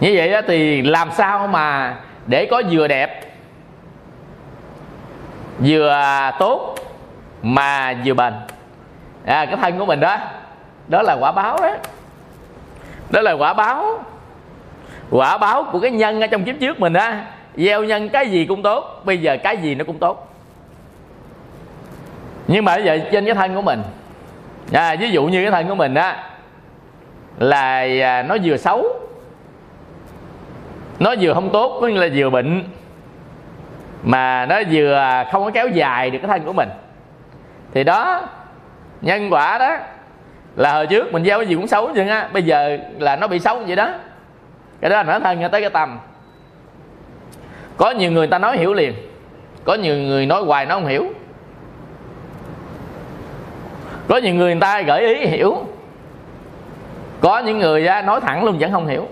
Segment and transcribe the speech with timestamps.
[0.00, 1.96] như vậy đó thì làm sao mà
[2.26, 3.32] để có vừa đẹp
[5.58, 5.94] vừa
[6.38, 6.74] tốt
[7.42, 8.32] mà vừa bền.
[9.24, 10.16] À, cái thân của mình đó
[10.88, 11.76] đó là quả báo đó.
[13.10, 14.04] Đó là quả báo.
[15.10, 17.24] Quả báo của cái nhân ở trong kiếp trước mình á
[17.56, 20.34] gieo nhân cái gì cũng tốt bây giờ cái gì nó cũng tốt.
[22.46, 23.82] Nhưng mà bây giờ trên cái thân của mình
[24.72, 26.24] à, ví dụ như cái thân của mình á
[27.38, 28.86] là à, nó vừa xấu
[31.00, 32.64] nó vừa không tốt, có nghĩa là vừa bệnh,
[34.02, 36.68] mà nó vừa không có kéo dài được cái thân của mình.
[37.74, 38.28] Thì đó,
[39.00, 39.76] nhân quả đó
[40.56, 43.26] là hồi trước mình gieo cái gì cũng xấu chứ á, bây giờ là nó
[43.26, 43.88] bị xấu vậy đó.
[44.80, 45.98] Cái đó là nó thân tới cái tâm.
[47.76, 48.94] Có nhiều người ta nói hiểu liền,
[49.64, 51.06] có nhiều người nói hoài nó không hiểu.
[54.08, 55.56] Có nhiều người người ta gợi ý hiểu,
[57.20, 59.08] có những người nói thẳng luôn vẫn không hiểu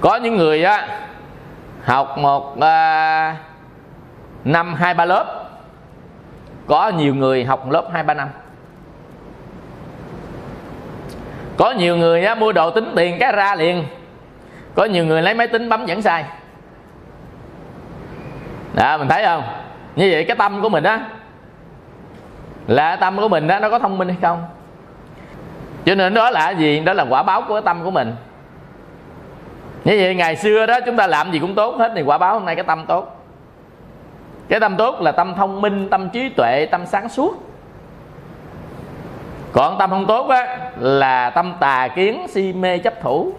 [0.00, 0.88] có những người á
[1.84, 3.36] học một à,
[4.44, 5.42] năm hai ba lớp.
[6.66, 8.28] Có nhiều người học lớp hai ba năm.
[11.56, 13.84] Có nhiều người á, mua đồ tính tiền cái ra liền.
[14.74, 16.24] Có nhiều người lấy máy tính bấm vẫn sai.
[18.74, 19.42] Đó mình thấy không?
[19.96, 21.00] Như vậy cái tâm của mình á
[22.66, 24.44] là tâm của mình đó nó có thông minh hay không?
[25.84, 26.80] Cho nên đó là gì?
[26.80, 28.14] Đó là quả báo của cái tâm của mình
[29.86, 32.34] như vậy ngày xưa đó chúng ta làm gì cũng tốt hết thì quả báo
[32.34, 33.24] hôm nay cái tâm tốt.
[34.48, 37.46] Cái tâm tốt là tâm thông minh tâm trí tuệ tâm sáng suốt.
[39.52, 43.32] Còn tâm không tốt á là tâm tà kiến si mê chấp thủ.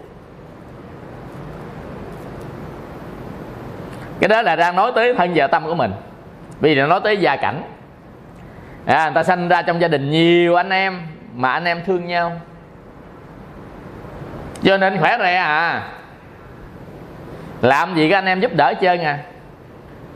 [4.20, 5.92] Cái đó là đang nói tới thân và tâm của mình.
[6.60, 7.62] Vì là nói tới gia cảnh.
[8.86, 11.02] À, người ta sanh ra trong gia đình nhiều anh em
[11.34, 12.32] mà anh em thương nhau.
[14.62, 15.88] Cho nên khỏe rè à
[17.62, 19.18] làm gì các anh em giúp đỡ chơi à?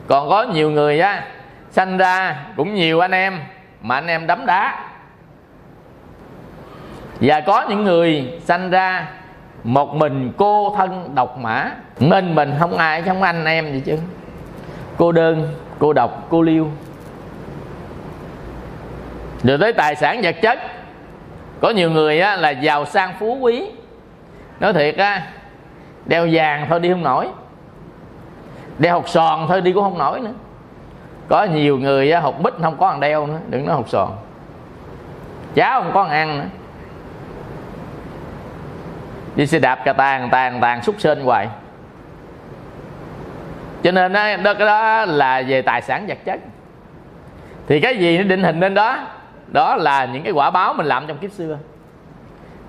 [0.08, 1.24] Còn có nhiều người á
[1.70, 3.40] sanh ra cũng nhiều anh em
[3.80, 4.84] mà anh em đấm đá.
[7.20, 9.08] Và có những người sanh ra
[9.64, 11.70] một mình cô thân độc mã.
[11.98, 13.98] Mình mình không ai không anh em gì chứ.
[14.96, 16.70] Cô đơn cô độc cô liêu.
[19.42, 20.58] Rồi tới tài sản vật chất.
[21.60, 23.70] Có nhiều người á, là giàu sang phú quý.
[24.60, 25.26] Nói thiệt á
[26.06, 27.28] đeo vàng thôi đi không nổi.
[28.78, 30.32] Đeo hột sòn thôi đi cũng không nổi nữa.
[31.28, 34.08] Có nhiều người hột bích không có ăn đeo nữa đừng nói hột sòn.
[35.54, 36.46] Cháo không có ăn nữa.
[39.36, 41.48] Đi xe đạp cà tàn tàn tàn xúc sên hoài.
[43.82, 46.40] Cho nên đó, đó cái đó là về tài sản vật chất.
[47.66, 48.98] Thì cái gì nó định hình lên đó
[49.48, 51.58] đó là những cái quả báo mình làm trong kiếp xưa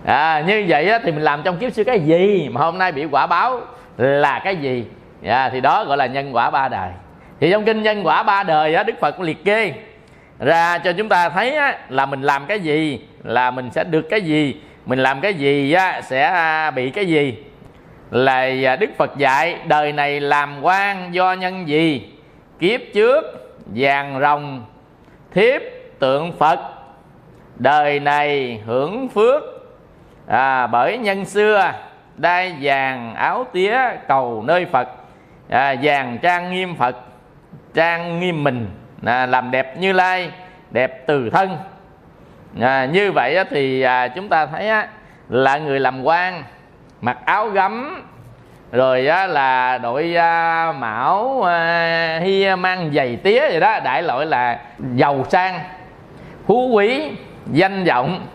[0.06, 2.92] à, như vậy á, thì mình làm trong kiếp xưa cái gì mà hôm nay
[2.92, 3.62] bị quả báo
[3.98, 4.86] là cái gì?
[5.26, 6.90] À, thì đó gọi là nhân quả ba đời.
[7.40, 9.74] Thì trong kinh nhân quả ba đời á, đức phật cũng liệt kê
[10.40, 14.10] ra cho chúng ta thấy á, là mình làm cái gì là mình sẽ được
[14.10, 14.56] cái gì
[14.86, 17.38] mình làm cái gì á, sẽ à, bị cái gì.
[18.12, 22.12] Là đức phật dạy đời này làm quan do nhân gì?
[22.60, 23.22] Kiếp trước
[23.66, 24.66] vàng rồng
[25.34, 25.62] thiếp
[26.00, 26.60] tượng phật.
[27.56, 29.44] Đời này hưởng phước
[30.34, 31.72] à, bởi nhân xưa
[32.18, 33.78] đai vàng áo tía
[34.08, 34.90] cầu nơi phật.
[35.50, 36.98] À, vàng trang nghiêm phật
[37.74, 38.70] trang nghiêm mình.
[39.06, 40.32] À, làm đẹp như lai
[40.72, 41.58] đẹp từ thân.
[42.62, 44.88] À, như vậy thì à, chúng ta thấy á,
[45.30, 46.44] là người làm quan
[47.02, 48.04] mặc áo gấm
[48.72, 53.80] rồi á, là đội à, mão à, hi à, mang giày tía vậy đó.
[53.84, 54.60] Đại loại là
[54.96, 55.60] giàu sang
[56.46, 57.12] phú quý
[57.52, 58.28] danh vọng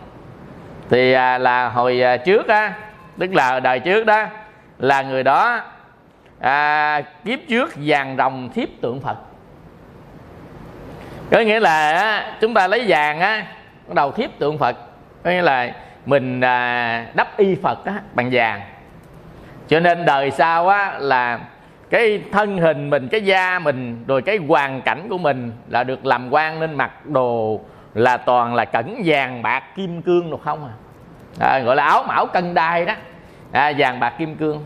[0.91, 2.73] thì à, là hồi à, trước á
[3.19, 4.27] tức là đời trước đó
[4.79, 5.61] là người đó
[6.41, 9.17] à, kiếp trước vàng rồng thiếp tượng phật.
[11.31, 13.47] Có nghĩa là á, chúng ta lấy vàng á
[13.87, 14.77] bắt đầu thiếp tượng phật.
[15.23, 15.73] Có nghĩa là
[16.07, 18.61] mình à, đắp y phật á, bằng vàng.
[19.69, 21.41] Cho nên đời sau á là
[21.91, 26.07] cái thân hình mình cái da mình rồi cái hoàn cảnh của mình là được
[26.07, 27.61] làm quan nên mặc đồ
[27.95, 30.71] là toàn là cẩn vàng bạc kim cương được không
[31.41, 32.95] à, à gọi là áo mão cân đai đó.
[33.53, 34.65] À, vàng bạc kim cương.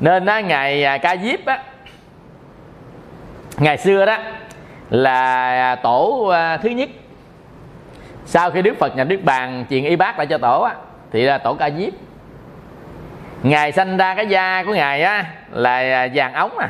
[0.00, 1.62] Nên á, ngày à, ca diếp á
[3.58, 4.18] ngày xưa đó
[4.90, 6.88] là tổ à, thứ nhất.
[8.24, 10.74] Sau khi đức phật nhập đức bàn truyền y bác lại cho tổ á
[11.12, 11.92] thì là tổ ca diếp.
[13.42, 16.68] Ngài sanh ra cái da của ngài á là à, vàng ống à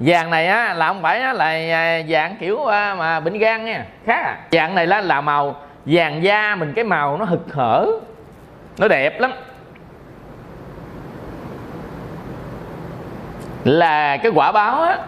[0.00, 3.84] vàng này á là không phải á, là vàng kiểu à, mà bệnh gan nha.
[4.06, 4.38] Khác à?
[4.52, 5.56] Vàng này là, là màu
[5.86, 7.86] vàng da mình cái màu nó hực hở
[8.78, 9.32] nó đẹp lắm.
[13.64, 14.98] Là cái quả báo á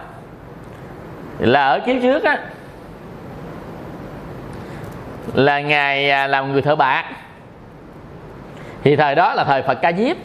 [1.39, 2.37] là ở kiếp trước á.
[5.33, 7.05] Là ngài à, làm người thợ bạc.
[8.83, 10.17] Thì thời đó là thời phật ca diếp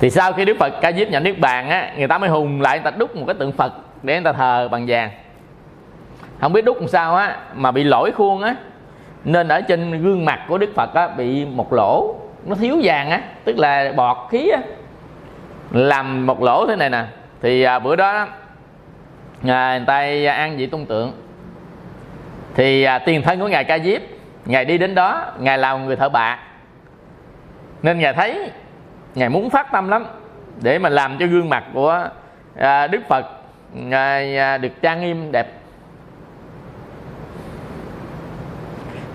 [0.00, 2.60] thì sau khi đức phật ca diếp nhận niết bàn á người ta mới hùng
[2.60, 5.10] lại người ta đúc một cái tượng phật để người ta thờ bằng vàng.
[6.40, 8.54] Không biết đúc làm sao á mà bị lỗi khuôn á
[9.24, 12.14] nên ở trên gương mặt của đức phật á bị một lỗ
[12.44, 14.58] nó thiếu vàng á tức là bọt khí á
[15.70, 17.04] làm một lỗ thế này nè.
[17.42, 18.26] Thì à, bữa đó
[19.48, 19.98] à, người ta
[20.32, 21.12] ăn vị tôn tượng.
[22.54, 24.00] Thì à, tiền thân của ngài ca diếp
[24.44, 26.38] ngài đi đến đó ngài làm người thợ bạc.
[27.82, 28.50] Nên ngài thấy
[29.14, 30.06] ngài muốn phát tâm lắm
[30.62, 32.08] để mà làm cho gương mặt của
[32.56, 33.26] à, đức phật
[33.90, 35.46] à, à, được trang nghiêm đẹp.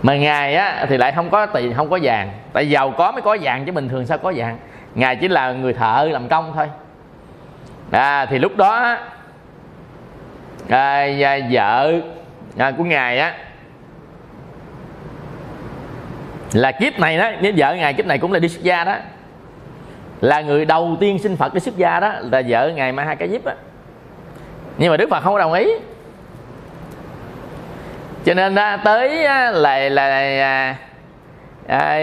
[0.02, 2.32] Mà ngài á thì lại không có tiền không có vàng.
[2.54, 4.58] Tại giàu có mới có vàng chứ bình thường sao có vàng?
[4.96, 6.70] Ngài chỉ là người thợ làm công thôi.
[7.92, 8.98] À, thì lúc đó
[10.70, 11.94] à, à, vợ
[12.58, 13.34] à, của ngài á
[16.54, 18.96] là kiếp này đó nếu vợ ngài kiếp này cũng là đi xuất gia đó
[20.22, 23.16] là người đầu tiên sinh phật để xuất gia đó là vợ ngài ma ha
[23.16, 23.56] ca diếp á.
[24.78, 25.72] Nhưng mà đức phật không có đồng ý.
[28.26, 30.76] Cho nên đó, tới là là, là à,
[31.68, 31.96] à,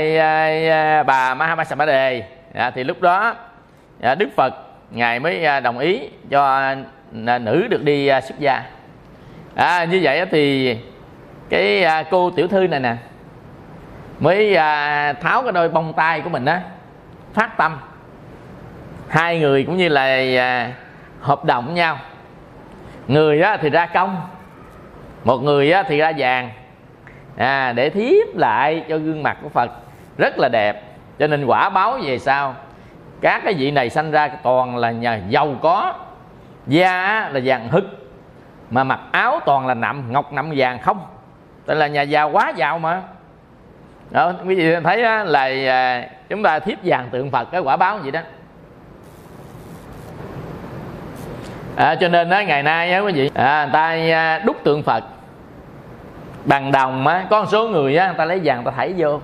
[0.71, 2.23] à, bà Mahamasama đề
[2.55, 3.35] à, thì lúc đó
[4.03, 4.55] à, Đức Phật
[4.91, 6.75] ngài mới à, đồng ý cho
[7.27, 8.63] à, nữ được đi à, xuất gia.
[9.55, 10.77] À, như vậy thì
[11.49, 12.97] cái à, cô tiểu thư này nè
[14.19, 16.61] mới à, tháo cái đôi bông tai của mình á
[17.35, 17.79] phát tâm
[19.09, 20.05] hai người cũng như là
[20.39, 20.73] à,
[21.21, 21.99] hợp đồng nhau.
[23.09, 24.21] Người á, thì ra công
[25.25, 26.51] một người á, thì ra vàng.
[27.37, 29.71] À, để thiếp lại cho gương mặt của phật
[30.19, 30.83] rất là đẹp.
[31.19, 32.55] Cho nên quả báo về sau
[33.21, 35.95] các cái vị này sanh ra toàn là nhà giàu có.
[36.67, 37.85] Da là vàng hực
[38.71, 41.01] mà mặc áo toàn là nạm ngọc nạm vàng không.
[41.67, 43.03] Tức là nhà giàu quá giàu mà.
[44.11, 47.77] Đó quý vị thấy á, là à, chúng ta thiếp vàng tượng phật cái quả
[47.77, 48.21] báo vậy đó.
[51.77, 54.83] À, cho nên á, ngày nay á quý vị à, người ta à, đúc tượng
[54.83, 55.05] phật.
[56.45, 58.95] Bằng đồng á có một số người á người ta lấy vàng người ta thảy
[58.97, 59.21] vô.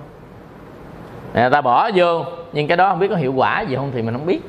[1.33, 3.91] À, người ta bỏ vô nhưng cái đó không biết có hiệu quả gì không
[3.93, 4.41] thì mình không biết.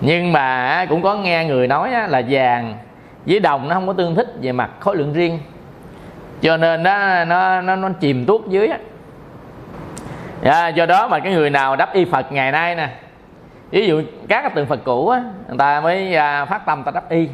[0.00, 2.74] Nhưng mà cũng có nghe người nói là vàng
[3.26, 5.38] với đồng nó không có tương thích về mặt khối lượng riêng.
[6.42, 8.78] Cho nên nó nó nó, nó chìm tuốt dưới á.
[10.44, 12.88] À, do đó mà cái người nào đắp y phật ngày nay nè
[13.70, 16.90] ví dụ các cái tượng phật cũ á người ta mới à, phát tâm ta
[16.94, 17.28] đắp y.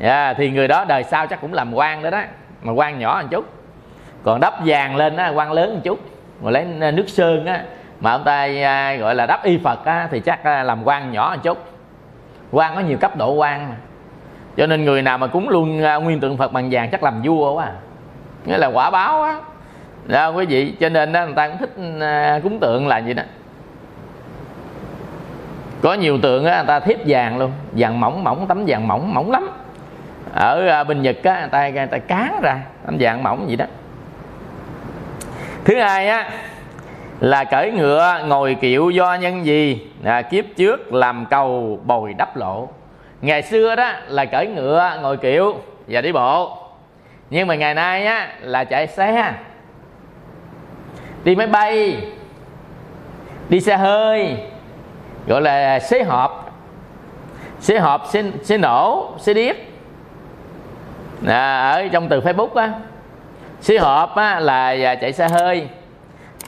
[0.00, 2.22] Yeah, thì người đó đời sau chắc cũng làm quan đó đó
[2.62, 3.44] mà quan nhỏ một chút.
[4.24, 5.98] Còn đắp vàng lên á quan lớn một chút
[6.42, 7.62] rồi lấy à, nước sơn á
[8.00, 11.12] mà ông ta à, gọi là đắp y phật á thì chắc à, làm quan
[11.12, 11.58] nhỏ một chút.
[12.52, 13.76] Quan có nhiều cấp độ quan mà.
[14.56, 17.22] Cho nên người nào mà cúng luôn à, nguyên tượng phật bằng vàng chắc làm
[17.22, 17.72] vua quá à.
[18.44, 19.36] nghĩa là quả báo á.
[20.06, 23.14] Đó quý vị cho nên đó, người ta cũng thích à, cúng tượng là gì
[23.14, 23.22] đó
[25.86, 27.52] có nhiều tượng á người ta thiếp vàng luôn.
[27.72, 29.48] Vàng mỏng mỏng tấm vàng mỏng mỏng lắm.
[30.34, 33.56] Ở à, bên nhật á người ta người ta cán ra tấm vàng mỏng gì
[33.56, 33.64] đó.
[35.64, 36.30] Thứ hai á
[37.20, 39.90] là cởi ngựa ngồi kiệu do nhân gì?
[40.04, 42.68] À, kiếp trước làm cầu bồi đắp lộ.
[43.20, 45.56] Ngày xưa đó là cởi ngựa ngồi kiệu
[45.88, 46.58] và đi bộ.
[47.30, 49.32] Nhưng mà ngày nay á là chạy xe.
[51.24, 51.96] Đi máy bay
[53.48, 54.36] đi xe hơi
[55.26, 56.42] gọi là xế hộp.
[57.60, 59.56] Xế hộp xế, xế nổ xế điếc.
[61.26, 62.72] À, ở trong từ facebook á
[63.60, 65.68] xế hộp á, là à, chạy xe hơi.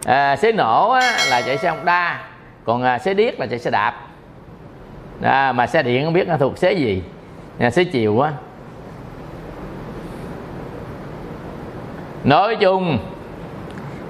[0.04, 2.24] À, xế nổ á, là chạy xe honda.
[2.64, 3.94] Còn à, xế điếc là chạy xe đạp.
[5.22, 7.02] À, mà xe điện không biết nó thuộc xế gì.
[7.58, 8.32] À, xế chiều á.
[12.24, 12.98] Nói chung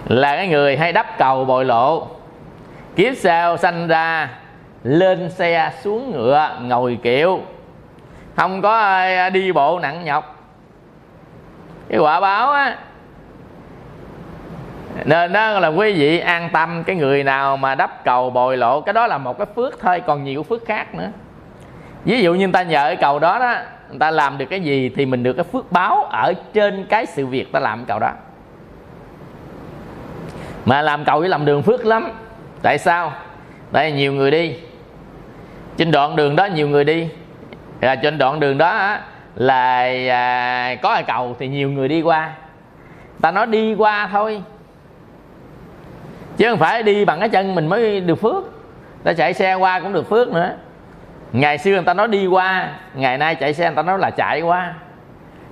[0.06, 2.06] là cái người hay đắp cầu bồi lộ
[2.96, 4.28] kiếp sau sanh ra
[4.84, 7.40] lên xe xuống ngựa, ngồi kiệu.
[8.36, 10.34] Không có ai à, đi bộ nặng nhọc.
[11.88, 12.78] Cái quả báo á,
[15.04, 18.80] nên đó là quý vị an tâm, cái người nào mà đắp cầu bồi lộ,
[18.80, 21.08] cái đó là một cái phước thôi, còn nhiều phước khác nữa.
[22.04, 23.54] Ví dụ như người ta nhờ cái cầu đó đó,
[23.90, 27.06] người ta làm được cái gì thì mình được cái phước báo ở trên cái
[27.06, 28.10] sự việc ta làm cầu đó.
[30.64, 32.10] Mà làm cầu với làm đường phước lắm.
[32.62, 33.12] Tại sao?
[33.72, 34.54] Tại nhiều người đi
[35.78, 37.08] trên đoạn đường đó nhiều người đi.
[37.80, 38.96] À, trên đoạn đường đó
[39.34, 39.80] là
[40.10, 42.32] à, có cái cầu thì nhiều người đi qua.
[43.20, 44.42] Ta nói đi qua thôi.
[46.36, 48.44] Chứ không phải đi bằng cái chân mình mới được phước.
[49.04, 50.54] Ta chạy xe qua cũng được phước nữa.
[51.32, 54.10] Ngày xưa người ta nói đi qua ngày nay chạy xe người ta nói là
[54.10, 54.74] chạy qua.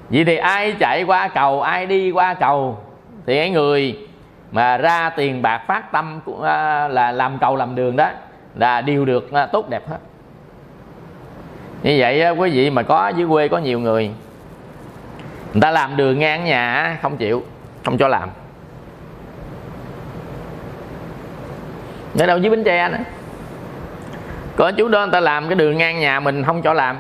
[0.09, 2.78] Vậy thì ai chạy qua cầu ai đi qua cầu?
[3.26, 3.99] Thì cái người
[4.52, 8.11] mà ra tiền bạc phát tâm à, là làm cầu làm đường đó
[8.54, 9.99] là đều được à, tốt đẹp hết
[11.83, 14.11] như vậy quý vị mà có dưới quê có nhiều người
[15.52, 17.45] người ta làm đường ngang nhà không chịu,
[17.85, 18.28] không cho làm.
[22.18, 22.99] Ở đâu dưới bến tre nữa.
[24.56, 26.97] Có chú đó người ta làm cái đường ngang nhà mình không cho làm.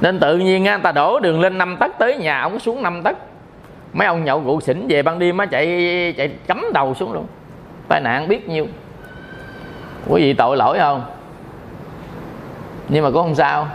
[0.00, 3.02] Nên tự nhiên người ta đổ đường lên năm tấc tới nhà ông, xuống năm
[3.02, 3.16] tấc.
[3.92, 5.66] Mấy ông nhậu rượu xỉn về ban đêm á, chạy
[6.16, 7.26] chạy cắm đầu xuống luôn.
[7.88, 8.66] Tai nạn biết nhiêu.
[10.08, 11.15] Quý vị tội lỗi không?
[12.88, 13.68] Nhưng mà cũng không sao.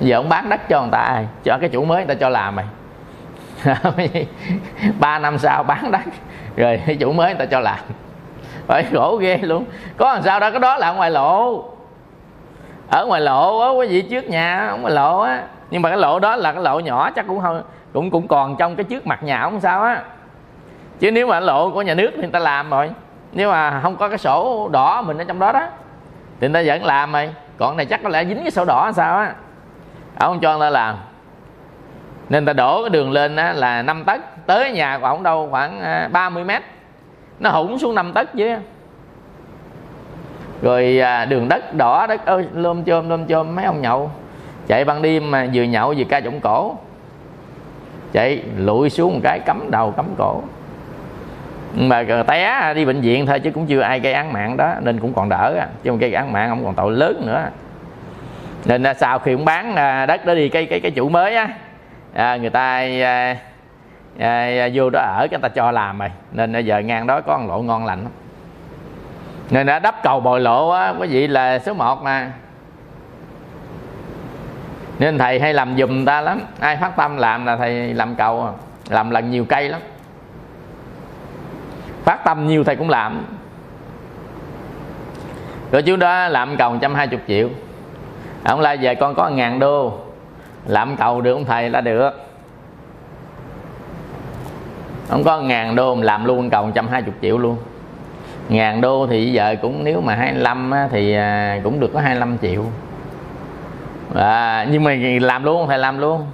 [0.00, 2.56] Giờ ông bán đất cho người ta cho cái chủ mới người ta cho làm
[2.56, 2.66] mày.
[5.00, 6.00] Ba năm sau bán đất,
[6.56, 7.78] rồi cái chủ mới người ta cho làm.
[8.66, 9.64] Phải khổ ghê luôn.
[9.96, 11.64] Có làm sao đó cái đó là ở ngoài lộ.
[12.90, 15.42] Ở ngoài lộ á quý vị trước nhà, ở ngoài lộ á.
[15.70, 17.62] Nhưng mà cái lộ đó là cái lộ nhỏ, chắc cũng không,
[17.92, 20.02] cũng cũng còn trong cái trước mặt nhà không sao á.
[21.00, 22.90] Chứ nếu mà lộ của nhà nước thì người ta làm rồi.
[23.32, 25.68] Nếu mà không có cái sổ đỏ mình ở trong đó đó,
[26.40, 28.92] thì người ta vẫn làm rồi còn này chắc có lẽ dính cái sổ đỏ
[28.92, 29.34] sao á.
[30.18, 30.96] Ông cho người ta làm.
[32.28, 35.48] Nên ta đổ cái đường lên á, là 5 tấc tới nhà của ông đâu
[35.50, 36.62] khoảng à, 30 mươi mét.
[37.40, 38.56] Nó hủng xuống 5 tấc chứ.
[40.62, 44.10] Rồi à, đường đất đỏ đất ơi lôm chôm lôm chôm mấy ông nhậu.
[44.66, 46.76] Chạy ban đêm mà vừa nhậu vừa ca trọng cổ.
[48.12, 50.42] Chạy lụi xuống một cái cắm đầu cắm cổ
[51.74, 55.00] mà té đi bệnh viện thôi chứ cũng chưa ai gây án mạng đó nên
[55.00, 55.66] cũng còn đỡ à.
[55.82, 57.50] chứ không gây án mạng không còn tội lớn nữa.
[58.64, 61.36] Nên à, sau khi ông bán à, đất đó đi cái cái cái chủ mới
[61.36, 61.48] á
[62.14, 63.36] à, người ta à,
[64.18, 66.10] à, vô đó ở người ta cho làm rồi.
[66.32, 68.12] Nên giờ ngang đó có một lộ ngon lành lắm.
[69.50, 72.32] Nên đã đắp cầu bồi lộ á quý vị là số 1 mà.
[74.98, 76.40] Nên thầy hay làm dùm ta lắm.
[76.60, 78.54] Ai phát tâm làm là thầy làm cầu
[78.88, 79.80] làm lần nhiều cây lắm
[82.08, 83.24] phát tâm nhiều thầy cũng làm.
[85.72, 87.48] Rồi chú đó làm cầu 120 triệu.
[88.44, 89.98] Ông la về con có ngàn đô.
[90.66, 92.10] Làm cầu được ông thầy là được.
[95.08, 97.56] Ông có ngàn đô làm luôn cầu 120 triệu luôn.
[98.48, 102.38] Ngàn đô thì giờ cũng nếu mà 25 á, thì à, cũng được có 25
[102.42, 102.64] triệu.
[104.14, 106.26] À, nhưng mà làm luôn thầy làm luôn.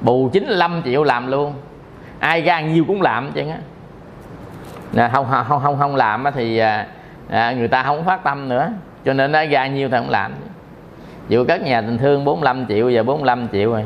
[0.00, 1.54] Bù 95 triệu làm luôn.
[2.18, 3.58] Ai ra nhiêu cũng làm chứ á
[5.12, 6.86] không không không không làm thì à,
[7.30, 8.72] à, người ta không phát tâm nữa.
[9.04, 10.32] Cho nên nó ra nhiêu thì không làm.
[11.28, 13.84] Dù các nhà tình thương 45 triệu giờ 45 triệu rồi.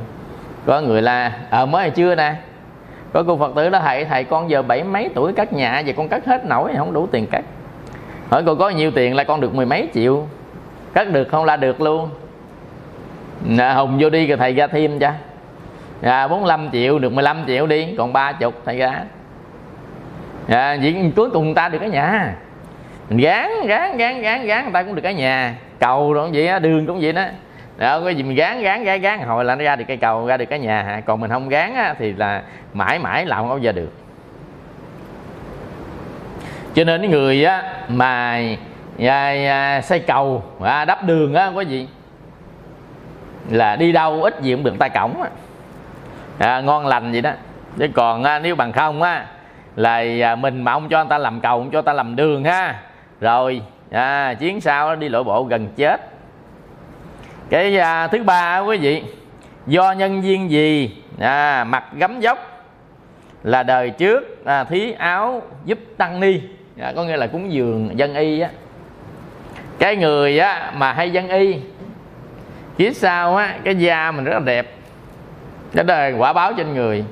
[0.66, 2.34] Có người là ở à, mới chưa nè?
[3.12, 5.78] Có cô phật tử đó thầy thầy con giờ bảy mấy tuổi cất nhà?
[5.78, 7.44] Giờ con cất hết nổi không đủ tiền cất.
[8.30, 10.26] Hỏi cô có nhiêu tiền là con được mười mấy triệu?
[10.94, 11.44] Cất được không?
[11.44, 12.10] Là được luôn.
[13.58, 15.10] À, hùng vô đi rồi thầy ra thêm cho.
[16.02, 19.04] À, 45 triệu được 15 triệu đi còn ba chục thầy ra
[20.48, 22.34] à, vậy cuối cùng ta được cái nhà.
[23.08, 25.54] Mình gán gán gán gán gán người ta cũng được cái nhà.
[25.80, 27.24] Cầu rồi cũng vậy á đường cũng vậy đó.
[27.76, 30.26] Đó cái gì mình gán gán gán gán hồi là nó ra được cây cầu
[30.26, 31.02] ra được cái nhà.
[31.06, 33.92] Còn mình không gán á, thì là mãi mãi làm không bao giờ được.
[36.74, 38.40] Cho nên cái người á mà
[38.98, 41.88] à, à, xây cầu à, đắp đường á có gì.
[43.50, 45.28] Là đi đâu ít gì cũng được tay cổng á.
[46.38, 47.30] À, ngon lành vậy đó.
[47.78, 49.26] Chứ còn à, nếu bằng không á
[49.78, 52.16] là à, mình mà ông cho người ta làm cầu ông cho người ta làm
[52.16, 52.80] đường ha.
[53.20, 56.00] Rồi à, chuyến sau đi lội bộ gần chết.
[57.50, 59.02] Cái à, thứ ba quý vị
[59.66, 62.64] do nhân viên gì à, mặt gấm dốc
[63.42, 66.40] là đời trước à, thí áo giúp tăng ni.
[66.80, 68.50] À, có nghĩa là cúng dường dân y á.
[69.78, 71.56] Cái người á mà hay dân y
[72.76, 74.74] phía sau á cái da mình rất là đẹp.
[75.74, 77.04] Cái đời quả báo trên người.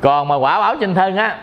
[0.00, 1.38] Còn mà quả báo trên thân á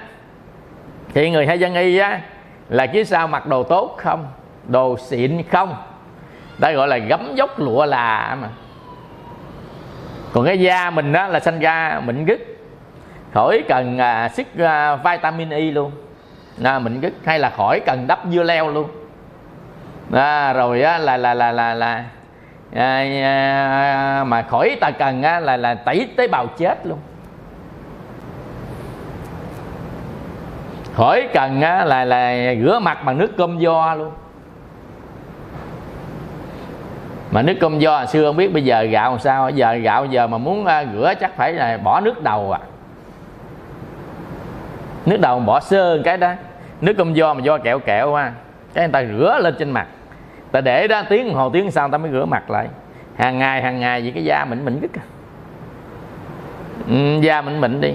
[1.14, 2.22] thì người hay dân y á
[2.70, 4.28] là phía sau mặc đồ tốt không?
[4.68, 5.76] Đồ xịn không?
[6.60, 8.48] Ta gọi là gấm dốc lụa là mà.
[10.34, 12.40] Còn cái da mình đó là xanh da mịn gứt.
[13.34, 15.92] Khỏi cần à, sức à, vitamin E luôn.
[16.64, 18.90] À, mịn gứt hay là khỏi cần đắp dưa leo luôn.
[20.14, 22.04] À, rồi á, là là là là là
[22.76, 27.00] à, à, mà khỏi ta cần á, là là tẩy tế bào chết luôn.
[31.00, 34.12] Khỏi cần á, là là rửa mặt bằng nước cơm do luôn.
[37.32, 40.28] Mà nước cơm do xưa không biết bây giờ gạo làm sao giờ gạo giờ
[40.28, 42.60] mà muốn rửa chắc phải là bỏ nước đầu à.
[45.06, 46.32] Nước đầu bỏ sơ cái đó
[46.82, 48.34] nước cơm do mà do kẹo kẹo ha
[48.74, 49.88] cái người ta rửa lên trên mặt.
[50.52, 52.68] Ta để đó tiếng hồ tiếng sau ta mới rửa mặt lại.
[53.16, 54.90] Hàng ngày hàng ngày vì cái da mịn mịn rất
[56.88, 57.94] ừ, da mịn mịn đi.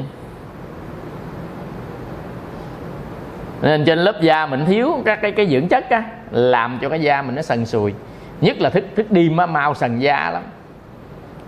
[3.64, 7.00] Nên trên lớp da mình thiếu các cái cái dưỡng chất á làm cho cái
[7.00, 7.94] da mình nó sần sùi.
[8.40, 10.42] Nhất là thức thức đêm á mau sần da lắm.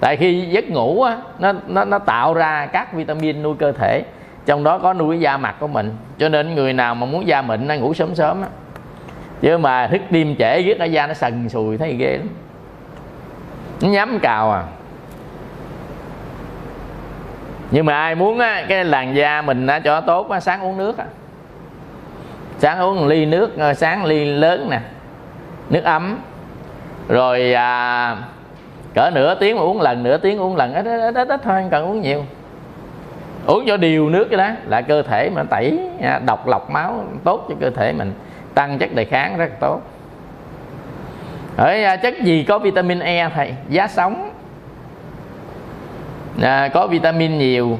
[0.01, 4.03] Tại khi giấc ngủ á nó nó nó tạo ra các vitamin nuôi cơ thể.
[4.47, 5.97] Trong đó có nuôi da mặt của mình.
[6.19, 8.49] Cho nên người nào mà muốn da mịn nó ngủ sớm sớm á.
[9.41, 12.29] Chứ mà thức đêm trễ giết cái da nó sần sùi thấy ghê lắm.
[13.83, 14.63] Nó nhắm cào à.
[17.71, 20.77] Nhưng mà ai muốn á, cái làn da mình á, cho tốt á, sáng uống
[20.77, 21.05] nước á
[22.59, 24.81] sáng uống một ly nước ờ, sáng ly lớn nè
[25.71, 26.19] nước ấm.
[27.09, 28.17] Rồi à,
[28.95, 31.61] cỡ nửa tiếng mà uống lần nửa tiếng uống lần ít ít ít, ít thôi
[31.61, 32.25] không cần uống nhiều.
[33.47, 37.05] Uống cho điều nước cái đó là cơ thể mà tẩy à, độc lọc máu
[37.25, 38.13] tốt cho cơ thể mình
[38.55, 39.81] tăng chất đề kháng rất tốt.
[41.57, 43.55] Ở à, chất gì có vitamin E thầy?
[43.69, 44.31] Giá sống.
[46.43, 47.79] À, có vitamin nhiều.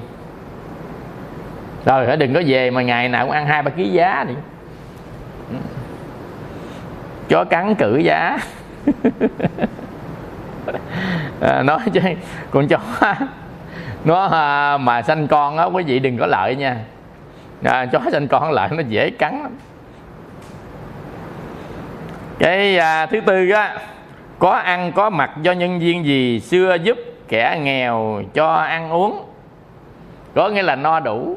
[1.85, 4.35] Rồi đừng có về mà ngày nào cũng ăn hai ba ký giá đi
[7.29, 8.39] chó cắn cử giá.
[11.41, 12.01] À, nói chứ
[12.51, 12.79] con chó
[14.05, 16.77] nó à, mà sanh con á quý vị đừng có lợi nha.
[17.63, 19.53] À, chó sanh con lợi nó dễ cắn lắm.
[22.39, 23.79] Cái à, thứ tư á
[24.39, 29.25] có ăn có mặc do nhân viên gì xưa giúp kẻ nghèo cho ăn uống?
[30.35, 31.37] Có nghĩa là no đủ.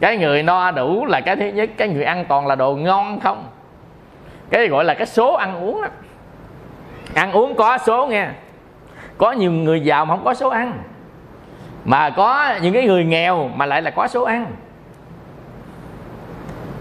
[0.00, 3.20] Cái người no đủ là cái thứ nhất cái người ăn toàn là đồ ngon
[3.20, 3.44] không?
[4.50, 5.88] Cái gọi là cái số ăn uống đó.
[7.14, 8.28] ăn uống có số nghe.
[9.18, 10.72] Có nhiều người giàu mà không có số ăn.
[11.84, 14.46] Mà có những cái người nghèo mà lại là có số ăn.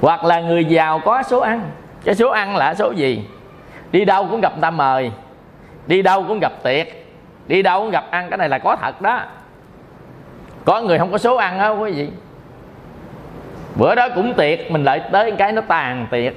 [0.02, 1.62] Hoặc là người giàu có số ăn.
[2.04, 3.28] Cái số ăn là số gì?
[3.92, 5.12] Đi đâu cũng gặp người ta mời.
[5.88, 6.88] Đi đâu cũng gặp tiệc.
[7.48, 8.30] Đi đâu cũng gặp ăn.
[8.30, 9.22] Cái này là có thật đó.
[10.66, 12.10] Có người không có số ăn á, quý vị.
[13.76, 16.34] Bữa đó cũng tiệc, mình lại tới cái nó tàn tiệc.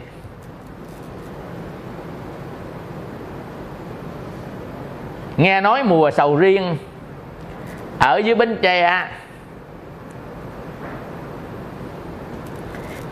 [5.41, 6.77] Nghe nói mùa sầu riêng
[7.99, 9.07] ở dưới bến tre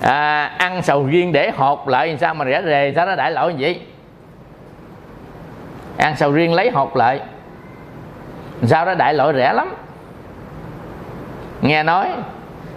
[0.00, 3.52] à, ăn sầu riêng để hột lại sao mà rẻ rề sao nó đại lỗi
[3.52, 3.80] như vậy?
[5.96, 7.20] Ăn sầu riêng lấy hột lại.
[8.62, 9.74] Sao nó đại lỗi rẻ lắm?
[11.62, 12.08] Nghe nói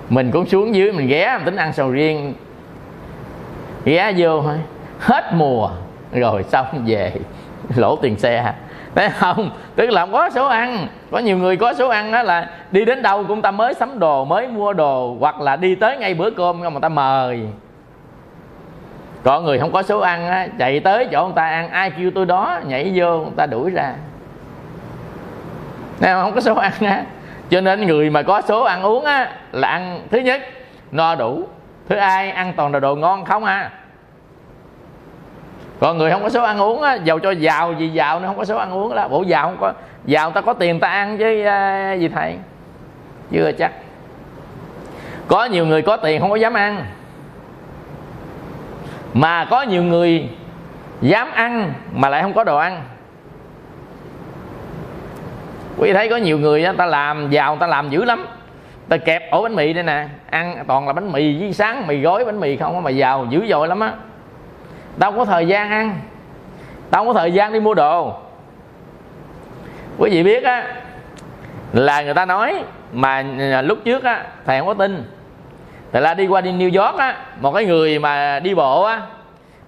[0.10, 2.34] mình cũng xuống dưới mình ghé mình tính ăn sầu riêng.
[3.86, 4.58] Ghé vô thôi.
[5.00, 5.70] Hết mùa
[6.14, 7.14] rồi xong về.
[7.76, 8.54] Lỗ tiền xe
[8.96, 9.50] thấy không?
[9.76, 10.88] Tức là không có số ăn.
[11.12, 14.00] Có nhiều người có số ăn đó là đi đến đâu cũng ta mới sắm
[14.00, 17.48] đồ mới mua đồ hoặc là đi tới ngay bữa cơm mà ta mời.
[19.24, 22.12] Có người không có số ăn á, chạy tới chỗ người ta ăn ai kêu
[22.16, 23.94] tôi đó nhảy vô người ta đuổi ra.
[26.00, 27.04] Nên không có số ăn á.
[27.50, 30.42] Cho nên người mà có số ăn uống á là ăn thứ nhất
[30.92, 31.44] no đủ.
[31.90, 33.70] Thứ hai ăn toàn là đồ ngon không à?
[35.82, 38.38] Còn người không có số ăn uống á giàu cho giàu gì giàu nó không
[38.38, 39.08] có số ăn uống đó.
[39.08, 39.74] Bộ giàu không có
[40.06, 42.36] giàu ta có tiền ta ăn chứ à, gì thầy?
[43.32, 43.72] Chưa chắc.
[45.28, 46.86] Có nhiều người có tiền không có dám ăn.
[49.14, 50.30] Mà có nhiều người
[51.02, 52.82] dám ăn mà lại không có đồ ăn.
[55.78, 58.26] Quý thấy có nhiều người ta làm giàu ta làm dữ lắm.
[58.90, 62.02] Ta kẹp ổ bánh mì đây nè, ăn toàn là bánh mì với sáng, mì
[62.02, 63.94] gói, bánh mì không mà giàu dữ dội lắm á
[65.00, 66.00] tao không có thời gian ăn.
[66.92, 68.14] Tao không có thời gian đi mua đồ.
[69.98, 70.64] Quý vị biết á,
[71.74, 75.04] là người ta nói mà à, lúc trước á, thầy không có tin.
[75.92, 79.02] Thầy là đi qua đi New York á, một cái người mà đi bộ á,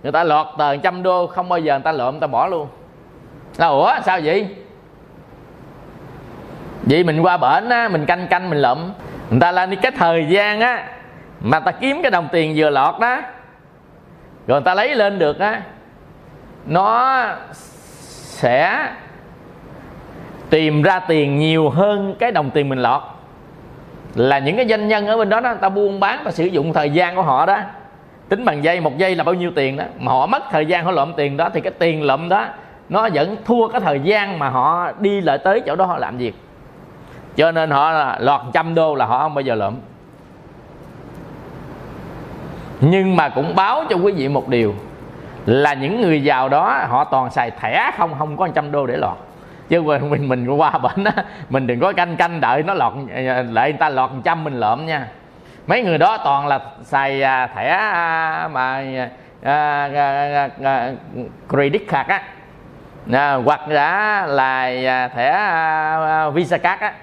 [0.04, 2.48] người ta lọt tờ trăm đô, không bao giờ người ta lượm người ta bỏ
[2.48, 2.68] luôn.
[3.58, 4.48] Là, ủa, sao vậy?
[6.84, 8.92] Vậy mình qua bển á, mình canh canh, mình lụm.
[9.30, 10.88] Người ta là đi, cái thời gian á,
[11.42, 13.22] mà ta kiếm cái đồng tiền vừa lọt đó
[14.48, 15.62] rồi người ta lấy lên được á,
[16.66, 18.90] nó sẽ
[20.50, 23.02] tìm ra tiền nhiều hơn cái đồng tiền mình lọt.
[24.16, 26.74] Là những cái doanh nhân ở bên đó đó ta buôn bán và sử dụng
[26.74, 27.58] thời gian của họ đó.
[28.30, 29.84] Tính bằng giây, một giây là bao nhiêu tiền đó.
[30.00, 32.46] Mà họ mất thời gian, họ lộm tiền đó, thì cái tiền lộm đó,
[32.90, 36.18] nó vẫn thua cái thời gian mà họ đi lại tới chỗ đó họ làm
[36.18, 36.36] việc.
[37.36, 39.76] Cho nên họ là lọt trăm đô là họ không bao giờ lộm
[42.86, 44.76] nhưng mà cũng báo cho quý vị một điều
[45.46, 48.98] là những người giàu đó họ toàn xài thẻ không không có trăm đô để
[48.98, 49.17] lọt.
[49.69, 52.93] Chứ mình mình, mình qua bệnh á mình đừng có canh canh đợi nó lọt
[53.52, 55.08] lại người ta lọt trăm mình lợm nha.
[55.67, 59.10] Mấy người đó toàn là xài à, thẻ à, mà à,
[59.43, 60.91] à, à, à,
[61.50, 62.22] credit card á.
[63.12, 64.67] À, hoặc là là
[65.15, 66.93] thẻ à, visa card á.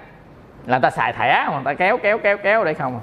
[0.65, 2.99] Là người ta xài thẻ mà người ta kéo kéo kéo kéo để không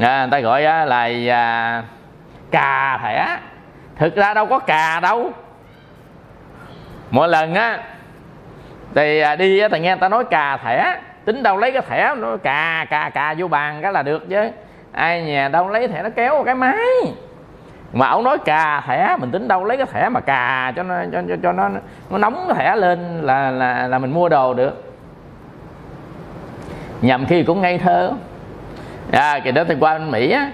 [0.00, 1.82] à, người ta gọi là à,
[2.50, 3.38] cà thẻ.
[3.96, 5.32] Thực ra đâu có cà đâu.
[7.10, 7.78] Mỗi lần á
[8.94, 11.00] thì à, đi thì nghe người ta nói cà thẻ.
[11.24, 14.50] Tính đâu lấy cái thẻ nó cà cà cà vô bàn cái là được chứ.
[14.92, 16.78] Ai nhà đâu lấy thẻ nó kéo cái máy.
[17.92, 20.94] Mà ông nói cà thẻ mình tính đâu lấy cái thẻ mà cà cho nó
[21.12, 21.68] cho cho, cho nó
[22.10, 24.92] nó nóng cái thẻ lên là là là mình mua đồ được.
[27.00, 28.12] Nhầm khi cũng ngây thơ
[29.12, 30.50] à, kỳ đó thì qua bên mỹ á.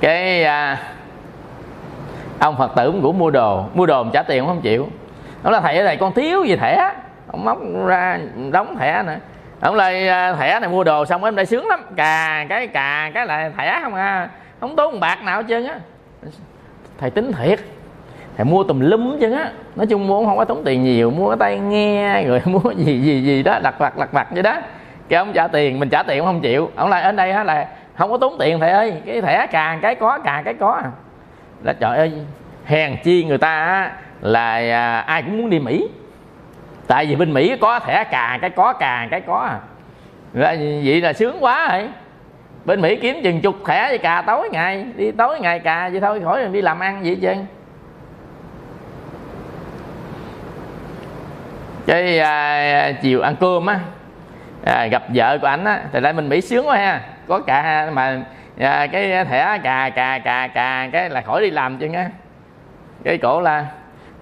[0.00, 0.78] Cái à,
[2.38, 3.64] ông phật tử cũng mua đồ.
[3.74, 4.88] Mua đồ mà trả tiền không chịu.
[5.42, 6.92] Nó là thầy ở này con thiếu gì thẻ?
[7.32, 8.18] Ông móc ra
[8.50, 9.16] đóng thẻ nữa
[9.62, 11.80] ông lại à, thẻ này mua đồ xong em đây sướng lắm.
[11.96, 14.28] Cà cái cà cái lại thẻ không à.
[14.60, 15.74] Không tốn bạc nào hết trơn á.
[16.98, 17.60] Thầy tính thiệt.
[18.36, 19.50] Thầy mua tùm lum chứ á.
[19.76, 23.00] Nói chung mua không có tốn tiền nhiều mua cái tai nghe rồi mua gì
[23.00, 24.56] gì gì đó lặt vặt lặt vặt vậy đó
[25.12, 26.70] cái ông trả tiền mình trả tiền ông không chịu.
[26.76, 28.94] Ông lại ở đây á là không có tốn tiền thầy ơi.
[29.06, 30.82] Cái thẻ càng cái có càng cái có.
[31.62, 32.12] Là trời ơi
[32.64, 35.88] hèn chi người ta á, là à, ai cũng muốn đi mỹ.
[36.86, 39.50] Tại vì bên mỹ có thẻ càng cái có càng cái có.
[40.32, 41.88] Là vậy là sướng quá rồi
[42.64, 44.86] bên mỹ kiếm chừng chục thẻ với cà tối ngày.
[44.96, 47.32] Đi tối ngày cà vậy thôi khỏi đi làm ăn vậy chứ
[51.86, 53.80] cái à, chiều ăn cơm á
[54.64, 57.00] à, gặp vợ của anh á thì lại mình mỹ sướng quá ha.
[57.28, 58.22] Có cả mà
[58.58, 62.10] à, cái thẻ cà cà cà cà cái là khỏi đi làm chứ á
[63.04, 63.66] cái cổ là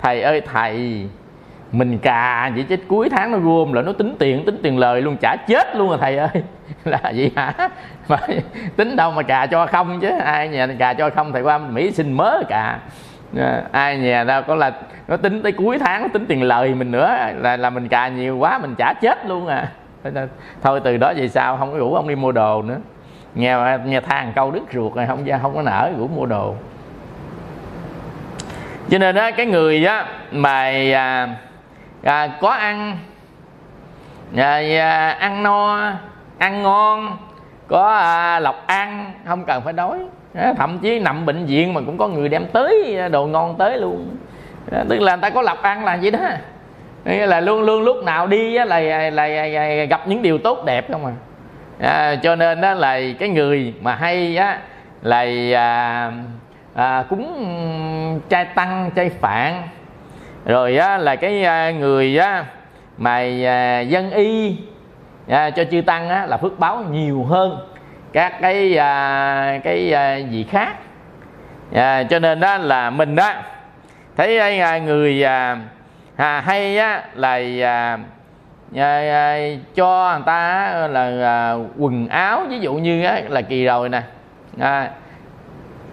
[0.02, 1.06] thầy ơi thầy
[1.72, 5.02] mình cà vậy chứ cuối tháng nó gom là nó tính tiền tính tiền lời
[5.02, 6.28] luôn trả chết luôn rồi thầy ơi.
[6.84, 7.52] Là vậy hả?
[8.08, 8.18] Mà
[8.76, 11.90] tính đâu mà cà cho không chứ ai nhà cà cho không thầy qua mỹ
[11.90, 12.78] xin mớ cà.
[13.38, 14.72] À, ai nhà đâu có là
[15.08, 18.08] nó tính tới cuối tháng nó tính tiền lời mình nữa là là mình cà
[18.08, 19.68] nhiều quá mình trả chết luôn à
[20.62, 22.78] thôi từ đó về sao không có rủ ông đi mua đồ nữa.
[23.34, 26.54] Nghe nghe thang câu đứt ruột rồi không không có nở rủ mua đồ.
[28.90, 31.28] Cho nên á cái người á mà à,
[32.02, 32.98] à, có ăn
[34.36, 35.92] à, à, ăn no
[36.38, 37.16] ăn ngon
[37.68, 39.98] có à, lộc ăn không cần phải đói.
[40.34, 43.58] À, thậm chí nằm bệnh viện mà cũng có người đem tới à, đồ ngon
[43.58, 44.16] tới luôn.
[44.72, 46.18] À, tức là người ta có lộc ăn là vậy đó.
[47.04, 50.38] Nghĩa là luôn luôn lúc nào đi á, là, là, là, là gặp những điều
[50.38, 51.12] tốt đẹp không à,
[51.90, 54.58] à cho nên đó là cái người mà hay á
[55.02, 56.12] là à,
[56.74, 59.62] à, cúng trai tăng trai phạn.
[60.44, 62.44] Rồi á, là cái à, người á,
[62.98, 64.56] mà à, dân y
[65.28, 67.58] à, cho chư tăng á, là phước báo nhiều hơn
[68.12, 70.72] các cái à, cái à, gì khác.
[71.74, 73.32] À, cho nên đó là mình đó
[74.16, 75.58] thấy à, người à,
[76.16, 77.98] à, hay á, là à,
[78.76, 79.38] à, à,
[79.74, 82.42] cho người ta à, là à, quần áo.
[82.48, 84.02] Ví dụ như á, là kỳ rồi nè.
[84.60, 84.90] À,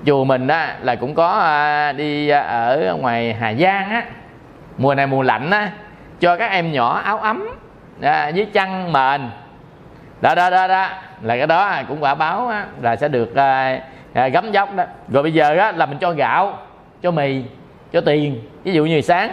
[0.06, 4.04] chùa mình á là cũng có à, đi à, ở ngoài Hà Giang á.
[4.78, 5.72] Mùa này mùa lạnh á
[6.20, 7.48] cho các em nhỏ áo ấm
[8.02, 9.30] à, với chăn mền.
[10.22, 10.90] Đó đó đó đó.
[11.22, 13.80] Là cái đó cũng quả báo á, là sẽ được à,
[14.14, 14.84] à, gấm dốc đó.
[15.08, 16.60] Rồi bây giờ á là mình cho gạo
[17.02, 17.44] cho mì
[17.94, 18.42] cho tiền.
[18.64, 19.32] Ví dụ như sáng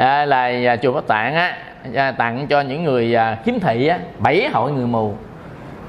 [0.00, 1.56] à, là à, chùa Pháp Tạng á
[1.94, 5.14] à, tặng cho những người à, khiếm thị á bảy hội người mù.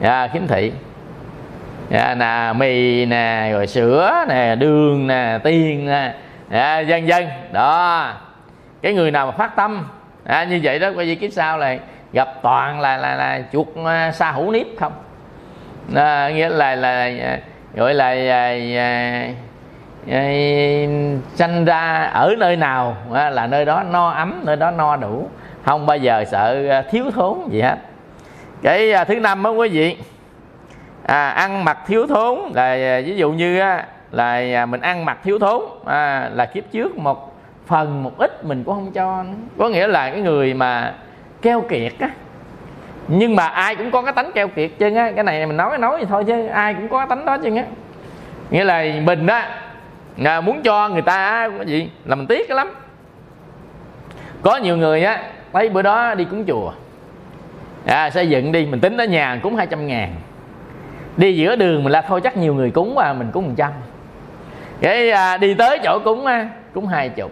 [0.01, 0.71] À, khiếm thị.
[1.91, 6.13] À, nè mì nè rồi sữa nè đường nè tiền nè
[6.51, 8.13] à, dân dân đó.
[8.81, 9.87] Cái người nào mà phát tâm
[10.25, 11.75] à, như vậy đó quay gì kiếp sau là
[12.13, 14.93] gặp toàn là là là chuột à, sa hữu nếp không?
[15.95, 17.39] À, nghĩa là là à,
[17.75, 19.27] gọi là là, là, là
[21.35, 22.97] sanh ra ở nơi nào?
[23.13, 25.29] À, là nơi đó no ấm nơi đó no đủ.
[25.65, 27.77] Không bao giờ sợ à, thiếu thốn gì hết.
[28.61, 29.97] Cái à, thứ năm đó quý vị
[31.05, 32.39] à, ăn mặc thiếu thốn.
[32.53, 33.61] Là ví dụ như
[34.11, 37.35] là mình ăn mặc thiếu thốn à, là kiếp trước một
[37.67, 39.23] phần một ít mình cũng không cho
[39.57, 40.93] có nghĩa là cái người mà
[41.41, 42.09] keo kiệt á.
[43.07, 45.11] Nhưng mà ai cũng có cái tánh keo kiệt chứ á.
[45.15, 47.55] Cái này mình nói nói vậy thôi chứ ai cũng có cái tánh đó chứ
[47.55, 47.63] á.
[48.49, 49.49] Nghĩa là mình á
[50.23, 51.89] à, muốn cho người ta cái gì?
[52.05, 52.73] Là mình tiếc lắm.
[54.41, 56.73] Có nhiều người á thấy bữa đó đi cúng chùa.
[57.85, 60.15] À, xây dựng đi mình tính ở nhà cúng 200 ngàn.
[61.17, 63.71] Đi giữa đường mình là thôi chắc nhiều người cúng mà mình cúng một trăm.
[64.81, 67.31] Cái à, đi tới chỗ cúng á cúng hai chục.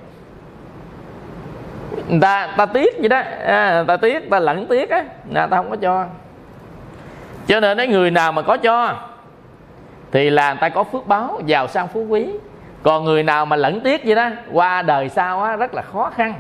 [2.10, 3.22] Người ta ta tiếc vậy đó.
[3.46, 6.06] À, ta tiếc ta lẫn tiếc á là ta không có cho.
[7.48, 8.96] Cho nên cái người nào mà có cho
[10.12, 12.28] thì là người ta có phước báo giàu sang phú quý
[12.84, 16.12] còn người nào mà lẫn tiếc vậy đó qua đời sau á rất là khó
[16.16, 16.34] khăn.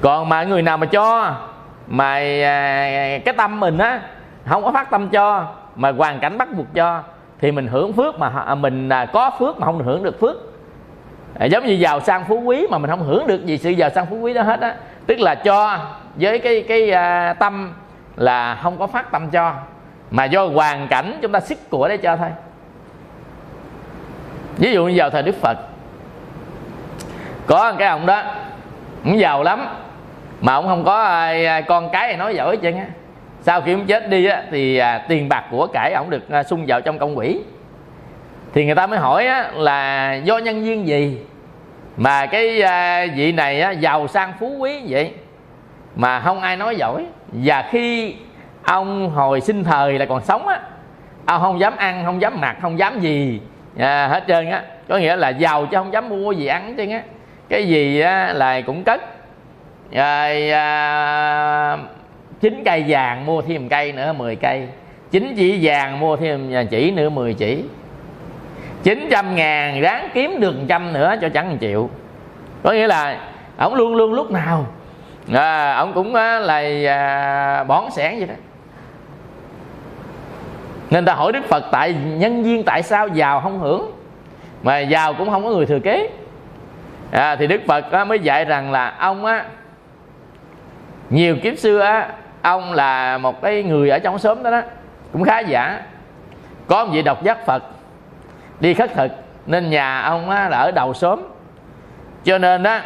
[0.00, 1.34] Còn mà người nào mà cho
[1.86, 4.00] mà à, cái tâm mình á
[4.46, 7.02] không có phát tâm cho mà hoàn cảnh bắt buộc cho
[7.40, 10.36] thì mình hưởng phước mà à, mình à, có phước mà không hưởng được phước.
[11.50, 14.06] Giống như giàu sang phú quý mà mình không hưởng được gì sự giàu sang
[14.06, 14.74] phú quý đó hết á.
[15.06, 15.78] Tức là cho
[16.14, 17.72] với cái cái uh, tâm
[18.16, 19.52] là không có phát tâm cho
[20.10, 22.28] mà do hoàn cảnh chúng ta xích của để cho thôi
[24.62, 25.58] ví dụ như vào thời đức phật
[27.46, 28.22] có cái ông đó
[29.04, 29.66] cũng giàu lắm
[30.40, 32.86] mà ông không có ai, con cái này nói giỏi chứ á.
[33.40, 36.42] Sau khi ông chết đi á, thì à, tiền bạc của cải ông được à,
[36.42, 37.40] xung vào trong công quỹ.
[38.54, 41.18] Thì người ta mới hỏi á, là do nhân viên gì
[41.96, 45.14] mà cái à, vị này á, giàu sang phú quý vậy?
[45.96, 47.06] Mà không ai nói giỏi.
[47.32, 48.14] Và khi
[48.62, 50.60] ông hồi sinh thời là còn sống á
[51.24, 53.40] ông không dám ăn không dám mặc không dám gì
[53.78, 54.62] à, hết trơn á.
[54.88, 57.02] Có nghĩa là giàu chứ không dám mua gì ăn chứ á.
[57.48, 59.00] Cái gì á, là cũng cất.
[59.92, 61.76] Rồi à,
[62.40, 64.68] chín cây vàng mua thêm cây nữa 10 cây.
[65.10, 67.64] Chín chỉ vàng mua thêm chỉ nữa 10 chỉ.
[68.82, 71.90] 900 ngàn ráng kiếm được trăm nữa cho chẳng chịu.
[72.62, 73.18] Có nghĩa là
[73.56, 74.66] ông luôn luôn lúc nào
[75.32, 78.34] à, ông cũng á, là à, bón sẻn vậy đó
[80.92, 83.92] nên ta hỏi đức phật tại nhân viên tại sao giàu không hưởng?
[84.62, 86.08] Mà giàu cũng không có người thừa kế.
[87.10, 89.44] À, thì đức phật á, mới dạy rằng là ông á
[91.10, 92.08] nhiều kiếp xưa á
[92.42, 94.62] ông là một cái người ở trong xóm đó đó
[95.12, 95.82] cũng khá giả.
[96.66, 97.62] Có một vị độc giác phật
[98.60, 99.12] đi khất thực
[99.46, 101.22] nên nhà ông á, là ở đầu xóm.
[102.24, 102.78] Cho nên đó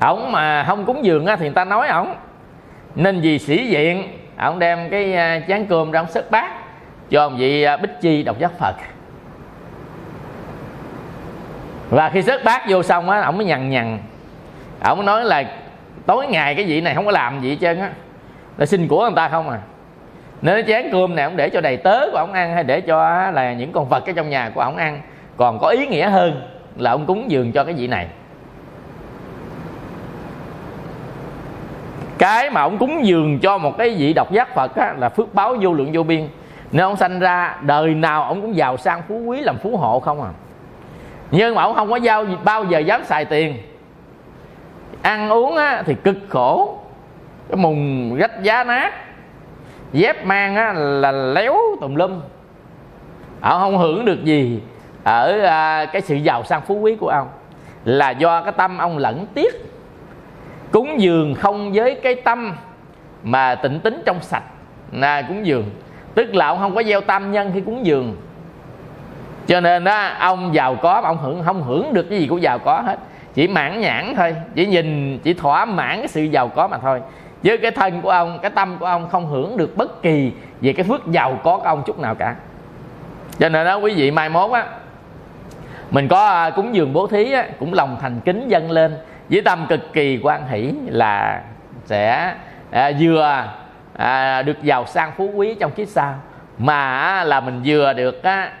[0.00, 2.14] ổng mà không cúng dường á, thì người ta nói ổng
[2.94, 6.52] nên vì sĩ diện ông đem cái à, chén cơm ra ông sức bát,
[7.10, 8.74] cho ông vị à, bích chi độc giác phật.
[11.90, 13.98] Và khi sớt bát vô xong á, ông mới nhằn nhằn.
[14.80, 15.44] Ông nói là
[16.06, 17.90] tối ngày cái vị này không có làm gì hết trơn á.
[18.56, 19.58] Là xin của người ta không à.
[20.42, 23.30] Nếu chén cơm này ông để cho đầy tớ của ông ăn, hay để cho
[23.30, 25.00] là những con vật ở trong nhà của ông ăn.
[25.36, 26.42] Còn có ý nghĩa hơn
[26.76, 28.08] là ông cúng dường cho cái vị này.
[32.18, 35.34] Cái mà ông cúng dường cho một cái vị độc giác phật á, là phước
[35.34, 36.28] báo vô lượng vô biên.
[36.72, 40.00] Nên ông sanh ra đời nào ông cũng giàu sang phú quý làm phú hộ
[40.00, 40.30] không à.
[41.30, 43.56] Nhưng mà ông không có giao bao giờ dám xài tiền.
[45.02, 46.78] Ăn uống á, thì cực khổ.
[47.48, 48.94] Cái mùng rách giá nát.
[49.92, 52.20] Dép mang á, là léo tùm lum.
[53.40, 54.62] Ông không hưởng được gì
[55.04, 57.28] ở à, cái sự giàu sang phú quý của ông.
[57.84, 59.73] Là do cái tâm ông lẫn tiếc
[60.74, 62.56] cúng dường không với cái tâm
[63.22, 64.42] mà tịnh tính trong sạch
[64.92, 65.64] là cúng dường.
[66.14, 68.16] Tức là ông không có gieo tam nhân khi cúng dường.
[69.46, 72.38] Cho nên đó ông giàu có mà ông hưởng không hưởng được cái gì của
[72.38, 72.98] giàu có hết.
[73.34, 77.00] Chỉ mãn nhãn thôi chỉ nhìn chỉ thỏa mãn cái sự giàu có mà thôi.
[77.42, 80.72] Với cái thân của ông cái tâm của ông không hưởng được bất kỳ về
[80.72, 82.36] cái phước giàu có của ông chút nào cả.
[83.38, 84.66] Cho nên đó quý vị mai mốt á
[85.90, 88.96] mình có à, cúng dường bố thí á, cũng lòng thành kính dâng lên
[89.30, 91.42] với tâm cực kỳ quan hỷ là
[91.84, 92.34] sẽ
[92.70, 93.44] à, vừa
[93.96, 96.14] à, được giàu sang phú quý trong kiếp sau
[96.58, 98.52] mà là mình vừa được á,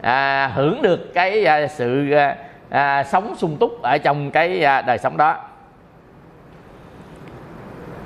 [0.00, 2.36] à, hưởng được cái à, sự à,
[2.70, 5.36] à, sống sung túc ở trong cái à, đời sống đó.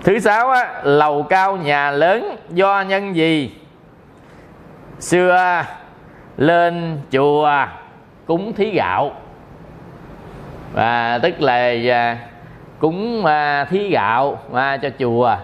[0.05, 3.55] Thứ sáu á, lầu cao nhà lớn do nhân gì?
[4.99, 5.65] Xưa
[6.37, 7.67] lên chùa
[8.27, 9.13] cúng thí gạo
[10.73, 12.19] và tức là à,
[12.79, 15.37] cúng à, thí gạo à, cho chùa.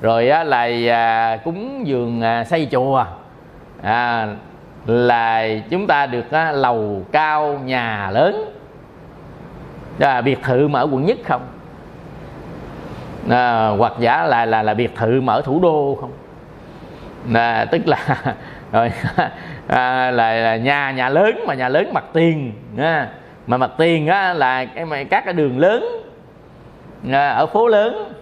[0.00, 3.04] Rồi á, là à, cúng giường à, xây chùa.
[3.82, 4.28] À,
[4.86, 8.52] là chúng ta được á, lầu cao nhà lớn.
[10.00, 11.42] À, biệt thự mà ở quận nhất không?
[13.30, 16.12] À, hoặc giả là là là biệt thự mà ở thủ đô không?
[17.34, 17.98] À, tức là
[18.72, 18.92] rồi
[19.68, 23.08] à, là, là nhà nhà lớn mà nhà lớn mặt tiền à,
[23.46, 25.86] mà mặt tiền á, là cái các cái đường lớn
[27.12, 28.12] à, ở phố lớn.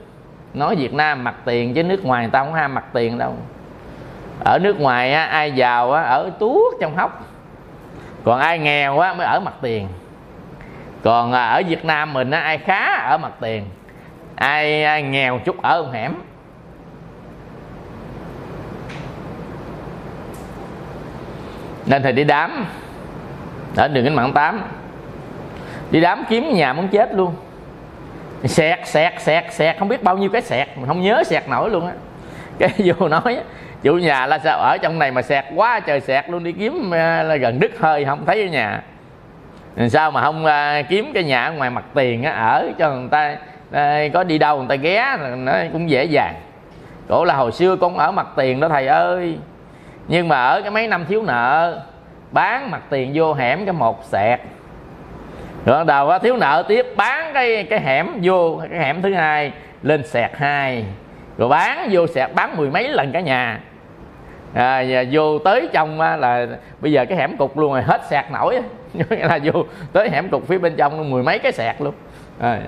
[0.54, 3.37] Nói Việt Nam mặt tiền chứ nước ngoài người ta không ham mặt tiền đâu.
[4.44, 7.24] Ở nước ngoài á, ai giàu á, ở tuốt trong hốc.
[8.24, 9.88] Còn ai nghèo á, mới ở mặt tiền.
[11.02, 13.64] Còn à, ở Việt Nam mình á, ai khá ở mặt tiền.
[14.34, 16.14] Ai, ai nghèo chút ở ông hẻm.
[21.87, 22.66] Nên thầy đi đám.
[23.76, 24.62] Ở đường cách mạng tám
[25.94, 27.35] đi đám kiếm nhà muốn chết luôn.
[28.44, 31.70] Sẹt sẹt sẹt sẹt không biết bao nhiêu cái sẹt mình không nhớ sẹt nổi
[31.70, 31.92] luôn á.
[32.59, 33.38] Cái vô nói
[33.83, 36.94] chủ nhà là sao ở trong này mà sẹt quá trời sẹt luôn đi kiếm
[36.94, 38.83] à, là gần đứt hơi không thấy ở nhà.
[39.88, 43.37] Sao mà không à, kiếm cái nhà ngoài mặt tiền á, ở cho người ta
[43.72, 46.35] à, có đi đâu người ta ghé nó cũng dễ dàng.
[47.09, 49.38] Cổ là hồi xưa con ở mặt tiền đó thầy ơi.
[50.09, 51.80] Nhưng mà ở cái mấy năm thiếu nợ
[52.30, 54.40] bán mặt tiền vô hẻm cái một sẹt
[55.64, 59.53] rồi đầu á thiếu nợ tiếp bán cái cái hẻm vô cái hẻm thứ hai
[59.83, 60.85] lên sẹt hai.
[61.38, 63.61] Rồi bán vô sẹt bán mười mấy lần cả nhà.
[64.55, 66.46] À, và vô tới trong là
[66.81, 68.61] bây giờ cái hẻm cục luôn rồi hết sẹt nổi.
[68.94, 71.94] Nghĩa là vô tới hẻm cục phía bên trong mười mấy cái sẹt luôn.
[72.40, 72.61] À,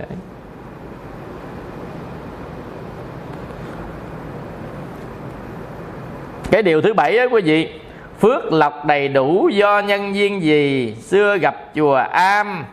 [6.50, 7.80] cái điều thứ bảy á quý vị
[8.20, 12.64] phước lộc đầy đủ do nhân viên gì xưa gặp chùa am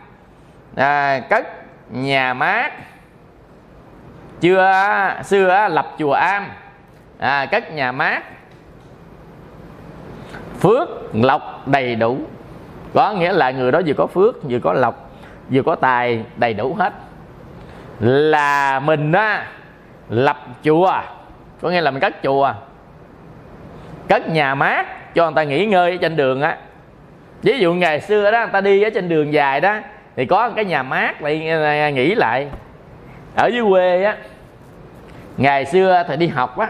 [0.76, 1.46] à, cất
[1.90, 2.72] nhà mát.
[4.40, 4.72] Chưa
[5.24, 6.46] xưa lập chùa am.
[7.18, 8.22] À, cất nhà mát.
[10.60, 12.18] Phước lộc đầy đủ.
[12.94, 15.10] Có nghĩa là người đó vừa có phước vừa có lộc
[15.50, 16.92] vừa có tài đầy đủ hết.
[18.00, 19.46] Là mình á
[20.08, 21.00] lập chùa.
[21.60, 22.54] Có nghĩa là mình cất chùa.
[24.08, 26.58] Cất nhà mát cho người ta nghỉ ngơi ở trên đường á.
[27.42, 29.78] Ví dụ ngày xưa đó người ta đi ở trên đường dài đó
[30.16, 32.48] thì có cái nhà mát lại à, nghỉ lại.
[33.36, 34.16] Ở dưới quê á
[35.36, 36.68] ngày xưa thì đi học á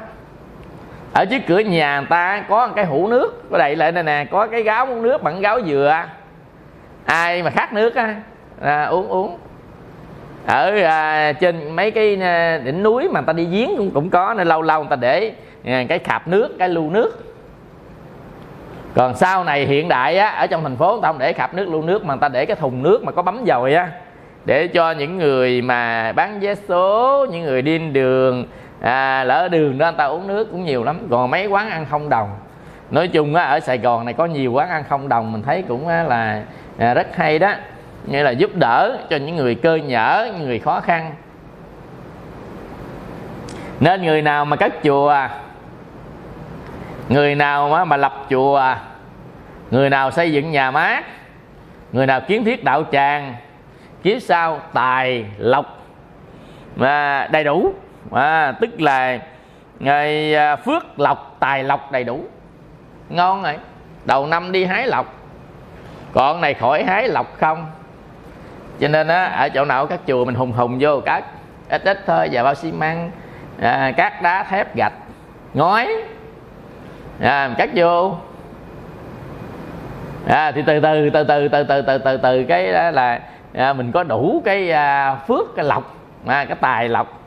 [1.15, 4.27] ở trước cửa nhà người ta có cái hũ nước có đậy lại này nè
[4.31, 6.05] có cái gáo uống nước bằng gáo dừa.
[7.05, 8.15] Ai mà khát nước á
[8.63, 9.39] à, uống uống.
[10.47, 14.11] Ở à, trên mấy cái à, đỉnh núi mà người ta đi giếng cũng cũng
[14.11, 15.33] có nên lâu lâu người ta để
[15.65, 17.34] à, cái khạp nước cái lu nước
[18.95, 21.55] còn sau này hiện đại á ở trong thành phố người ta không để khạp
[21.55, 23.89] nước lưu nước mà người ta để cái thùng nước mà có bấm dầu á
[24.45, 28.47] để cho những người mà bán vé số những người đi đường
[28.85, 30.99] à, lỡ đường đó người ta uống nước cũng nhiều lắm.
[31.11, 32.31] Còn mấy quán ăn không đồng.
[32.91, 35.65] Nói chung á ở sài gòn này có nhiều quán ăn không đồng mình thấy
[35.69, 36.43] cũng là
[36.79, 37.53] à, rất hay đó.
[38.05, 41.15] Như là giúp đỡ cho những người cơ nhở những người khó khăn.
[43.81, 45.29] Nên người nào mà cất chùa
[47.09, 48.75] người nào mà, mà lập chùa
[49.71, 51.05] người nào xây dựng nhà mát
[51.93, 53.35] người nào kiến thiết đạo tràng
[54.03, 55.79] kiếp sau tài lộc
[56.77, 57.75] mà đầy đủ
[58.13, 59.19] à, tức là
[59.79, 62.25] ngày à, phước lộc tài lộc đầy đủ.
[63.09, 63.59] Ngon rồi.
[64.05, 65.15] Đầu năm đi hái lộc.
[66.13, 67.67] Còn này khỏi hái lộc không?
[68.81, 71.25] Cho nên á ở chỗ nào các chùa mình hùng hùng vô các
[71.69, 73.11] ít ít thôi và bao xi măng
[73.61, 74.93] à, cát đá thép gạch
[75.55, 75.89] ngói
[77.21, 78.17] à, cắt vô.
[80.29, 83.21] À, thì từ từ từ từ từ từ từ từ từ cái đó là
[83.55, 85.95] à, mình có đủ cái à, phước cái lọc,
[86.27, 87.21] à, cái tài lọc,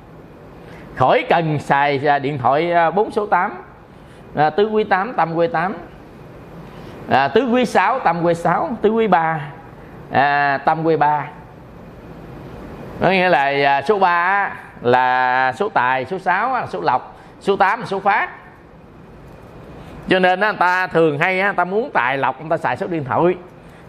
[0.96, 3.52] khỏi cần xài à, điện thoại à, 4 số 8
[4.36, 5.78] à, tứ quý 8 tâm quý 8
[7.10, 9.42] à, tứ quý 6 tâm quý 6 tứ quý 3
[10.12, 11.28] à, tâm quý 3
[13.02, 17.56] có nghĩa là à, số 3 là số tài số 6 là số lộc số
[17.56, 18.30] 8 là số phát
[20.10, 22.88] cho nên á ta thường hay á ta muốn tài lộc người ta xài số
[22.88, 23.36] điện thoại.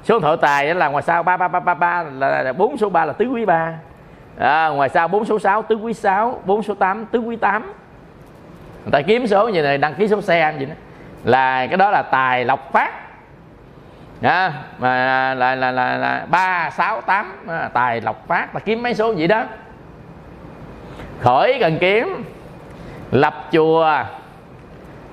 [0.05, 2.89] Số điện thoại tài là ngoài sau ba ba ba ba ba là bốn số
[2.89, 3.73] 3 là tứ quý ba.
[4.39, 7.63] À, ngoài sau bốn số 6 tứ quý 6 bốn số 8 tứ quý 8
[8.85, 10.75] người ta kiếm số như này đăng ký số xe gì đó.
[11.25, 12.93] Là cái đó là tài lộc phát.
[14.23, 18.55] À, mà là là là là ba sáu tám à, tài lộc phát.
[18.55, 19.45] Là kiếm mấy số vậy đó.
[21.21, 22.25] Khỏi cần kiếm.
[23.11, 24.05] Lập chùa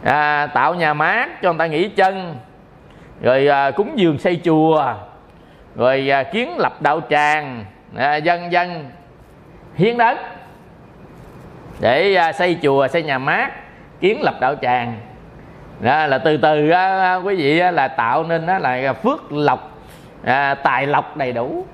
[0.06, 2.36] à, tạo nhà mát cho người ta nghỉ chân.
[3.22, 4.94] Rồi à, cúng dường xây chùa.
[5.76, 7.66] Rồi à, kiến lập đạo tràng.
[7.96, 8.92] À, dân dân.
[9.76, 10.18] Hiến đất.
[11.80, 13.52] Để à, xây chùa xây nhà mát
[14.00, 14.98] kiến lập đạo tràng.
[15.80, 19.72] Đó là từ từ á, quý vị á, là tạo nên á, là phước lộc
[20.24, 21.66] à, tài lộc đầy đủ.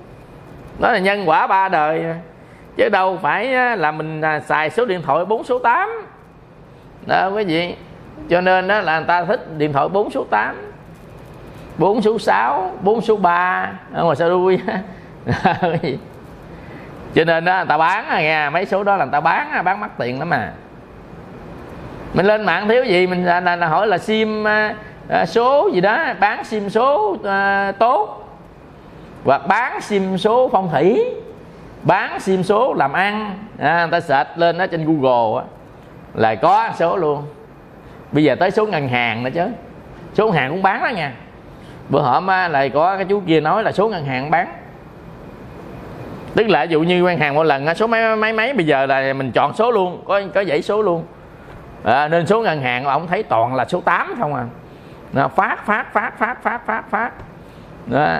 [0.79, 2.05] Đó là nhân quả ba đời.
[2.77, 5.89] Chứ đâu phải á, là mình à, xài số điện thoại bốn số tám,
[7.07, 7.75] đó quý vị
[8.29, 10.55] cho nên đó là người ta thích điện thoại 4 số 8
[11.77, 14.59] 4 số 6 4 số 3 ở ngoài sao đuôi
[17.15, 19.63] cho nên đó người ta bán à nghe mấy số đó là người ta bán
[19.63, 20.51] bán mắc tiền lắm mà
[22.13, 24.75] mình lên mạng thiếu gì mình là, là, là hỏi là sim à,
[25.09, 28.27] à, số gì đó bán sim số à, tốt.
[29.25, 31.05] Hoặc bán sim số phong thủy
[31.83, 33.35] bán sim số làm ăn.
[33.59, 35.45] À, người ta search lên đó trên google á,
[36.13, 37.23] là có số luôn
[38.11, 39.47] bây giờ tới số ngân hàng nữa chứ.
[40.13, 41.13] Số ngân hàng cũng bán đó nha.
[41.89, 44.47] Bữa hổm á, có cái chú kia nói là số ngân hàng bán.
[46.35, 48.85] Tức là ví dụ như ngân hàng một lần số mấy mấy mấy bây giờ
[48.85, 51.05] là mình chọn số luôn có có dãy số luôn.
[51.83, 54.45] À, nên số ngân hàng ông thấy toàn là số 8 không à.
[55.13, 57.11] Nó phát phát phát phát phát phát phát.
[57.85, 58.17] Đó.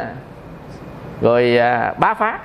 [1.22, 2.40] rồi à, bá phát.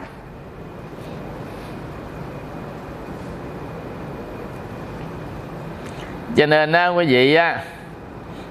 [6.36, 7.58] Cho nên á quý vị á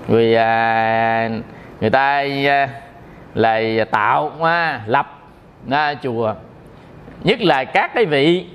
[0.08, 1.30] người à,
[1.82, 2.70] người ta à,
[3.34, 5.20] là tạo à, lập
[5.72, 6.34] à, chùa.
[7.24, 8.48] Nhất là các cái vị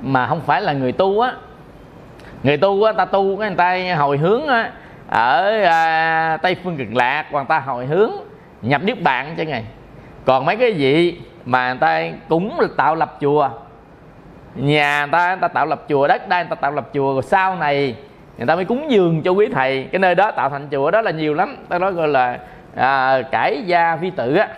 [0.00, 1.32] mà không phải là người tu á.
[2.42, 4.70] Người tu á ta tu cái người ta hồi hướng á
[5.08, 8.10] ở à, tây phương cực lạc hoặc ta hồi hướng
[8.62, 9.64] nhập niết bàn cho ngày
[10.24, 13.50] còn mấy cái vị mà người ta cũng tạo lập chùa.
[14.54, 17.12] Nhà người ta, người ta tạo lập chùa đất đai người ta tạo lập chùa
[17.12, 17.94] rồi sau này
[18.40, 19.88] người ta mới cúng dường cho quý thầy.
[19.92, 21.56] Cái nơi đó tạo thành chùa đó là nhiều lắm.
[21.68, 22.38] Ta nói gọi là
[22.76, 24.48] à, cải gia vi tự á.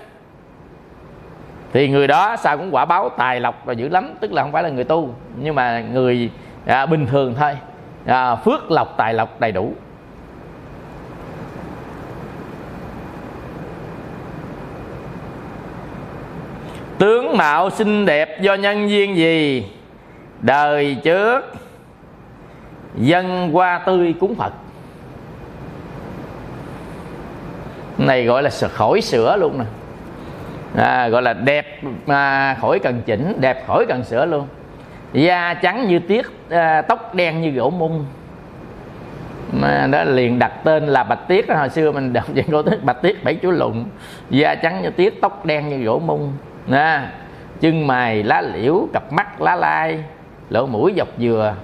[1.72, 4.52] Thì người đó sao cũng quả báo tài lộc và dữ lắm tức là không
[4.52, 6.30] phải là người tu nhưng mà người
[6.66, 7.52] à, bình thường thôi.
[8.06, 9.74] À, phước lộc tài lộc đầy đủ.
[16.98, 19.66] Tướng mạo xinh đẹp do nhân duyên gì?
[20.40, 21.54] Đời trước
[22.94, 24.52] dân hoa tươi cúng phật.
[27.98, 29.64] Này gọi là khỏi sửa luôn nè.
[30.76, 34.46] À, gọi là đẹp mà khỏi cần chỉnh đẹp khỏi cần sửa luôn.
[35.12, 38.04] Da trắng như tiết à, tóc đen như gỗ mung.
[39.52, 42.84] Mà đó liền đặt tên là bạch tiết hồi xưa mình đọc về cổ tiết
[42.84, 43.84] bạch tiết bảy chú lụng
[44.30, 46.32] da trắng như tiết tóc đen như gỗ mung.
[46.66, 47.00] Nè
[47.60, 50.04] chân mày lá liễu cặp mắt lá lai
[50.50, 51.54] lỗ mũi dọc dừa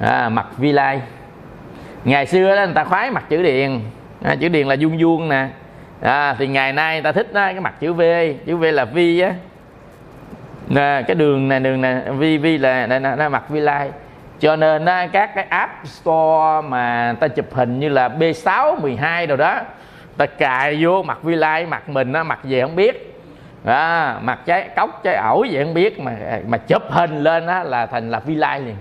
[0.00, 1.00] à, mặt vi lai.
[2.04, 3.80] Ngày xưa đó người ta khoái mặt chữ điền.
[4.22, 5.48] À, chữ điền là vuông vuông nè.
[6.00, 8.02] À, thì ngày nay người ta thích đó, cái mặt chữ v.
[8.46, 9.32] Chữ v là vi á.
[10.68, 13.90] Nè, cái đường này đường này vi vi là đây là, mặt vi lai.
[14.40, 19.26] Cho nên đó, các cái app store mà ta chụp hình như là B6 12
[19.26, 19.60] rồi đó
[20.16, 23.20] ta cài vô mặt vi lai mặt mình á mặt gì không biết.
[23.64, 26.12] À, mặt trái cốc trái ổi gì không biết mà
[26.48, 28.76] mà chụp hình lên á là thành là vi lai liền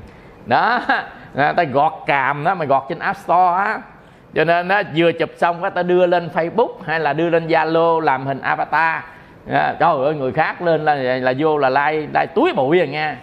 [0.45, 0.81] đó
[1.35, 3.79] à, ta gọt càm đó mà gọt trên app store á.
[4.35, 7.47] Cho nên á, vừa chụp xong cái ta đưa lên facebook hay là đưa lên
[7.47, 9.03] zalo làm hình avatar.
[9.49, 12.85] À, trời ơi người khác lên là là vô là like like túi bụi à
[12.85, 13.17] rồi nha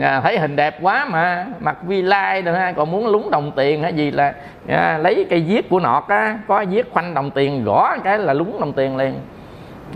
[0.00, 3.52] à, thấy hình đẹp quá mà mặt vi like rồi ha còn muốn lúng đồng
[3.56, 4.34] tiền hay gì là
[4.68, 8.32] à, lấy cây viết của nọt á có viết khoanh đồng tiền gõ cái là
[8.32, 9.14] lúng đồng tiền liền.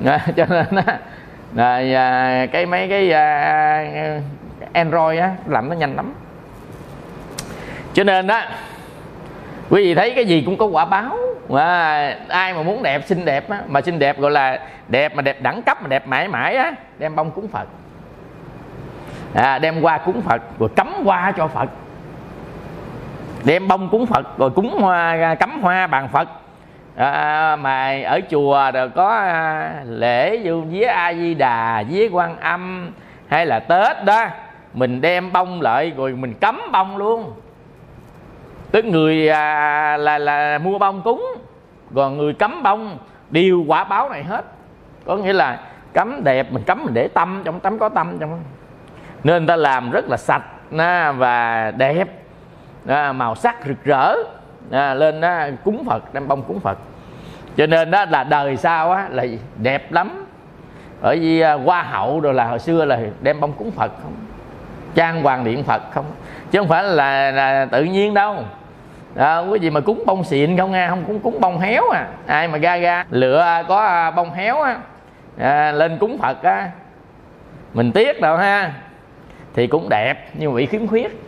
[0.04, 0.98] À, cho nên á
[1.56, 3.84] à, cái mấy cái à,
[4.72, 6.14] android á làm nó nhanh lắm
[7.92, 8.40] cho nên đó
[9.70, 11.16] quý vị thấy cái gì cũng có quả báo.
[11.48, 15.22] Mà ai mà muốn đẹp xinh đẹp á, mà xinh đẹp gọi là đẹp mà
[15.22, 17.68] đẹp đẳng cấp mà đẹp mãi mãi á đem bông cúng phật.
[19.34, 21.68] À, đem hoa cúng phật rồi cắm hoa cho phật.
[23.44, 26.28] Đem bông cúng phật rồi cúng hoa à, cắm hoa bàn phật.
[26.96, 32.40] À, mà ở chùa rồi có à, lễ như vía a di đà vía quan
[32.40, 32.90] âm
[33.28, 34.26] hay là tết đó
[34.74, 37.32] mình đem bông lại rồi mình cắm bông luôn
[38.72, 41.26] tức người à, là là mua bông cúng
[41.94, 42.98] còn người cấm bông
[43.30, 44.44] đều quả báo này hết.
[45.06, 45.60] Có nghĩa là
[45.92, 48.42] cấm đẹp mình cấm mình để tâm trong tấm có tâm trong
[49.24, 50.42] nên ta làm rất là sạch
[51.16, 52.08] và đẹp.
[53.14, 54.14] Màu sắc rực rỡ
[54.70, 56.78] lên đó, cúng phật đem bông cúng phật.
[57.56, 59.24] Cho nên đó là đời sau á là
[59.56, 60.26] đẹp lắm.
[61.02, 64.12] Bởi vì à, hoa hậu rồi là hồi xưa là đem bông cúng phật không?
[64.94, 66.04] Trang hoàng điện phật không?
[66.50, 68.44] Chứ không phải là, là tự nhiên đâu
[69.16, 72.06] à, quý vị mà cúng bông xịn không nghe không cúng cúng bông héo à.
[72.26, 74.76] Ai mà ga ga lựa à, có à, bông héo á.
[75.38, 76.70] À, lên cúng phật á.
[77.74, 78.72] Mình tiếc đâu ha.
[79.54, 81.20] Thì cũng đẹp nhưng mà bị khiếm khuyết.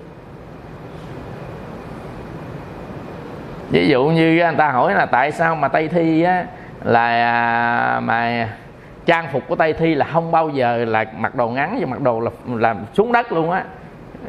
[3.70, 6.44] Ví dụ như người ta hỏi là tại sao mà tây thi á
[6.84, 8.48] là à, mà
[9.06, 12.00] trang phục của tây thi là không bao giờ là mặc đồ ngắn và mặc
[12.00, 13.64] đồ là là xuống đất luôn á.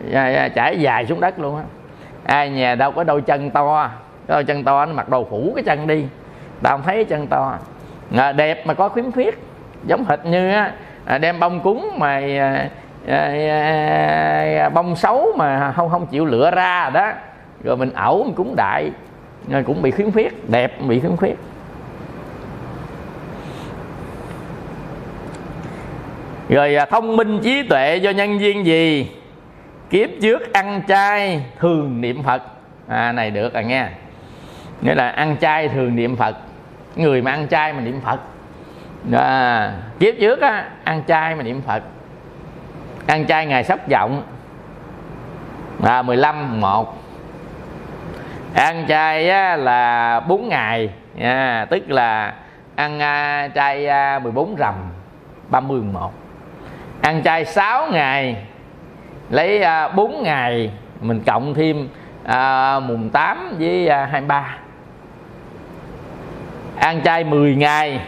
[0.09, 1.63] Dạ, dạ, Chảy dài xuống đất luôn á
[2.23, 3.89] ai nhà đâu có đôi chân to.
[4.27, 6.05] Đôi chân to nó mặc đồ phủ cái chân đi.
[6.61, 7.57] Tao không thấy chân to.
[8.15, 9.39] À, đẹp mà có khiếm khuyết.
[9.87, 10.71] Giống hệt như á,
[11.05, 12.69] à, đem bông cúng mà à,
[13.07, 13.33] à,
[14.59, 17.11] à, bông xấu mà không không chịu lựa ra đó.
[17.63, 18.91] Rồi mình ẩu mình cúng đại.
[19.49, 20.49] Rồi cũng bị khiếm khuyết.
[20.49, 21.35] Đẹp bị khiếm khuyết.
[26.49, 29.11] Rồi à, thông minh trí tuệ do nhân viên gì?
[29.93, 32.43] Kiếp trước ăn chay thường niệm phật.
[32.87, 33.87] À này được à nghe.
[34.81, 36.37] Nghĩa là ăn chay thường niệm phật.
[36.95, 38.19] Người mà ăn chay mà niệm phật.
[39.13, 41.83] À, kiếp trước á ăn chay mà niệm phật.
[43.07, 44.23] Ăn chay ngày sắp vọng
[45.83, 46.97] à 15 1
[48.53, 50.89] ăn chay á, là 4 ngày.
[51.21, 52.33] À, tức là
[52.75, 54.73] ăn à, chay à, 14 rằm
[55.49, 56.13] 30 một.
[57.01, 58.45] Ăn chay 6 ngày
[59.29, 60.71] lấy à, 4 ngày
[61.01, 61.89] mình cộng thêm
[62.23, 64.57] à, mùng 8 với à, 23
[66.79, 68.01] ăn chay 10 ngày.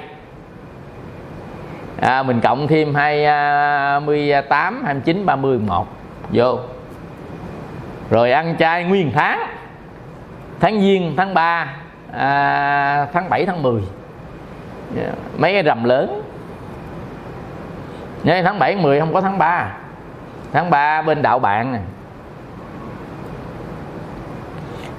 [2.01, 5.87] À, mình cộng thêm 28 29 30 1
[6.31, 6.59] vô.
[8.09, 9.39] Rồi ăn chay nguyên tháng.
[10.59, 11.75] Tháng giêng tháng 3
[12.11, 13.81] à, tháng 7 tháng 10
[14.95, 16.21] dạ, mấy cái rầm lớn.
[18.23, 19.71] Nhớ tháng 7 10 không có tháng 3
[20.55, 21.73] tháng 3 bên đạo bạn.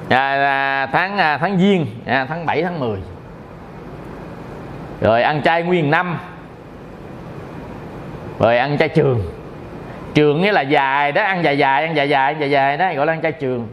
[0.09, 3.01] Nè à, tháng à, tháng giêng à, tháng 7 tháng 10
[5.01, 6.19] rồi ăn chay nguyên năm.
[8.39, 9.23] Rồi ăn chay trường.
[10.15, 12.93] Trường nghĩa là dài đó ăn dài dài ăn dài dài ăn dài dài đó
[12.97, 13.69] gọi là ăn chay trường.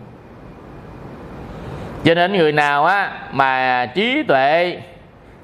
[2.04, 4.82] Cho nên người nào á mà trí tuệ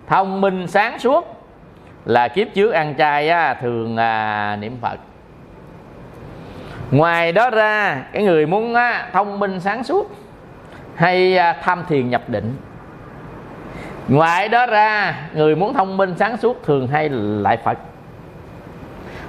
[0.08, 1.46] thông minh sáng suốt
[2.06, 5.00] là kiếp trước ăn chay á, thường à, niệm phật
[6.92, 10.12] ngoài đó ra cái người muốn á, thông minh sáng suốt
[10.96, 12.56] hay à, tham thiền nhập định.
[14.08, 17.78] Ngoài đó ra người muốn thông minh sáng suốt thường hay lại phật.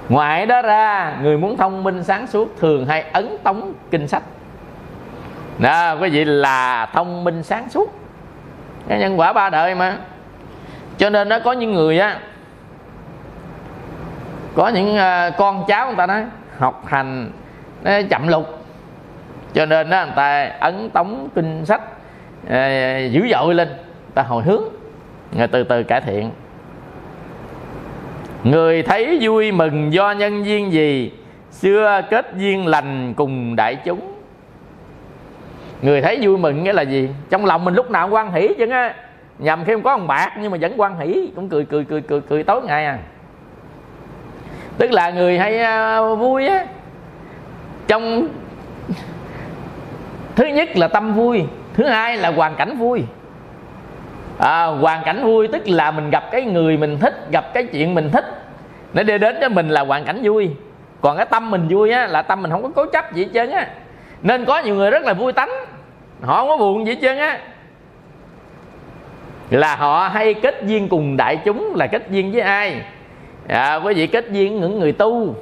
[0.09, 4.23] Ngoài đó ra người muốn thông minh sáng suốt thường hay ấn tống kinh sách.
[5.59, 7.93] Đó quý vị là thông minh sáng suốt.
[8.87, 9.97] Cái nhân quả ba đời mà.
[10.97, 12.19] Cho nên nó có những người á
[14.55, 16.23] có những à, con cháu người ta nói
[16.57, 17.31] học hành
[17.83, 18.61] nó chậm lục
[19.53, 21.81] cho nên đó người ta ấn tống kinh sách
[22.45, 23.67] uh, dữ dội lên.
[24.13, 24.63] Ta hồi hướng
[25.37, 26.31] người từ từ cải thiện.
[28.43, 31.11] Người thấy vui mừng do nhân duyên gì
[31.51, 34.13] xưa kết duyên lành cùng đại chúng.
[35.81, 37.09] Người thấy vui mừng nghĩa là gì?
[37.29, 38.93] Trong lòng mình lúc nào cũng quan hỷ chứ á
[39.39, 42.01] nhầm khi không có ông bạc nhưng mà vẫn quan hỷ cũng cười cười cười
[42.01, 42.99] cười cười tối ngày à.
[44.77, 45.59] Tức là người hay
[46.01, 46.65] uh, vui á
[47.87, 48.27] trong
[50.35, 53.03] thứ nhất là tâm vui thứ hai là hoàn cảnh vui.
[54.37, 57.95] À, hoàn cảnh vui tức là mình gặp cái người mình thích gặp cái chuyện
[57.95, 58.25] mình thích.
[58.93, 60.49] Nó đưa đến cho mình là hoàn cảnh vui.
[61.01, 63.29] Còn cái tâm mình vui á là tâm mình không có cố chấp gì hết
[63.33, 63.67] trơn á.
[64.21, 65.49] Nên có nhiều người rất là vui tánh.
[66.21, 67.39] Họ không có buồn gì hết trơn á.
[69.49, 72.81] Là họ hay kết duyên cùng đại chúng là kết duyên với ai?
[73.47, 75.35] À, quý vị kết duyên những người tu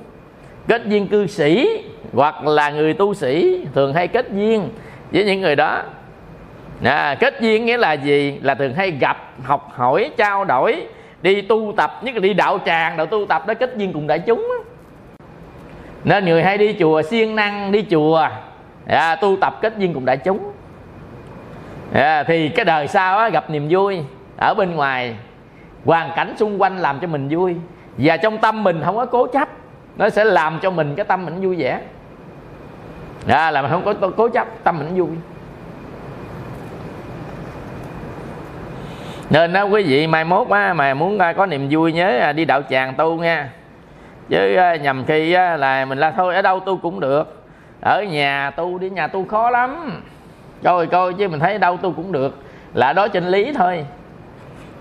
[0.67, 1.67] kết duyên cư sĩ
[2.13, 4.69] hoặc là người tu sĩ thường hay kết duyên
[5.11, 5.81] với những người đó.
[6.83, 8.39] À, kết duyên nghĩa là gì?
[8.41, 10.83] Là thường hay gặp học hỏi trao đổi
[11.21, 14.07] đi tu tập nhất là đi đạo tràng đạo tu tập đó kết duyên cùng
[14.07, 14.47] đại chúng
[16.03, 18.29] nên người hay đi chùa siêng năng đi chùa
[18.87, 20.51] à, tu tập kết duyên cùng đại chúng.
[21.93, 23.99] À, thì cái đời sau á, gặp niềm vui
[24.37, 25.15] ở bên ngoài
[25.85, 27.55] hoàn cảnh xung quanh làm cho mình vui.
[27.97, 29.49] Và trong tâm mình không có cố chấp
[29.97, 31.79] nó sẽ làm cho mình cái tâm mình vui vẻ
[33.27, 35.09] đó là mình không có cố chấp tâm mình vui.
[39.29, 42.33] Nên đó quý vị mai mốt á, mà muốn à, có niềm vui nhớ à,
[42.33, 43.49] đi đạo tràng tu nha.
[44.29, 47.43] Chứ à, nhầm khi là mình là thôi ở đâu tu cũng được.
[47.81, 50.01] Ở nhà tu đi nhà tu khó lắm.
[50.63, 52.37] Coi coi chứ mình thấy đâu tu cũng được.
[52.73, 53.85] Là đó chân lý thôi.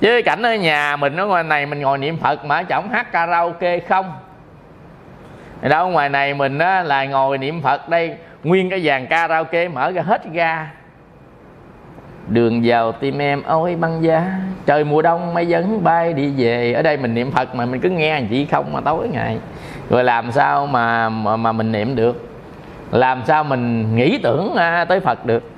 [0.00, 3.12] Chứ cảnh ở nhà mình ở ngoài này mình ngồi niệm phật mà chổng hát
[3.12, 4.12] karaoke không?
[5.62, 9.90] Đâu ngoài này mình á, là ngồi niệm phật đây nguyên cái dàn karaoke mở
[9.90, 10.70] ra hết ga.
[12.28, 14.32] Đường vào tim em ôi băng giá.
[14.66, 16.72] Trời mùa đông mây vẫn bay đi về.
[16.72, 19.38] Ở đây mình niệm phật mà mình cứ nghe chị không mà tối ngày.
[19.90, 22.28] Rồi làm sao mà mà, mà mình niệm được?
[22.90, 25.50] Làm sao mình nghĩ tưởng à, tới phật được?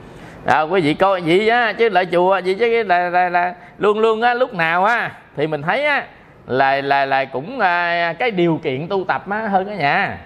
[0.46, 3.98] À, quý vị coi vậy á chứ lại chùa vậy chứ là, là, là luôn
[3.98, 6.04] luôn á lúc nào á thì mình thấy á
[6.46, 10.18] là là là cũng à, cái điều kiện tu tập á hơn ở nhà.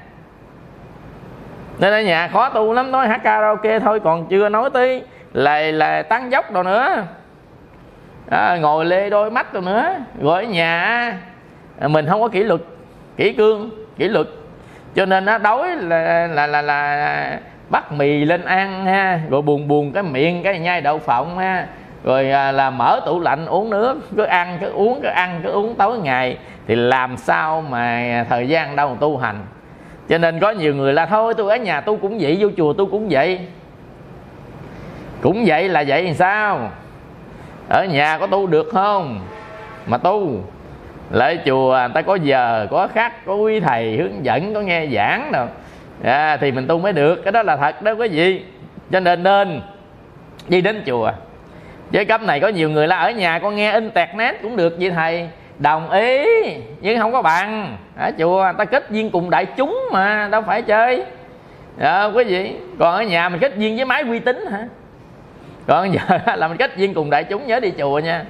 [1.78, 5.60] Nên ở nhà khó tu lắm nói hát karaoke thôi còn chưa nói tới là
[5.60, 7.04] là tăng dốc đâu nữa.
[8.30, 9.94] À, ngồi lê đôi mắt đồ nữa.
[10.20, 11.18] Rồi ở nhà
[11.80, 12.60] mình không có kỷ luật
[13.16, 14.26] kỷ cương kỷ luật.
[14.94, 17.38] Cho nên nó đói là là là, là
[17.70, 21.66] bắt mì lên ăn ha rồi buồn buồn cái miệng cái nhai đậu phộng ha
[22.05, 25.50] rồi à, là mở tủ lạnh uống nước cứ ăn cứ uống cứ ăn cứ
[25.50, 29.40] uống tối ngày thì làm sao mà thời gian đâu mà tu hành?
[30.09, 32.72] Cho nên có nhiều người là thôi tôi ở nhà tôi cũng vậy vô chùa
[32.72, 33.40] tôi cũng vậy.
[35.20, 36.70] Cũng vậy là vậy thì sao?
[37.68, 39.20] Ở nhà có tu được không?
[39.86, 40.44] Mà tu.
[41.11, 44.86] Lại chùa người ta có giờ có khắc có quý thầy hướng dẫn có nghe
[44.86, 45.46] giảng đâu.
[46.02, 48.44] À, thì mình tu mới được cái đó là thật đó quý vị.
[48.90, 49.61] Cho nên nên
[50.48, 51.11] đi đến chùa
[51.95, 54.90] với cấp này có nhiều người là ở nhà, con nghe internet cũng được vậy
[54.90, 55.28] thầy.
[55.59, 56.24] Đồng ý,
[56.80, 57.76] nhưng không có bằng.
[57.97, 61.05] Ở chùa, ta kết duyên cùng đại chúng mà, đâu phải chơi.
[61.76, 64.68] Đó quý vị, còn ở nhà mình kết duyên với máy uy tín hả?
[65.66, 66.01] Còn giờ
[66.36, 68.24] là mình kết duyên cùng đại chúng, nhớ đi chùa nha.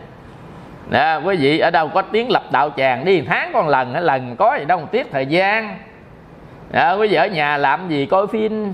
[0.90, 4.36] Nè quý vị, ở đâu có tiếng lập đạo tràng đi, tháng con lần lần
[4.36, 5.78] có gì đâu, một tiết thời gian.
[6.72, 8.72] Đó quý vị ở nhà làm gì, coi phim.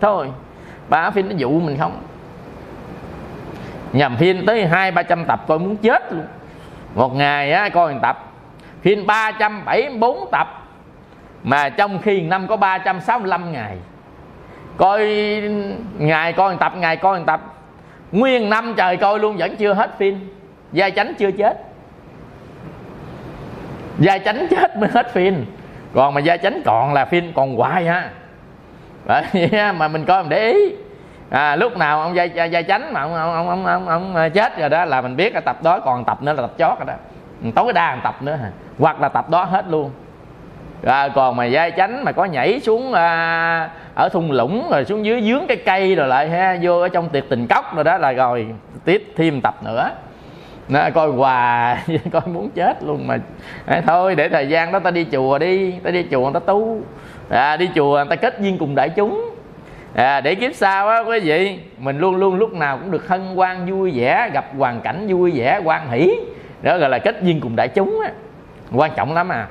[0.00, 0.28] Thôi,
[0.88, 2.02] ba phim nó dụ mình không?
[3.92, 6.24] Nhầm phim tới hai ba trăm tập coi muốn chết luôn.
[6.94, 8.32] Một ngày á, coi một tập.
[8.82, 10.66] Phim 374 tập.
[11.42, 13.76] Mà trong khi năm có 365 ngày.
[14.76, 15.06] Coi
[15.98, 17.40] ngày coi một tập ngày coi một tập.
[18.12, 20.28] Nguyên năm trời coi luôn vẫn chưa hết phim
[20.72, 21.58] gia chánh chưa chết.
[23.98, 25.46] Gia chánh chết mới hết phim
[25.94, 28.10] còn mà gia chánh còn là phim còn hoài à.
[29.08, 30.74] ha vậy mà mình coi mình để ý
[31.30, 34.16] à, lúc nào ông gia, gia, gia chánh mà ông ông, ông, ông, ông, ông
[34.16, 36.52] ờ, chết rồi đó là mình biết là tập đó còn tập nữa là tập
[36.58, 36.94] chót rồi đó.
[37.54, 38.50] Tối đa một tập nữa hả?
[38.78, 39.90] Hoặc là tập đó hết luôn.
[40.86, 45.04] À, còn mà dây chánh mà có nhảy xuống à, ở thung lũng rồi xuống
[45.04, 47.98] dưới dướng cái cây rồi lại ha vô ở trong tiệc tình cốc rồi đó
[47.98, 48.46] là rồi
[48.84, 49.90] tiếp thêm tập nữa.
[50.68, 51.78] Nó coi hoài
[52.12, 53.18] coi muốn chết luôn mà.
[53.66, 56.40] À, thôi để thời gian đó ta đi chùa đi ta đi chùa người ta
[56.46, 56.80] tu.
[57.30, 59.37] À, đi chùa người ta kết duyên cùng đại chúng
[59.98, 63.20] à, để kiếp sau á quý vị mình luôn luôn lúc nào cũng được hân
[63.34, 66.10] hoan vui vẻ gặp hoàn cảnh vui vẻ quan hỷ.
[66.62, 68.12] Đó gọi là kết duyên cùng đại chúng á.
[68.72, 69.48] Quan trọng lắm à.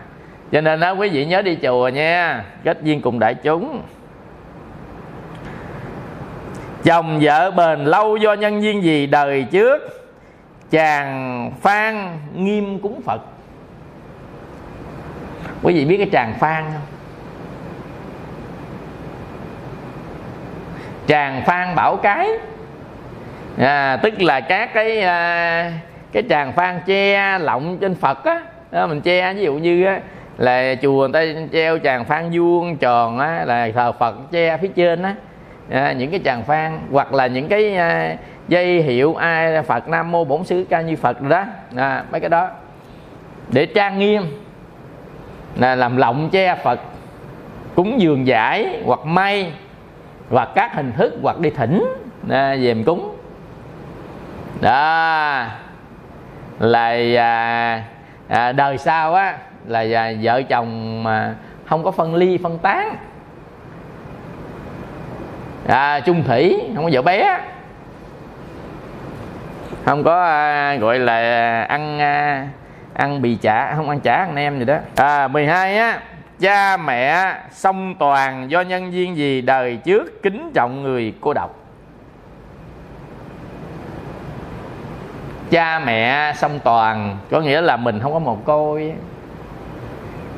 [0.51, 2.43] Cho nên đó quý vị nhớ đi chùa nha.
[2.63, 3.81] Kết duyên cùng đại chúng.
[6.83, 9.81] Chồng vợ bền lâu do nhân duyên gì đời trước?
[10.69, 13.21] Chàng phan nghiêm cúng phật.
[15.63, 16.96] Quý vị biết cái tràng phan không?
[21.07, 22.29] Tràng phan bảo cái.
[23.57, 25.71] À, tức là các cái à,
[26.11, 28.41] cái tràng phan che lọng trên phật á.
[28.71, 29.99] Đó, mình che ví dụ như á,
[30.37, 34.67] là chùa người ta treo tràng phan vuông tròn á, là thờ phật che phía
[34.67, 35.15] trên á.
[35.71, 38.15] À, những cái tràng phan hoặc là những cái à,
[38.47, 41.43] dây hiệu ai phật nam mô bổn sư ca như phật rồi đó.
[41.75, 42.49] À, mấy cái đó.
[43.49, 44.23] Để trang nghiêm
[45.55, 46.79] là làm lọng che phật.
[47.75, 49.51] Cúng dường giải hoặc may
[50.29, 51.85] hoặc các hình thức hoặc đi thỉnh
[52.29, 53.17] à, về cúng.
[54.61, 55.45] Đó
[56.59, 57.83] là à,
[58.27, 62.95] à, đời sau á là à, vợ chồng mà không có phân ly phân tán.
[65.67, 67.39] À, chung thủy không có vợ bé.
[69.85, 72.47] Không có à, gọi là ăn à,
[72.93, 74.77] ăn bì chả không ăn chả ăn nem gì đó.
[74.95, 75.99] À 12 á
[76.39, 81.55] cha mẹ song toàn do nhân viên gì đời trước kính trọng người cô độc?
[85.49, 88.93] Cha mẹ song toàn có nghĩa là mình không có một côi.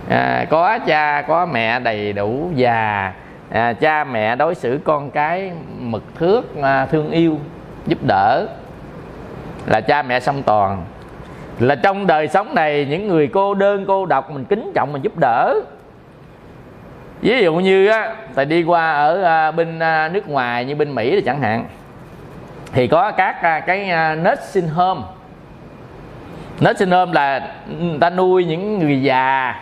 [0.09, 3.13] À, có cha có mẹ đầy đủ già.
[3.49, 7.39] À, cha mẹ đối xử con cái mực thước à, thương yêu
[7.87, 8.47] giúp đỡ.
[9.65, 10.83] Là cha mẹ song toàn.
[11.59, 15.01] Là trong đời sống này những người cô đơn cô độc mình kính trọng mình
[15.01, 15.55] giúp đỡ
[17.21, 20.95] ví dụ như á thầy đi qua ở à, bên à, nước ngoài như bên
[20.95, 21.65] mỹ thì chẳng hạn
[22.73, 25.01] thì có các à, cái nursing home
[26.61, 29.55] nursing home là người ta nuôi những người già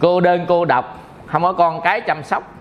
[0.00, 2.54] cô đơn cô độc không có con cái chăm sóc.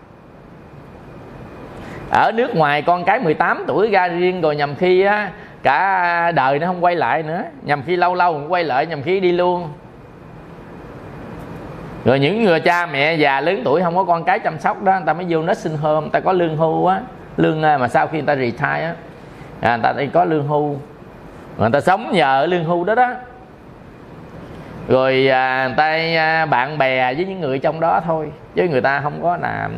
[2.09, 5.31] Ở nước ngoài con cái 18 tuổi ra riêng rồi nhầm khi á,
[5.63, 9.01] cả đời nó không quay lại nữa nhầm khi lâu lâu cũng quay lại nhầm
[9.01, 9.69] khi đi luôn
[12.05, 14.91] rồi những người cha mẹ già lớn tuổi không có con cái chăm sóc đó
[14.91, 17.01] người ta mới vô nó sinh home người ta có lương hưu á.
[17.37, 18.93] Lương à, mà sau khi người ta retire á
[19.61, 20.75] à, người ta đi có lương hưu.
[21.57, 23.13] Người ta sống nhờ lương hưu đó đó.
[24.87, 25.83] Rồi à, người ta
[26.17, 29.71] à, bạn bè với những người trong đó thôi chứ người ta không có làm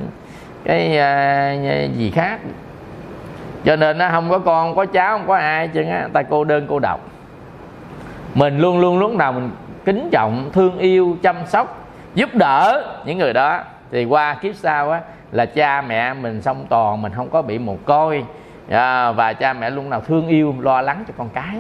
[0.63, 1.53] cái à,
[1.95, 2.39] gì khác.
[3.65, 6.07] Cho nên nó không có con có cháu không có ai chứ á.
[6.13, 6.99] Ta cô đơn cô độc.
[8.33, 9.51] Mình luôn luôn lúc nào mình
[9.85, 11.82] kính trọng thương yêu chăm sóc
[12.15, 13.63] giúp đỡ những người đó.
[13.91, 15.01] Thì qua kiếp sau á
[15.31, 18.25] là cha mẹ mình song toàn mình không có bị mồ côi.
[18.69, 21.55] À, và cha mẹ luôn nào thương yêu lo lắng cho con cái.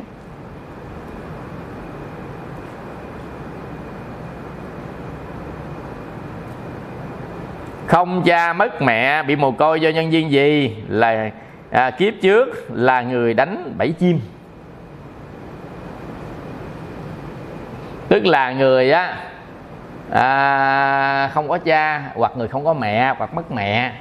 [7.87, 11.29] Không cha mất mẹ bị mồ côi do nhân viên gì là
[11.71, 14.19] à, kiếp trước là người đánh bẫy chim.
[18.07, 19.17] Tức là người á
[20.11, 23.91] à, không có cha hoặc người không có mẹ hoặc mất mẹ.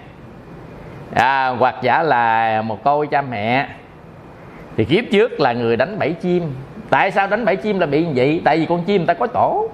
[1.15, 3.69] À, hoặc giả là một cô cha mẹ.
[4.77, 6.55] Thì kiếp trước là người đánh bẫy chim.
[6.91, 8.43] Tại sao đánh bẫy chim là bị như vậy?
[8.45, 9.69] Tại vì con chim người ta có tổ.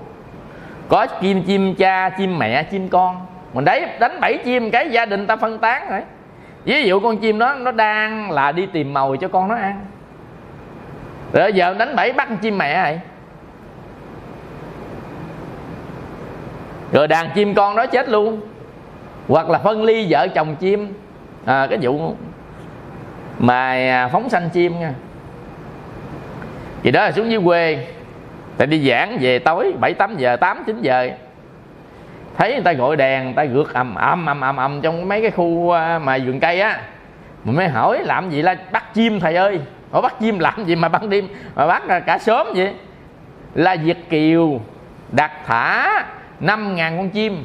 [0.89, 3.27] Có chim chim cha chim mẹ chim con.
[3.53, 6.01] Mình đấy đánh bẫy chim cái gia đình ta phân tán rồi.
[6.65, 9.87] Ví dụ con chim đó nó đang là đi tìm mồi cho con nó ăn.
[11.33, 13.01] Rồi giờ đánh bẫy bắt chim mẹ vậy
[16.93, 18.41] rồi đàn chim con đó chết luôn.
[19.29, 20.93] Hoặc là phân ly vợ chồng chim.
[21.45, 22.15] À, cái vụ
[23.39, 24.93] mà à, phóng sanh chim nha.
[26.83, 27.87] Thì đó là xuống dưới quê.
[28.57, 31.11] Tại đi giảng về tối bảy tám giờ tám chín giờ.
[32.37, 35.23] Thấy người ta gọi đèn người ta gượt ầm ầm ầm ầm ầm trong mấy
[35.23, 36.81] cái khu à, mà vườn cây á.
[37.45, 39.61] Mình mới hỏi làm gì là bắt chim thầy ơi?
[39.91, 42.75] Họ bắt chim làm gì mà ban đêm mà bắt cả sớm vậy?
[43.55, 44.61] Là việt kiều
[45.13, 46.05] đặt thả
[46.41, 47.45] năm ngàn con chim.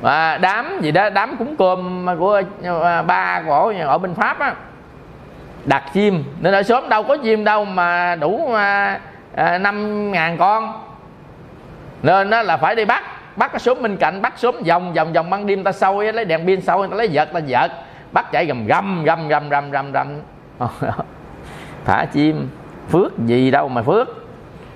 [0.00, 2.42] Và đám gì đó, đám cúng cơm của
[2.82, 4.54] à, ba của ở bên pháp á,
[5.64, 6.24] đặt chim.
[6.40, 9.00] Nên ở sớm đâu có chim đâu mà đủ à,
[9.34, 10.84] à, năm ngàn con.
[12.02, 13.02] Nên đó là phải đi bắt
[13.36, 16.24] bắt cái sớm bên cạnh, bắt sớm vòng vòng vòng ban đêm ta sôi lấy
[16.24, 17.70] đèn pin sôi ta lấy vợt ta vợt,
[18.12, 20.20] bắt chạy gầm gầm gầm gầm gầm gầm gầm
[21.84, 22.48] thả chim,
[22.88, 24.21] phước gì đâu mà phước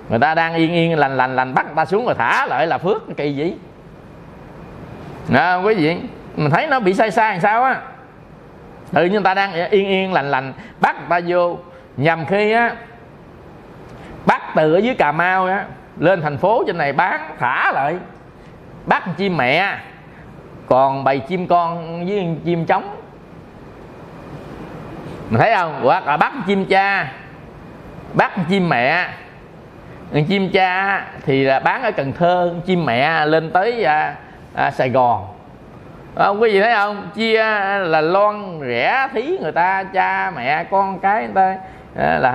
[0.09, 2.67] người ta đang yên yên lành lành lành bắt người ta xuống rồi thả lại
[2.67, 3.57] là phước kỳ gì
[5.33, 5.97] à, quý vị?
[6.35, 7.81] Mình thấy nó bị sai sai làm sao á?
[8.93, 11.57] Tự nhiên ta đang yên yên lành lành bắt người ta vô.
[11.97, 12.75] Nhằm khi á
[14.25, 15.65] bắt từ ở dưới cà mau á
[15.99, 17.97] lên thành phố trên này bán thả lại.
[18.85, 19.77] Bắt chim mẹ
[20.67, 22.95] còn bầy chim con với chim trống.
[25.29, 25.79] Mình thấy không?
[25.83, 27.11] Hoặc là bắt chim cha
[28.13, 29.09] bắt chim mẹ
[30.11, 34.15] chim cha thì là bán ở cần thơ chim mẹ lên tới à,
[34.55, 35.27] à, sài gòn.
[36.15, 37.07] Không quý vị thấy không?
[37.15, 41.55] Chia à, là loan rẻ thí người ta cha mẹ con cái người ta
[41.95, 42.29] à, là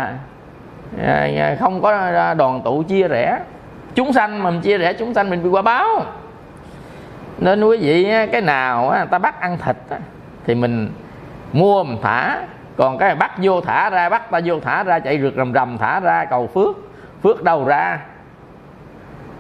[1.05, 3.39] à, à không có à, đoàn tụ chia rẻ
[3.95, 5.89] chúng sanh mà mình chia rẽ chúng sanh mình bị quả báo.
[7.39, 9.77] Nên quý vị cái nào người ta bắt ăn thịt
[10.47, 10.91] thì mình
[11.53, 12.39] mua mình thả.
[12.77, 15.79] Còn cái bắt vô thả ra bắt ta vô thả ra chạy rượt rầm rầm
[15.79, 16.77] thả ra cầu phước
[17.23, 18.01] phước đâu ra.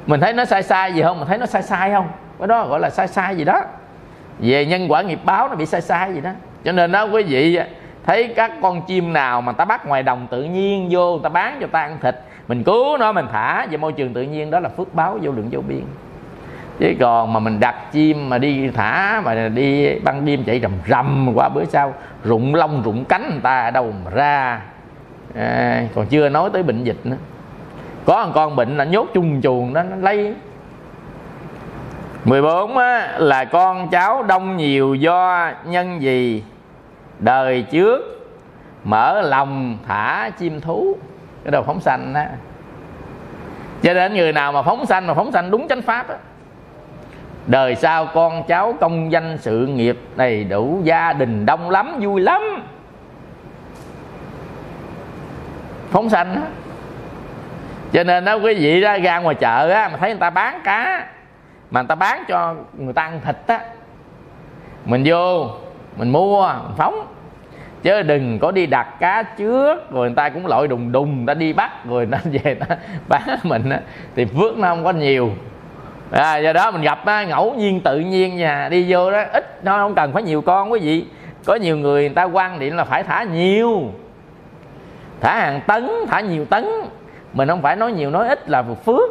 [0.06, 1.18] Mình thấy nó sai sai gì không?
[1.18, 2.08] Mình thấy nó sai sai không?
[2.38, 3.60] Cái đó gọi là sai sai gì đó.
[4.38, 6.30] Về nhân quả nghiệp báo nó bị sai sai gì đó.
[6.64, 7.58] Cho nên đó quý vị
[8.06, 11.58] thấy các con chim nào mà ta bắt ngoài đồng tự nhiên vô ta bán
[11.60, 12.16] cho ta ăn thịt
[12.48, 15.32] mình cứu nó mình thả về môi trường tự nhiên đó là phước báo vô
[15.32, 15.82] lượng vô biên.
[16.78, 20.72] Chứ còn mà mình đặt chim mà đi thả mà đi ban đêm chạy rầm
[20.88, 24.60] rầm qua bữa sau rụng lông rụng cánh người ta ở đâu mà ra.
[25.36, 27.16] À, còn chưa nói tới bệnh dịch nữa
[28.04, 30.34] có một con bệnh là nhốt chung chuồng đó nó lây
[32.24, 36.44] 14 á, là con cháu đông nhiều do nhân gì
[37.18, 38.28] đời trước
[38.84, 40.96] mở lòng thả chim thú.
[41.44, 42.28] Cái đầu phóng sanh á.
[43.82, 46.16] Cho nên người nào mà phóng sanh mà phóng sanh đúng chánh pháp á
[47.46, 52.20] đời sau con cháu công danh sự nghiệp đầy đủ gia đình đông lắm vui
[52.20, 52.42] lắm.
[55.90, 56.42] Phóng sanh á
[57.92, 60.60] cho nên đó quý vị đó ra ngoài chợ á mà thấy người ta bán
[60.64, 61.06] cá
[61.70, 63.60] mà người ta bán cho người ta ăn thịt á
[64.84, 65.50] mình vô
[65.96, 67.06] mình mua mình phóng.
[67.82, 71.26] Chứ đừng có đi đặt cá trước rồi người ta cũng lội đùng đùng người
[71.26, 72.76] ta đi bắt rồi nó về ta
[73.08, 73.80] bán mình á
[74.16, 75.30] thì phước nó không có nhiều.
[76.10, 79.64] À, do đó mình gặp á, ngẫu nhiên tự nhiên nhà đi vô đó ít
[79.64, 81.06] nó không cần phải nhiều con quý vị.
[81.44, 83.82] Có nhiều người người ta quan điểm là phải thả nhiều.
[85.20, 86.64] Thả hàng tấn thả nhiều tấn
[87.32, 89.10] mình không phải nói nhiều nói ít là được phước.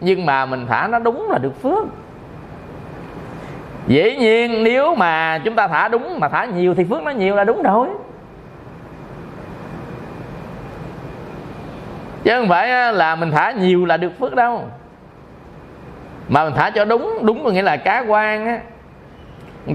[0.00, 1.84] Nhưng mà mình thả nó đúng là được phước.
[3.86, 7.36] Dĩ nhiên nếu mà chúng ta thả đúng mà thả nhiều thì phước nó nhiều
[7.36, 7.88] là đúng rồi.
[12.24, 14.64] Chứ không phải là mình thả nhiều là được phước đâu.
[16.28, 18.58] Mà mình thả cho đúng đúng có nghĩa là cá quan á.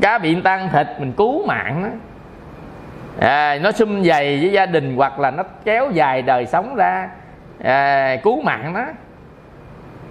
[0.02, 1.89] Cá bị tăng thịt mình cứu mạng đó
[3.28, 7.10] à, nó xum dày với gia đình hoặc là nó kéo dài đời sống ra
[7.64, 8.86] à, cứu mạng đó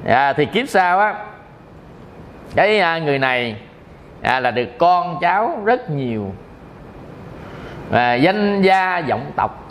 [0.07, 1.15] à, thì kiếp sau á
[2.55, 3.57] cái à, người này
[4.23, 6.33] à, là được con cháu rất nhiều.
[7.93, 9.69] À, danh gia vọng tộc.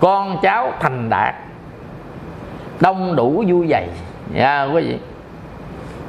[0.00, 1.34] Con cháu thành đạt.
[2.80, 3.88] Đông đủ vui vầy
[4.34, 4.98] dạ quý vị.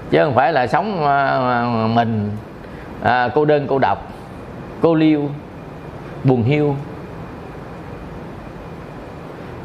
[0.10, 2.32] Chứ không phải là sống à, à, mình
[3.04, 4.12] à, cô đơn cô độc
[4.82, 5.30] cô liêu
[6.24, 6.76] buồn hiu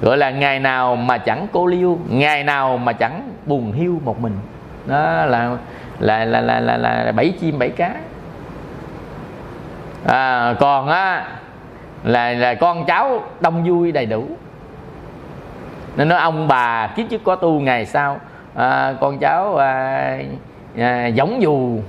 [0.03, 4.21] gọi là ngày nào mà chẳng cô liêu ngày nào mà chẳng buồn hiu một
[4.21, 4.33] mình.
[4.87, 5.57] Đó là
[5.99, 7.95] là là là là, là bảy chim bảy cá.
[10.07, 11.27] À, còn á
[12.05, 14.27] là là con cháu đông vui đầy đủ.
[15.97, 18.21] Nên nói ông bà kiếp trước có tu ngày sau
[18.55, 20.19] à, con cháu à,
[20.79, 21.81] à, giống dù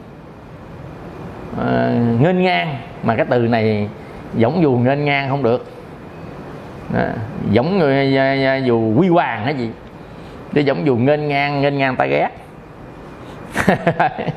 [1.65, 1.89] à,
[2.19, 2.75] nghênh ngang.
[3.03, 3.89] Mà cái từ này
[4.33, 5.72] giống dù nghênh ngang không được
[6.95, 7.13] à,
[7.51, 8.17] giống người
[8.63, 9.71] dù quy hoàng hay gì
[10.53, 12.29] cái giống dù nghênh ngang nghênh ngang ta ghét.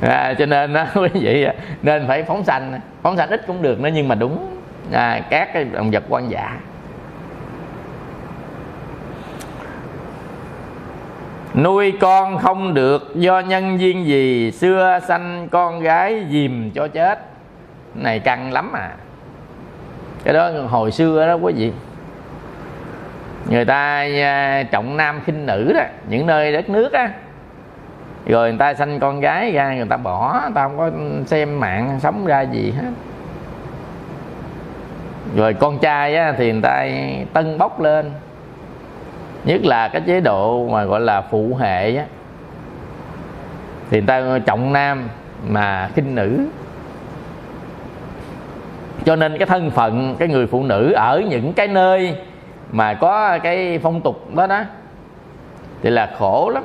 [0.00, 1.46] À, cho nên đó quý vị
[1.82, 2.80] nên phải phóng sanh.
[3.02, 4.56] Phóng sanh ít cũng được nó nhưng mà đúng
[4.92, 6.60] à, các cái động vật quan giả
[11.54, 17.18] nuôi con không được do nhân duyên gì xưa sanh con gái dìm cho chết.
[17.94, 18.90] Này căng lắm à
[20.26, 21.72] cái đó hồi xưa đó quý vị.
[23.48, 27.10] Người ta à, trọng nam khinh nữ đó những nơi đất nước á.
[28.26, 30.90] Rồi người ta sanh con gái ra người ta bỏ người ta không có
[31.26, 32.90] xem mạng sống ra gì hết.
[35.36, 36.86] Rồi con trai á, thì người ta
[37.32, 38.10] tân bốc lên.
[39.44, 42.04] Nhất là cái chế độ mà gọi là phụ hệ á.
[43.90, 45.08] Thì người ta trọng nam
[45.48, 46.46] mà khinh nữ
[49.06, 52.16] cho nên cái thân phận cái người phụ nữ ở những cái nơi
[52.72, 54.64] mà có cái phong tục đó đó
[55.82, 56.62] thì là khổ lắm.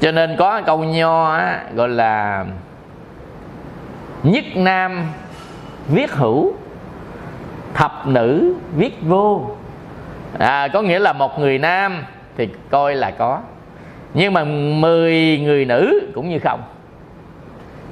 [0.00, 2.44] Cho nên có câu nho á, gọi là
[4.22, 5.02] nhất nam
[5.88, 6.52] viết hữu
[7.74, 9.50] thập nữ viết vô.
[10.38, 12.04] À, có nghĩa là một người nam
[12.36, 13.40] thì coi là có
[14.14, 16.60] nhưng mà 10 người nữ cũng như không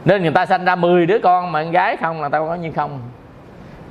[0.05, 2.55] nên người ta sanh ra 10 đứa con mà con gái không là tao có
[2.55, 3.00] như không.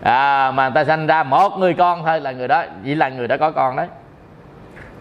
[0.01, 3.09] À, mà người ta sanh ra một người con thôi là người đó chỉ là
[3.09, 3.87] người đó có con đấy.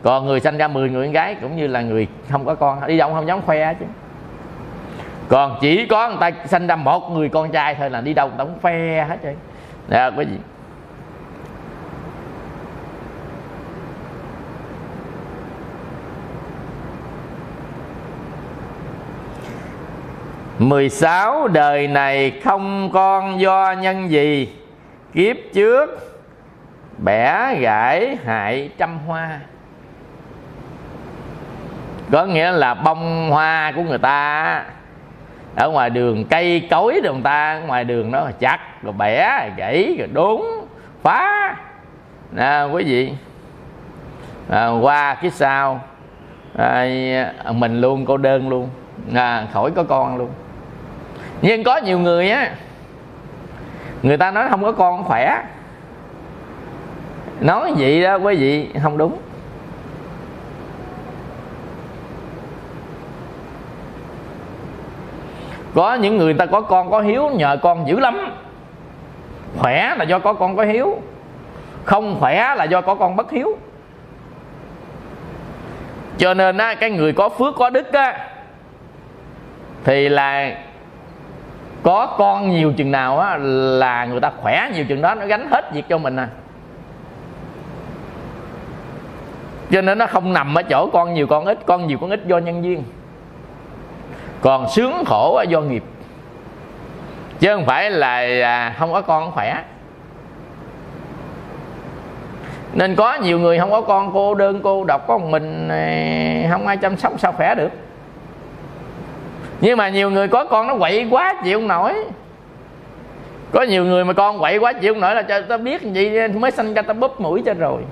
[0.02, 2.86] Còn người sanh ra 10 người con gái cũng như là người không có con.
[2.86, 3.86] Đi đâu không dám khoe chứ.
[5.28, 8.28] Còn chỉ có người ta sanh ra một người con trai thôi là đi đâu
[8.28, 9.36] người ta cũng khoe hết trơn.
[9.88, 10.36] Nè quý vị.
[20.60, 24.52] 16 đời này không con do nhân gì.
[25.14, 25.86] Kiếp trước
[26.98, 29.40] bẻ gãy hại trăm hoa.
[32.12, 34.64] Có nghĩa là bông hoa của người ta
[35.56, 40.08] Ở ngoài đường cây cối người ta Ngoài đường nó chặt rồi bẻ gãy rồi
[40.12, 40.40] đốn
[41.02, 41.56] phá.
[42.32, 43.12] Nè quý vị.
[44.50, 45.80] À, qua cái sau
[46.56, 46.86] à,
[47.52, 48.68] mình luôn cô đơn luôn.
[49.14, 50.30] À, khỏi có con luôn
[51.42, 52.50] nhưng có nhiều người á,
[54.02, 55.42] người ta nói không có con khỏe.
[57.40, 59.18] Nói vậy đó quý vị, không đúng.
[65.74, 68.32] Có những người ta có con có hiếu, nhờ con dữ lắm.
[69.58, 71.02] Khỏe là do có con có hiếu,
[71.84, 73.58] không khỏe là do có con bất hiếu.
[76.18, 78.28] Cho nên á, cái người có phước có đức á,
[79.84, 80.52] thì là
[81.82, 83.36] có con nhiều chừng nào á,
[83.78, 86.28] là người ta khỏe nhiều chừng đó, nó gánh hết việc cho mình à.
[89.70, 92.20] Cho nên nó không nằm ở chỗ con nhiều con ít, con nhiều con ít
[92.26, 92.82] do nhân duyên.
[94.40, 95.84] Còn sướng khổ do nghiệp.
[97.38, 99.62] Chứ không phải là à, không có con khỏe.
[102.72, 106.48] Nên có nhiều người không có con, cô đơn, cô độc, có một mình à,
[106.50, 107.70] không ai chăm sóc sao khỏe được
[109.60, 111.94] nhưng mà nhiều người có con nó quậy quá chịu không nổi.
[113.52, 116.10] Có nhiều người mà con quậy quá chịu không nổi là cho ta biết gì
[116.34, 117.82] mới sanh ra ta bóp mũi cho rồi.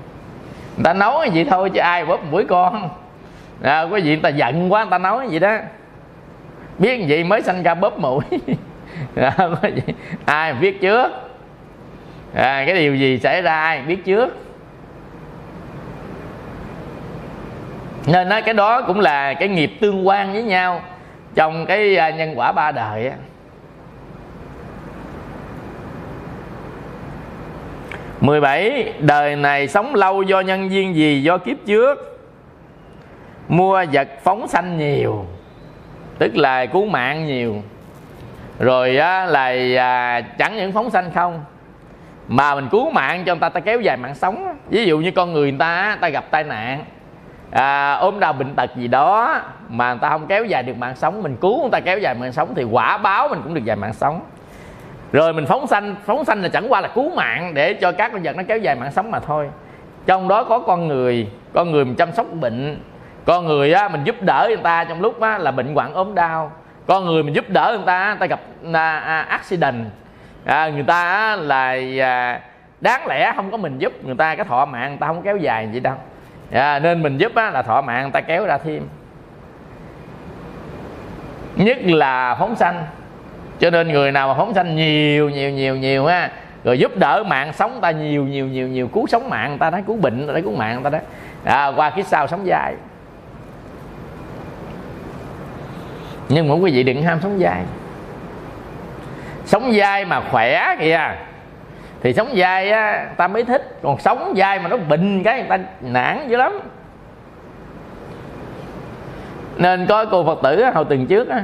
[0.77, 2.89] Người ta nói vậy thôi chứ ai bóp mũi con.
[3.63, 5.57] À, có gì người ta giận quá người ta nói vậy đó.
[6.77, 8.23] Biết gì mới sanh ra bóp mũi.
[9.15, 9.93] À, có gì?
[10.25, 11.11] Ai biết trước?
[12.33, 14.37] À, cái điều gì xảy ra ai biết trước?
[18.05, 20.81] Nên nói cái đó cũng là cái nghiệp tương quan với nhau
[21.35, 23.15] trong cái à, nhân quả ba đời á
[28.21, 31.23] mười bảy đời này sống lâu do nhân duyên gì?
[31.23, 32.19] Do kiếp trước.
[33.47, 35.25] Mua vật phóng sanh nhiều
[36.17, 37.55] tức là cứu mạng nhiều.
[38.59, 41.43] Rồi á, là à, chẳng những phóng sanh không
[42.27, 44.57] mà mình cứu mạng cho người ta ta kéo dài mạng sống.
[44.69, 46.83] Ví dụ như con người người ta ta gặp tai nạn
[47.51, 50.95] à, ốm đau bệnh tật gì đó mà người ta không kéo dài được mạng
[50.95, 53.63] sống mình cứu người ta kéo dài mạng sống thì quả báo mình cũng được
[53.65, 54.21] dài mạng sống.
[55.11, 58.11] Rồi mình phóng sanh phóng sanh là chẳng qua là cứu mạng để cho các
[58.11, 59.49] con vật nó kéo dài mạng sống mà thôi.
[60.05, 62.77] Trong đó có con người con người mình chăm sóc bệnh.
[63.25, 66.15] Con người á, mình giúp đỡ người ta trong lúc á, là bệnh hoạn ốm
[66.15, 66.51] đau.
[66.87, 68.39] Con người mình giúp đỡ người ta người ta gặp
[68.73, 69.85] à, à, accident.
[70.45, 72.41] À, người ta là à,
[72.81, 75.37] đáng lẽ không có mình giúp người ta cái thọ mạng người ta không kéo
[75.37, 75.95] dài gì đâu
[76.51, 78.87] à, nên mình giúp á, là thọ mạng người ta kéo ra thêm.
[81.55, 82.85] Nhất là phóng sanh.
[83.59, 86.31] Cho nên người nào mà phóng sanh nhiều nhiều nhiều nhiều á
[86.63, 89.69] rồi giúp đỡ mạng sống ta nhiều nhiều nhiều nhiều cứu sống mạng người ta
[89.69, 90.99] đó cứu bệnh ta ta cứu mạng người ta đó.
[91.43, 92.75] À, qua kiếp sau sống dài
[96.29, 97.63] nhưng mà quý vị đừng ham sống dài
[99.45, 101.15] sống dai mà khỏe kìa
[102.01, 103.79] thì sống dai á, ta mới thích.
[103.83, 106.59] Còn sống dai mà nó bệnh cái, người ta nản dữ lắm.
[109.57, 111.43] Nên có cô phật tử hồi tuần trước á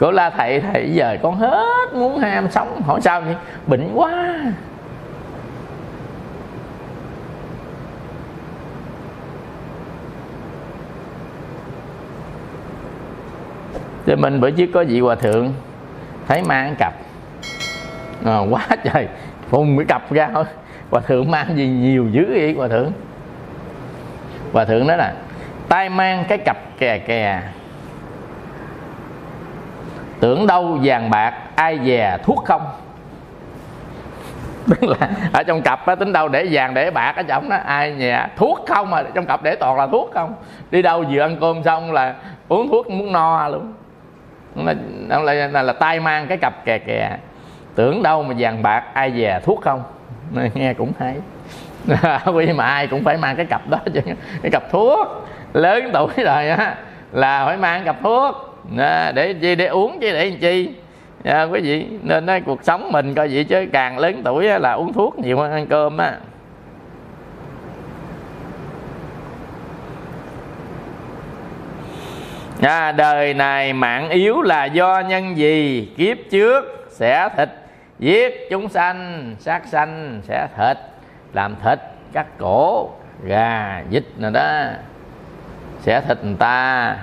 [0.00, 2.82] cô la thầy thầy, giờ con hết muốn ham sống.
[2.82, 3.34] Hỏi sao vậy?
[3.66, 4.40] Bệnh quá.
[14.06, 15.52] Thì mình bữa trước có vị hòa thượng,
[16.28, 16.94] thấy mang cặp
[18.24, 19.08] à, quá trời.
[19.48, 20.44] Phun cái cặp ra thôi.
[20.90, 22.92] Hòa thượng mang gì nhiều dữ vậy hòa thượng?
[24.52, 25.14] Hòa thượng nói là
[25.68, 27.42] tay mang cái cặp kè kè.
[30.20, 32.62] Tưởng đâu vàng bạc ai dè thuốc không?
[34.66, 37.56] Tức là ở trong cặp á, tính đâu để vàng để bạc ở trong đó
[37.64, 40.34] ai nhà thuốc không mà trong cặp để toàn là thuốc không.
[40.70, 42.14] Đi đâu vừa ăn cơm xong là
[42.48, 43.72] uống thuốc muốn no luôn.
[44.54, 44.74] Là,
[45.08, 47.16] là, là, là tay mang cái cặp kè kè
[47.74, 49.82] tưởng đâu mà vàng bạc ai về thuốc không?
[50.54, 51.14] Nghe cũng hay.
[52.34, 54.00] Vì mà ai cũng phải mang cái cặp đó chứ.
[54.42, 55.08] Cái cặp thuốc.
[55.52, 56.76] Lớn tuổi rồi á
[57.12, 58.34] là phải mang cặp thuốc.
[59.14, 60.70] Để chi để uống chứ để làm chi?
[61.24, 64.72] À, quý vị nên nói cuộc sống mình coi vậy chứ càng lớn tuổi là
[64.72, 66.16] uống thuốc nhiều hơn ăn cơm á.
[72.62, 75.88] À, đời này mạng yếu là do nhân gì?
[75.96, 77.48] Kiếp trước sẽ thịt
[78.00, 80.76] giết chúng sanh sát sanh sẽ thịt
[81.32, 81.78] làm thịt
[82.12, 82.90] cắt cổ
[83.24, 84.64] gà vịt nào đó.
[85.80, 86.96] Sẽ thịt người ta.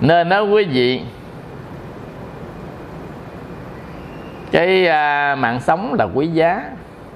[0.00, 1.02] Nên nói quý vị
[4.50, 6.70] cái à, mạng sống là quý giá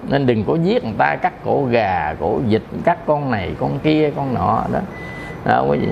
[0.09, 3.78] nên đừng có giết người ta cắt cổ gà cổ vịt cắt con này con
[3.78, 4.80] kia con nọ đó.
[5.45, 5.88] Đó quý vị.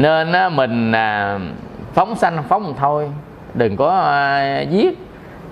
[0.00, 1.38] Nên á, mình à,
[1.94, 3.10] phóng sanh phóng thôi.
[3.54, 4.98] Đừng có à, giết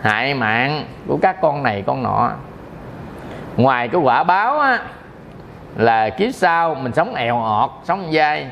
[0.00, 2.30] hại mạng của các con này con nọ.
[3.56, 4.80] Ngoài cái quả báo á,
[5.76, 8.50] là kiếp sau mình sống èo ọt sống dai.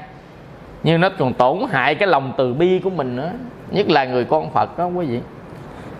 [0.83, 3.31] Nhưng nó còn tổn hại cái lòng từ bi của mình nữa.
[3.71, 5.21] Nhất là người con phật đó quý vị.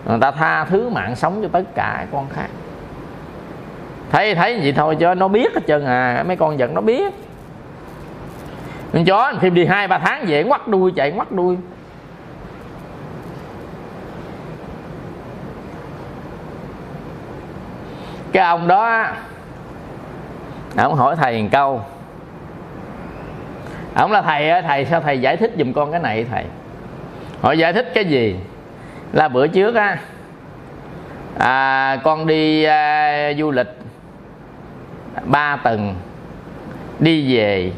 [0.05, 2.47] Người ta tha thứ mạng sống cho tất cả con khác.
[4.11, 6.23] Thấy thấy vậy thôi cho nó biết hết trơn à.
[6.27, 7.13] Mấy con giận nó biết
[8.97, 11.57] con chó khi đi hai ba tháng về ngoắt đuôi chạy ngoắt đuôi.
[18.31, 19.07] Cái ông đó
[20.75, 21.81] ông hỏi thầy một câu.
[23.95, 26.45] Ông là thầy thầy sao thầy giải thích giùm con cái này thầy?
[27.41, 28.39] Họ giải thích cái gì?
[29.13, 29.97] Là bữa trước á
[31.37, 33.79] à, con đi à, du lịch
[35.25, 35.95] ba tuần
[36.99, 37.71] đi về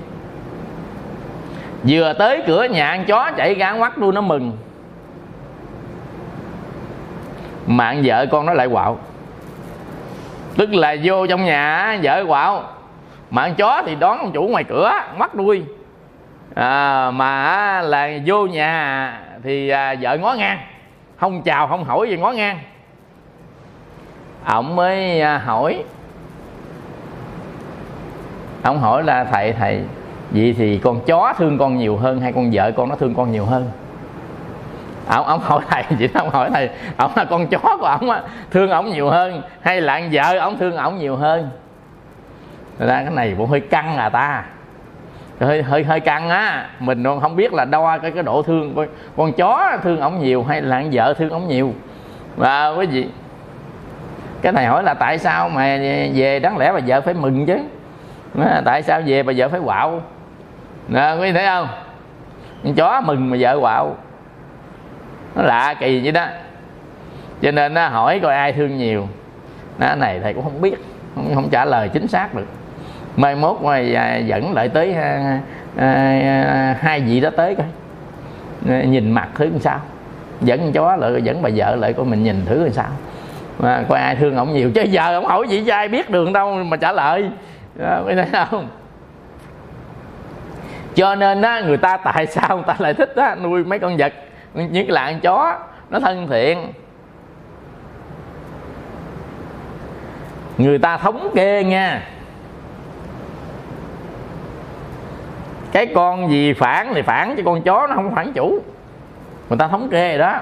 [1.88, 4.58] vừa tới cửa nhà ăn chó chạy ra ngoắt luôn nó mừng.
[7.68, 9.00] Mạng vợ con nó lại quạo.
[10.58, 12.64] Tức là vô trong nhà vợ quạo.
[13.30, 15.64] Mạng chó thì đón ông chủ ngoài cửa ngoắt đuôi
[16.56, 19.14] à, mà là vô nhà
[19.44, 20.60] thì à, vợ ngó ngang.
[21.18, 22.60] Không chào không hỏi gì ngó ngang.
[24.46, 25.84] Ông mới à, hỏi.
[28.64, 29.82] Ông hỏi là thầy thầy
[30.32, 33.32] vậy thì con chó thương con nhiều hơn hay con vợ con nó thương con
[33.32, 33.72] nhiều hơn?
[35.08, 38.22] Ông ông hỏi thầy chỉ ông hỏi thầy ông là con chó của ông á
[38.52, 41.50] thương ông nhiều hơn hay là vợ ông thương ông nhiều hơn?
[42.80, 44.44] Ra cái này cũng hơi căng à ta.
[45.40, 46.70] Hơi hơi hơi căng á.
[46.80, 50.44] Mình không biết là đo cái cái độ thương con, con chó thương ổng nhiều
[50.44, 51.74] hay là vợ thương ổng nhiều.
[52.36, 53.08] Và quý vị
[54.42, 55.78] cái này hỏi là tại sao mà
[56.14, 57.58] về đáng lẽ bà vợ phải mừng chứ?
[58.66, 60.02] Tại sao về bà vợ phải quạo?
[60.90, 61.68] Nè quý vị thấy không?
[62.64, 63.98] Con chó mừng mà vợ quạo.
[65.36, 66.26] Nó lạ kỳ vậy đó.
[67.42, 69.08] Cho nên nó hỏi coi ai thương nhiều.
[69.80, 70.76] Nó này thầy cũng không biết
[71.16, 72.48] không, không trả lời chính xác được.
[73.16, 75.40] Mai mốt ngoài à, dẫn lại tới à,
[75.78, 77.66] à, à, hai vị đó tới coi.
[78.86, 79.80] Nhìn mặt thứ làm sao?
[80.42, 82.90] Dẫn con chó lại dẫn bà vợ lại coi mình nhìn thử làm sao?
[83.60, 84.72] Mà coi ai thương ổng nhiều.
[84.76, 87.30] Chứ giờ ổng hỏi gì cho ai biết đường đâu mà trả lời.
[87.76, 88.68] Đó, thấy không?
[91.00, 93.98] Cho nên á, người ta tại sao người ta lại thích á, nuôi mấy con
[93.98, 94.14] vật
[94.54, 95.58] nhất là con chó,
[95.90, 96.74] nó thân thiện.
[100.58, 102.02] Người ta thống kê nha.
[105.72, 108.60] Cái con gì phản thì phản, chứ con chó nó không phản chủ.
[109.50, 110.40] Người ta thống kê rồi đó.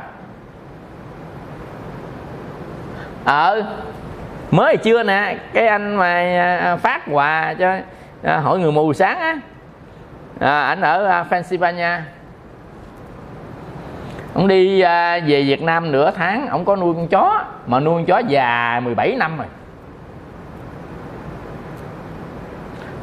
[3.26, 3.66] Ờ
[4.52, 6.14] mới chưa nè, cái anh mà
[6.62, 7.76] à, phát quà cho
[8.24, 9.38] à, hội người mù sáng á
[10.40, 12.02] à, ảnh ở à, Pennsylvania.
[14.34, 17.94] Ông đi à, về Việt Nam nửa tháng ông có nuôi con chó mà nuôi
[17.94, 19.48] con chó già 17 năm rồi.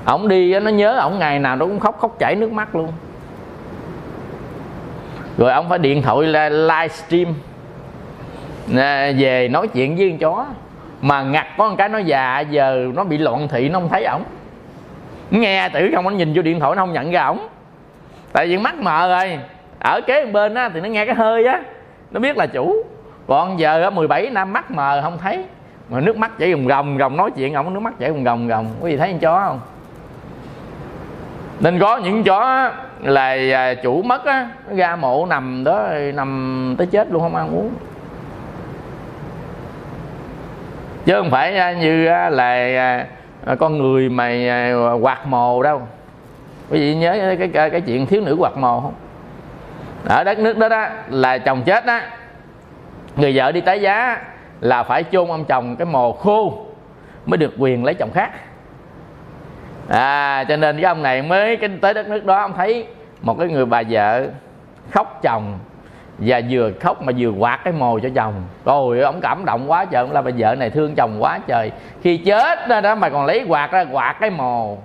[0.05, 2.93] Ổng đi nó nhớ ổng ngày nào nó cũng khóc khóc chảy nước mắt luôn.
[5.39, 7.35] Rồi ông phải điện thoại là livestream
[8.77, 10.47] à, về nói chuyện với con chó.
[11.01, 14.05] Mà ngặt có một cái nó già giờ nó bị loạn thị nó không thấy
[14.05, 14.23] ổng
[15.31, 17.49] nghe tử không anh nhìn vô điện thoại nó không nhận ra ổng.
[18.33, 19.39] Tại vì mắt mờ rồi.
[19.79, 21.63] Ở kế bên á, thì nó nghe cái hơi á.
[22.11, 22.85] Nó biết là chủ.
[23.27, 25.45] Còn giờ á 17 năm, mắt mờ không thấy.
[25.89, 28.49] Mà nước mắt chảy ròng ròng ròng nói chuyện ổng, nước mắt chảy ròng ròng
[28.49, 29.61] ròng có gì thấy con chó không?
[31.61, 32.71] Nên có những chó
[33.01, 37.37] là à, chủ mất á, nó ra mộ nằm đó, nằm tới chết luôn, không
[37.37, 37.71] ăn uống.
[41.05, 43.07] Chứ không phải à, như là à,
[43.47, 45.83] à, con người mà à, quạt mồ đâu.
[46.71, 48.95] Quý vị nhớ cái cái, cái chuyện thiếu nữ quạt mồ không?
[50.09, 52.01] Ở đất nước đó đó là chồng chết đó
[53.17, 54.23] người vợ đi tái giá
[54.61, 56.67] là phải chôn ông chồng cái mồ khô
[57.27, 58.31] mới được quyền lấy chồng khác.
[59.89, 62.87] À cho nên cái ông này mới cái tới đất nước đó ông thấy
[63.21, 64.27] một cái người bà vợ
[64.91, 65.59] khóc chồng
[66.19, 68.35] và vừa khóc mà vừa quạt cái mồ cho chồng.
[68.65, 70.03] Rồi ông cảm động quá trời.
[70.03, 71.73] Ông là bà vợ này thương chồng quá trời.
[72.03, 74.79] Khi chết đó, đó mà còn lấy quạt ra quạt cái mồ.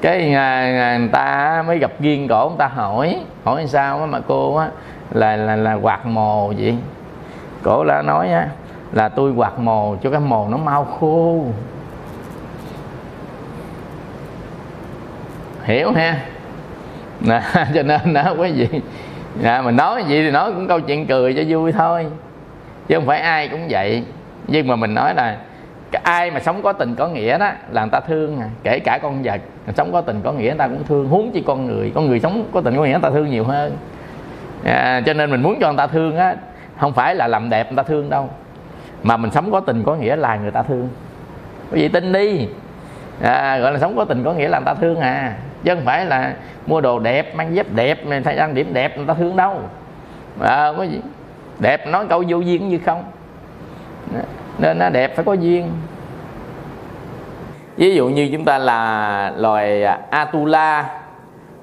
[0.00, 4.20] Cái à, à, người ta mới gặp duyên cổ người ta hỏi hỏi sao mà
[4.28, 4.68] cô á
[5.10, 6.76] là là là quạt mồ vậy?
[7.62, 8.48] Cổ là nói á
[8.92, 11.44] là tôi quạt mồ cho cái mồ nó mau khô.
[15.62, 16.20] Hiểu ha?
[17.26, 17.40] Nè,
[17.74, 18.80] cho nên đó quý vị.
[19.42, 22.06] À, mình nói gì thì nói cũng câu chuyện cười cho vui thôi.
[22.88, 24.04] Chứ không phải ai cũng vậy.
[24.46, 25.36] Nhưng mà mình nói là
[26.02, 28.48] ai mà sống có tình có nghĩa đó là người ta thương à.
[28.62, 29.40] kể cả con vật
[29.76, 31.08] sống có tình có nghĩa người ta cũng thương.
[31.08, 31.92] Huống chi con người.
[31.94, 33.76] Con người sống có tình có nghĩa người ta thương nhiều hơn.
[34.64, 36.36] À, cho nên mình muốn cho người ta thương á
[36.78, 38.30] không phải là làm đẹp người ta thương đâu.
[39.02, 40.88] Mà mình sống có tình có nghĩa là người ta thương.
[41.72, 42.48] Quý vị tin đi.
[43.22, 45.34] À, gọi là sống có tình có nghĩa là người ta thương à
[45.64, 46.34] chứ không phải là
[46.66, 49.60] mua đồ đẹp mang dép đẹp thay ăn điểm đẹp người ta thương đâu.
[50.40, 51.00] À, có gì?
[51.58, 53.04] Đẹp nói câu vô duyên như không?
[54.58, 55.70] Nên nó đẹp phải có duyên.
[57.76, 60.90] Ví dụ như chúng ta là loài atula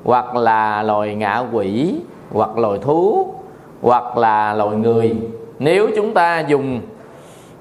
[0.03, 1.95] hoặc là loài ngạ quỷ
[2.31, 3.33] hoặc loài thú
[3.81, 5.15] hoặc là loài người.
[5.59, 6.81] Nếu chúng ta dùng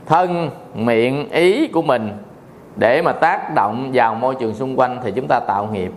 [0.07, 2.13] thân miệng ý của mình
[2.77, 5.93] để mà tác động vào môi trường xung quanh thì chúng ta tạo nghiệp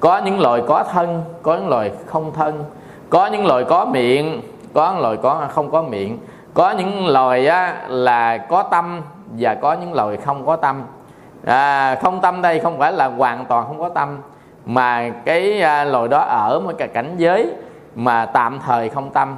[0.00, 2.64] có những loài có thân có những loài không thân.
[3.10, 4.42] Có những loài có miệng
[4.72, 6.18] có những loài có không có miệng.
[6.54, 9.02] Có những loài á, là có tâm
[9.38, 10.82] và có những loài không có tâm.
[11.44, 14.18] À, không tâm đây không phải là hoàn toàn không có tâm
[14.66, 17.52] mà cái à, loài đó ở một cái cảnh giới
[17.94, 19.36] mà tạm thời không tâm.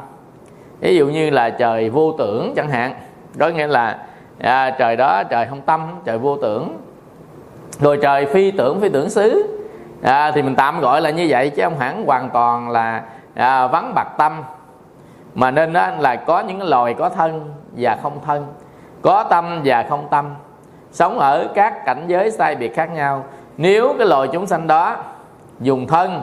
[0.81, 2.95] Ví dụ như là trời vô tưởng chẳng hạn.
[3.39, 3.99] Có nghĩa là
[4.39, 6.77] à, trời đó trời không tâm trời vô tưởng.
[7.81, 9.59] Rồi trời phi tưởng phi tưởng xứ
[10.03, 13.03] à, thì mình tạm gọi là như vậy chứ không hẳn hoàn toàn là
[13.35, 14.43] à, vắng bạc tâm.
[15.35, 18.47] Mà nên đó là có những loài có thân và không thân
[19.03, 20.35] có tâm và không tâm.
[20.93, 23.25] Sống ở các cảnh giới sai biệt khác nhau.
[23.57, 24.97] Nếu cái loài chúng sanh đó
[25.61, 26.23] dùng thân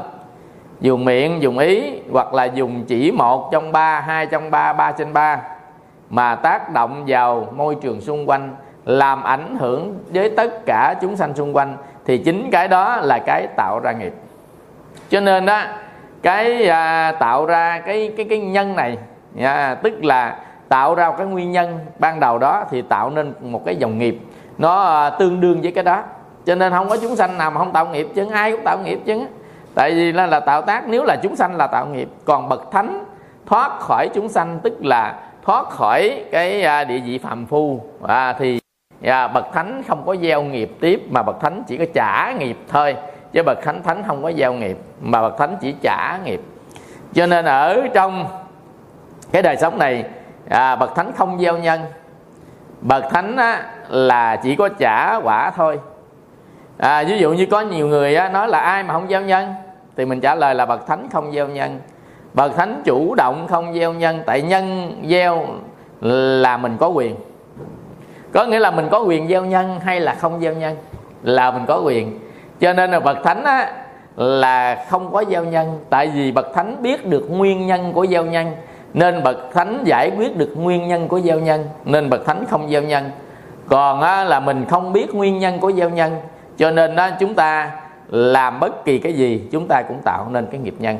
[0.79, 4.91] dùng miệng dùng ý hoặc là dùng chỉ một trong ba hai trong ba ba
[4.91, 5.41] trên ba
[6.09, 11.15] mà tác động vào môi trường xung quanh làm ảnh hưởng với tất cả chúng
[11.15, 14.13] sanh xung quanh thì chính cái đó là cái tạo ra nghiệp.
[15.09, 15.61] Cho nên đó
[16.21, 18.97] cái à, tạo ra cái cái cái nhân này
[19.41, 20.37] à, tức là
[20.69, 23.97] tạo ra một cái nguyên nhân ban đầu đó thì tạo nên một cái dòng
[23.97, 24.19] nghiệp.
[24.57, 26.03] Nó à, tương đương với cái đó.
[26.45, 28.77] Cho nên không có chúng sanh nào mà không tạo nghiệp chứ ai cũng tạo
[28.77, 29.25] nghiệp chứ.
[29.75, 32.09] Tại vì là, là tạo tác nếu là chúng sanh là tạo nghiệp.
[32.25, 33.03] Còn bậc thánh
[33.45, 38.33] thoát khỏi chúng sanh tức là thoát khỏi cái à, địa vị phàm phu à,
[38.39, 38.59] thì
[39.01, 42.57] và bậc thánh không có gieo nghiệp tiếp mà bậc thánh chỉ có trả nghiệp
[42.67, 42.95] thôi.
[43.31, 46.41] Chứ bậc thánh thánh không có gieo nghiệp mà bậc thánh chỉ trả nghiệp.
[47.13, 48.25] Cho nên ở trong
[49.31, 50.03] cái đời sống này
[50.49, 51.81] à, bậc thánh không gieo nhân.
[52.81, 55.79] Bậc thánh á, là chỉ có trả quả thôi.
[56.77, 59.53] À, ví dụ như có nhiều người á, nói là ai mà không gieo nhân
[59.95, 61.79] thì mình trả lời là bậc thánh không gieo nhân.
[62.33, 65.47] Bậc thánh chủ động không gieo nhân tại nhân gieo
[66.01, 67.15] là mình có quyền
[68.35, 70.77] có nghĩa là mình có quyền gieo nhân hay là không gieo nhân
[71.23, 72.19] là mình có quyền.
[72.59, 73.71] Cho nên là bậc thánh á,
[74.15, 75.79] là không có gieo nhân.
[75.89, 78.51] Tại vì bậc thánh biết được nguyên nhân của gieo nhân
[78.93, 82.69] nên bậc thánh giải quyết được nguyên nhân của gieo nhân nên bậc thánh không
[82.69, 83.11] gieo nhân.
[83.67, 86.15] Còn á, là mình không biết nguyên nhân của gieo nhân
[86.57, 87.71] cho nên á, chúng ta
[88.09, 90.97] làm bất kỳ cái gì chúng ta cũng tạo nên cái nghiệp nhân.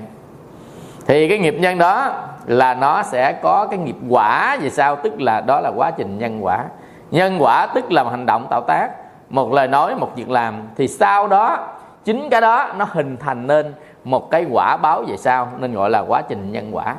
[1.08, 2.14] Thì cái nghiệp nhân đó
[2.46, 4.58] là nó sẽ có cái nghiệp quả.
[4.62, 6.64] Về sau tức là đó là quá trình nhân quả
[7.12, 8.90] nhân quả tức là một hành động tạo tác.
[9.30, 11.68] Một lời nói, một việc làm, thì sau đó,
[12.06, 13.74] chính cái đó nó hình thành nên
[14.04, 16.96] một cái quả báo về sau, nên gọi là quá trình nhân quả.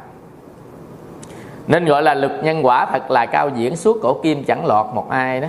[1.66, 4.86] Nên gọi là lực nhân quả thật là cao diễn suốt cổ kim chẳng lọt
[4.94, 5.48] một ai đó.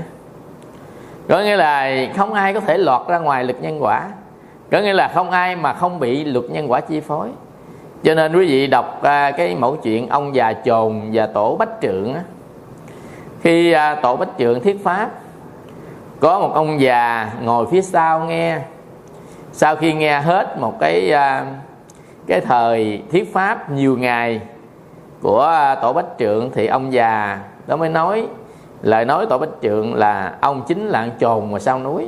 [1.30, 4.08] Có nghĩa là không ai có thể lọt ra ngoài lực nhân quả.
[4.72, 7.30] Có nghĩa là không ai mà không bị luật nhân quả chi phối.
[8.04, 11.70] Cho nên quý vị đọc à, cái mẫu chuyện ông già chồn và tổ bách
[11.82, 12.22] trượng á
[13.41, 15.09] khi à, tổ bách trượng thuyết pháp
[16.19, 18.59] có một ông già ngồi phía sau nghe.
[19.51, 21.45] Sau khi nghe hết một cái à,
[22.27, 24.41] cái thời thuyết pháp nhiều ngày
[25.22, 28.27] của à, tổ bách trượng thì ông già đó mới nói
[28.81, 32.07] lời nói tổ bách trượng là ông chính là chồn mà sau núi?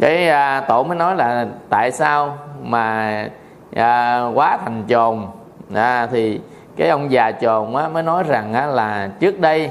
[0.00, 3.28] Cái à, tổ mới nói là tại sao mà
[3.74, 5.26] à, quá thành trồn
[5.74, 6.40] à, thì
[6.76, 9.70] cái ông già chồn á, mới nói rằng á, là trước đây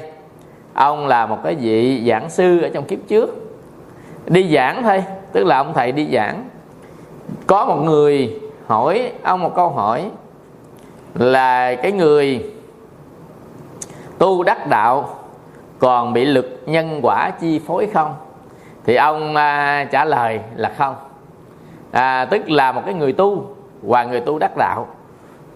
[0.73, 3.29] ông là một cái vị giảng sư ở trong kiếp trước.
[4.25, 6.49] Đi giảng thôi tức là ông thầy đi giảng.
[7.47, 10.09] Có một người hỏi ông một câu hỏi
[11.13, 12.51] là cái người
[14.17, 15.09] tu đắc đạo
[15.79, 18.15] còn bị lực nhân quả chi phối không?
[18.85, 20.95] Thì ông à, trả lời là không.
[21.91, 24.87] À, tức là một cái người tu và người tu đắc đạo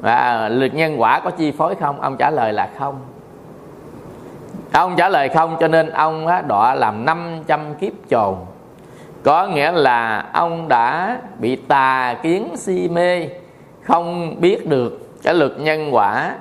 [0.04, 2.02] à, lực nhân quả có chi phối không?
[2.02, 3.00] Ông trả lời là không.
[4.72, 8.36] Ông trả lời không cho nên ông á, đọa làm 500 kiếp trồn.
[9.24, 13.28] Có nghĩa là ông đã bị tà kiến si mê
[13.82, 16.36] không biết được cái lực nhân quả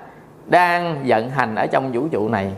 [0.46, 2.52] đang vận hành ở trong vũ trụ này.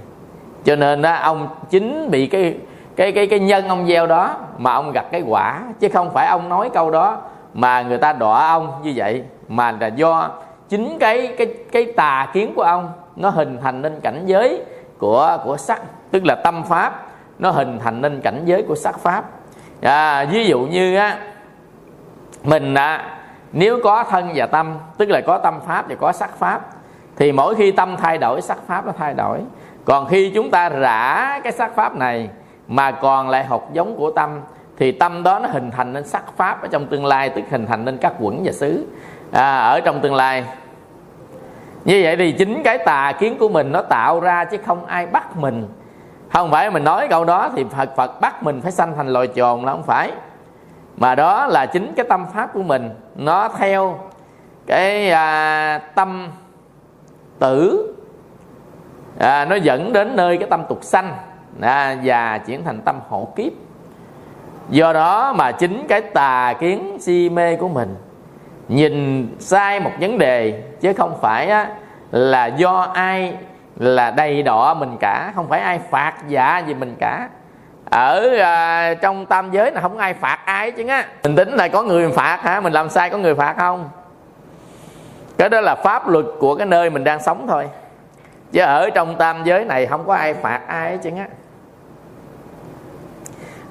[0.64, 2.55] Cho nên đó ông chính bị cái
[2.97, 5.60] cái cái cái nhân ông gieo đó mà ông gặp cái quả.
[5.81, 7.18] Chứ không phải ông nói câu đó
[7.55, 10.31] mà người ta đọa ông như vậy mà là do
[10.70, 14.62] chính cái cái cái tà kiến của ông nó hình thành nên cảnh giới
[14.98, 17.06] của của sắc tức là tâm pháp
[17.38, 19.24] nó hình thành nên cảnh giới của sắc pháp.
[19.82, 21.18] À, ví dụ như á
[22.44, 23.18] mình à,
[23.52, 26.60] nếu có thân và tâm tức là có tâm pháp và có sắc pháp
[27.16, 29.40] thì mỗi khi tâm thay đổi sắc pháp nó thay đổi.
[29.84, 32.28] Còn khi chúng ta rã cái sắc pháp này
[32.68, 34.40] mà còn lại hột giống của tâm
[34.78, 37.66] thì tâm đó nó hình thành nên sắc pháp ở trong tương lai tức hình
[37.66, 38.86] thành nên các quẩn và xứ.
[39.32, 40.44] À, ở trong tương lai
[41.85, 45.07] như vậy thì chính cái tà kiến của mình nó tạo ra chứ không ai
[45.07, 45.69] bắt mình.
[46.32, 49.28] Không phải mình nói câu đó thì phật phật bắt mình phải sanh thành loài
[49.35, 50.12] trồn là không phải.
[50.97, 52.90] Mà đó là chính cái tâm pháp của mình.
[53.16, 53.98] Nó theo
[54.66, 56.28] cái à, tâm
[57.39, 57.86] tử.
[59.19, 61.15] À, nó dẫn đến nơi cái tâm tục sanh
[61.61, 63.52] à, và chuyển thành tâm hộ kiếp.
[64.70, 67.94] Do đó mà chính cái tà kiến si mê của mình
[68.70, 71.68] nhìn sai một vấn đề chứ không phải á,
[72.10, 73.34] là do ai
[73.76, 77.28] là đầy đọ mình cả không phải ai phạt dạ gì mình cả.
[77.90, 81.05] Ở à, trong tam giới là không ai phạt ai chứ á.
[81.22, 82.60] Mình tính là có người phạt hả?
[82.60, 83.88] Mình làm sai có người phạt không?
[85.38, 87.68] Cái đó là pháp luật của cái nơi mình đang sống thôi.
[88.52, 91.26] Chứ ở trong tam giới này không có ai phạt ai chứ á.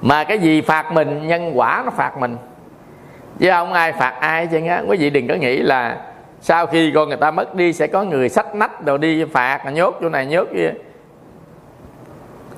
[0.00, 2.36] Mà cái gì phạt mình nhân quả nó phạt mình?
[3.38, 5.96] Chứ không ai phạt ai chứ á quý vị đừng có nghĩ là
[6.40, 9.72] sau khi con người ta mất đi sẽ có người sách nách đồ đi phạt
[9.72, 10.70] nhốt chỗ này, nhốt kia.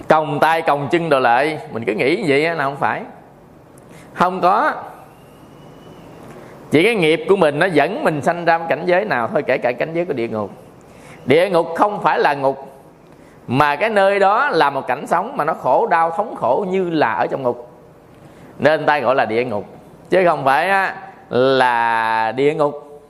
[0.09, 1.59] Còng tay, còng chân đồ lại.
[1.73, 3.03] Mình cứ nghĩ vậy là không phải.
[4.15, 4.73] Không có.
[6.71, 9.59] Chỉ cái nghiệp của mình nó dẫn mình sanh ra cảnh giới nào thôi, kể
[9.59, 10.51] cả cảnh giới của địa ngục.
[11.25, 12.69] Địa ngục không phải là ngục,
[13.47, 16.91] mà cái nơi đó là một cảnh sống mà nó khổ đau, thống khổ như
[16.91, 17.71] là ở trong ngục.
[18.59, 19.65] Nên ta gọi là địa ngục
[20.13, 20.93] chứ không phải
[21.31, 23.03] là địa ngục,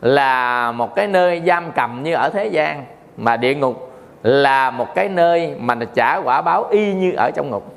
[0.00, 2.84] là một cái nơi giam cầm như ở thế gian.
[3.16, 3.92] Mà địa ngục
[4.22, 7.74] là một cái nơi mà trả quả báo y như ở trong ngục.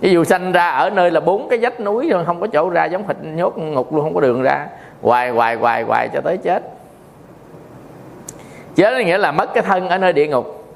[0.00, 2.70] Ví dụ sanh ra ở nơi là bốn cái vách núi rồi, không có chỗ
[2.70, 4.66] ra, giống thịt nhốt ngục luôn, không có đường ra.
[5.02, 6.62] Hoài hoài hoài hoài cho tới chết.
[8.74, 10.74] Chết nghĩa là mất cái thân ở nơi địa ngục.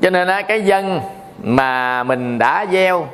[0.00, 1.00] Cho nên cái dân
[1.42, 3.06] mà mình đã gieo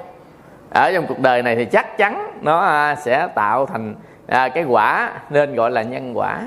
[0.75, 3.95] ở trong cuộc đời này thì chắc chắn nó à, sẽ tạo thành
[4.27, 6.41] à, cái quả nên gọi là nhân quả.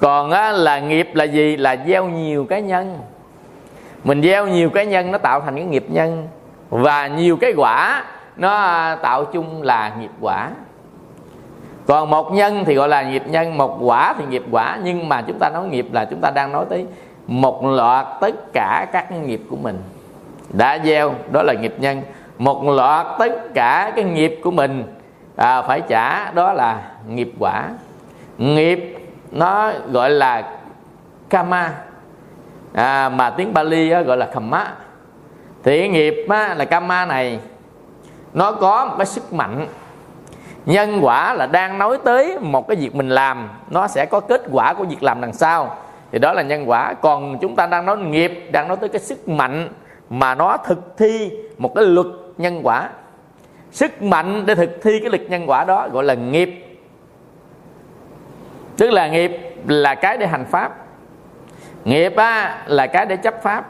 [0.00, 1.56] Còn á, là nghiệp là gì?
[1.56, 2.98] Là gieo nhiều cái nhân.
[4.04, 6.28] Mình gieo nhiều cái nhân nó tạo thành cái nghiệp nhân.
[6.70, 8.04] Và nhiều cái quả
[8.36, 10.50] nó à, tạo chung là nghiệp quả.
[11.86, 14.78] Còn một nhân thì gọi là nghiệp nhân một quả thì nghiệp quả.
[14.82, 16.86] Nhưng mà chúng ta nói nghiệp là chúng ta đang nói tới
[17.26, 19.78] một loạt tất cả các nghiệp của mình.
[20.48, 22.02] Đã gieo đó là nghiệp nhân
[22.38, 24.84] một loạt tất cả cái nghiệp của mình
[25.36, 27.68] à, phải trả đó là nghiệp quả.
[28.38, 28.96] Nghiệp
[29.30, 30.52] nó gọi là
[31.28, 31.74] kama
[32.72, 34.72] à, mà tiếng Bali á, gọi là khamma
[35.62, 37.40] thì cái nghiệp á, là kama này
[38.32, 39.66] nó có một cái sức mạnh.
[40.66, 44.42] Nhân quả là đang nói tới một cái việc mình làm nó sẽ có kết
[44.52, 45.76] quả của việc làm đằng sau.
[46.12, 46.94] Thì đó là nhân quả.
[46.94, 49.68] Còn chúng ta đang nói nghiệp đang nói tới cái sức mạnh
[50.10, 52.06] mà nó thực thi một cái luật
[52.38, 52.88] nhân quả.
[53.70, 56.78] Sức mạnh để thực thi cái lực nhân quả đó gọi là nghiệp.
[58.76, 60.76] Tức là nghiệp là cái để hành pháp.
[61.84, 63.66] Nghiệp á, là cái để chấp pháp.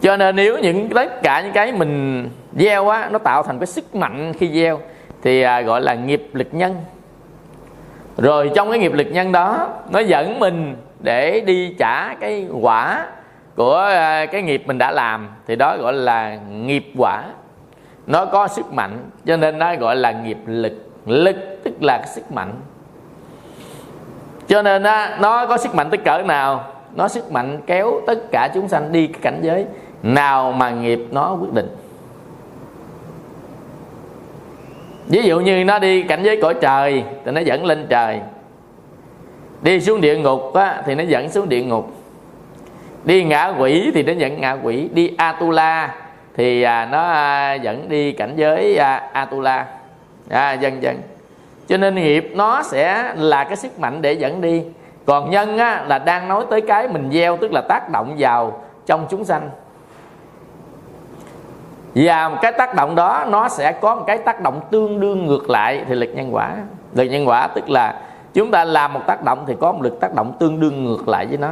[0.00, 3.66] Cho nên nếu những tất cả những cái mình gieo á nó tạo thành cái
[3.66, 4.80] sức mạnh khi gieo
[5.22, 6.76] thì à, gọi là nghiệp lực nhân.
[8.16, 13.06] Rồi trong cái nghiệp lực nhân đó nó dẫn mình để đi trả cái quả
[13.58, 17.24] của à, cái nghiệp mình đã làm thì đó gọi là nghiệp quả.
[18.06, 20.72] Nó có sức mạnh cho nên nó gọi là nghiệp lực.
[21.06, 22.52] Lực tức là sức mạnh.
[24.48, 26.64] Cho nên á, nó có sức mạnh tới cỡ nào?
[26.94, 29.66] Nó sức mạnh kéo tất cả chúng sanh đi cái cảnh giới
[30.02, 31.76] nào mà nghiệp nó quyết định.
[35.06, 38.20] Ví dụ như nó đi cảnh giới cõi trời thì nó dẫn lên trời.
[39.62, 41.97] Đi xuống địa ngục á, thì nó dẫn xuống địa ngục
[43.08, 44.88] đi ngạ quỷ thì nó dẫn ngạ quỷ.
[44.92, 45.94] Đi atula
[46.36, 49.66] thì à, nó à, dẫn đi cảnh giới à, atula.
[50.30, 51.00] À, dần dần.
[51.68, 54.62] Cho nên nghiệp nó sẽ là cái sức mạnh để dẫn đi.
[55.06, 58.62] Còn nhân á, là đang nói tới cái mình gieo tức là tác động vào
[58.86, 59.50] trong chúng sanh.
[61.94, 65.50] Và cái tác động đó nó sẽ có một cái tác động tương đương ngược
[65.50, 66.56] lại thì lực nhân quả.
[66.94, 68.00] Lực nhân quả tức là
[68.34, 71.08] chúng ta làm một tác động thì có một lực tác động tương đương ngược
[71.08, 71.50] lại với nó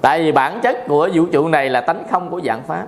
[0.00, 2.86] tại vì bản chất của vũ trụ này là tánh không của dạng pháp.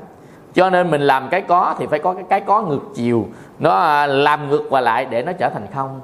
[0.55, 3.27] Cho nên mình làm cái có thì phải có cái cái có ngược chiều.
[3.59, 6.01] Nó à, làm ngược qua lại để nó trở thành không.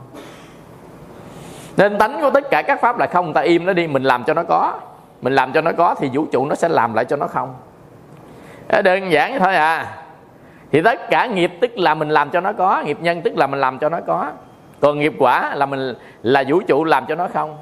[1.76, 3.32] Nên tánh của tất cả các pháp là không.
[3.32, 4.80] Ta im nó đi, mình làm cho nó có.
[5.22, 7.54] Mình làm cho nó có thì vũ trụ nó sẽ làm lại cho nó không.
[8.84, 9.94] Đơn giản thôi à.
[10.72, 13.46] Thì tất cả nghiệp tức là mình làm cho nó có, nghiệp nhân tức là
[13.46, 14.30] mình làm cho nó có.
[14.80, 17.56] Còn nghiệp quả là mình, là vũ trụ làm cho nó không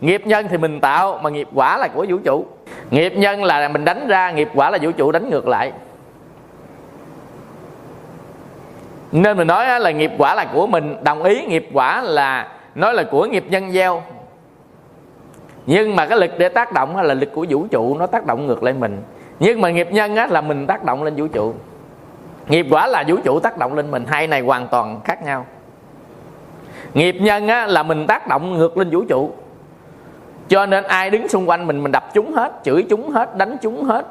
[0.00, 2.46] nghiệp nhân thì mình tạo mà nghiệp quả là của vũ trụ.
[2.90, 5.72] Nghiệp nhân là mình đánh ra nghiệp quả là vũ trụ đánh ngược lại.
[9.12, 12.94] Nên mình nói là nghiệp quả là của mình đồng ý nghiệp quả là nói
[12.94, 14.02] là của nghiệp nhân gieo.
[15.66, 18.46] Nhưng mà cái lực để tác động là lực của vũ trụ nó tác động
[18.46, 19.02] ngược lại mình.
[19.40, 21.54] Nhưng mà nghiệp nhân á, là mình tác động lên vũ trụ.
[22.48, 25.46] Nghiệp quả là vũ trụ tác động lên mình hai này hoàn toàn khác nhau.
[26.94, 29.30] Nghiệp nhân á, là mình tác động ngược lên vũ trụ
[30.50, 33.56] cho nên ai đứng xung quanh mình mình đập chúng hết, chửi chúng hết, đánh
[33.62, 34.06] chúng hết.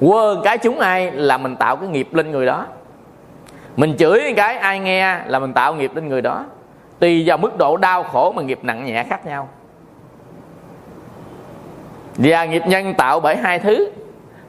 [0.00, 2.66] Quơ cái chúng ai là mình tạo cái nghiệp lên người đó.
[3.76, 6.44] Mình chửi cái ai nghe là mình tạo nghiệp lên người đó.
[6.98, 9.48] Tùy vào mức độ đau khổ mà nghiệp nặng nhẹ khác nhau.
[12.16, 13.90] Và nghiệp nhân tạo bởi hai thứ.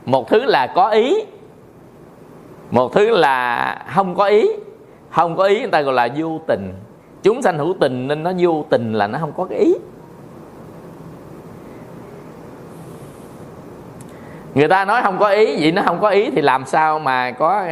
[0.05, 1.25] Một thứ là có ý,
[2.71, 4.49] một thứ là không có ý.
[5.11, 6.73] Không có ý người ta gọi là vô tình.
[7.23, 9.73] Chúng sanh hữu tình nên nó vô tình là nó không có cái ý.
[14.57, 17.31] Người ta nói không có ý vậy nó không có ý thì làm sao mà
[17.31, 17.63] có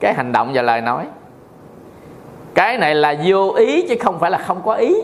[0.00, 1.04] cái hành động và lời nói?
[2.54, 4.94] Cái này là vô ý chứ không phải là không có ý.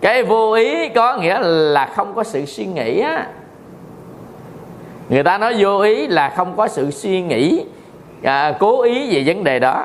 [0.00, 3.26] Cái vô ý có nghĩa là không có sự suy nghĩ á.
[5.08, 7.64] Người ta nói vô ý là không có sự suy nghĩ
[8.22, 9.84] à, cố ý về vấn đề đó.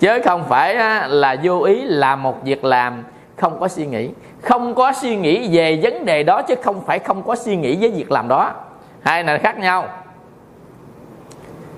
[0.00, 3.04] Chứ không phải á, là vô ý làm một việc làm
[3.40, 4.08] không có suy nghĩ.
[4.42, 7.76] Không có suy nghĩ về vấn đề đó chứ không phải không có suy nghĩ
[7.80, 8.54] với việc làm đó.
[9.02, 9.88] Hai này khác nhau.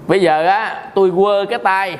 [0.06, 1.98] Bây giờ á, tôi quơ cái tay.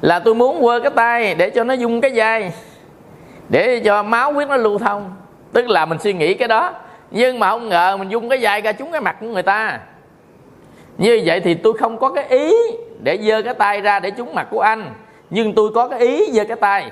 [0.00, 2.52] Là tôi muốn quơ cái tay để cho nó dung cái dây
[3.48, 5.12] để cho máu huyết nó lưu thông.
[5.52, 6.72] Tức là mình suy nghĩ cái đó,
[7.10, 9.80] nhưng mà không ngờ mình dung cái dây ra trúng cái mặt của người ta.
[10.98, 12.54] Như vậy thì tôi không có cái ý
[13.02, 14.94] để giơ cái tay ra để trúng mặt của anh
[15.36, 16.90] nhưng tôi có cái ý giơ cái tay.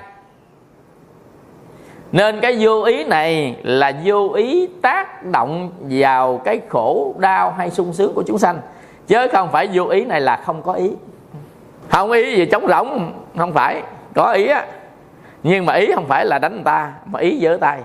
[2.12, 7.70] Nên cái vô ý này là vô ý tác động vào cái khổ đau hay
[7.70, 8.58] sung sướng của chúng sanh.
[9.06, 10.90] Chứ không phải vô ý này là không có ý.
[11.88, 13.82] Không ý gì chống rỗng không phải.
[14.14, 14.66] Có ý á.
[15.42, 17.80] Nhưng mà ý không phải là đánh người ta mà ý giơ tay.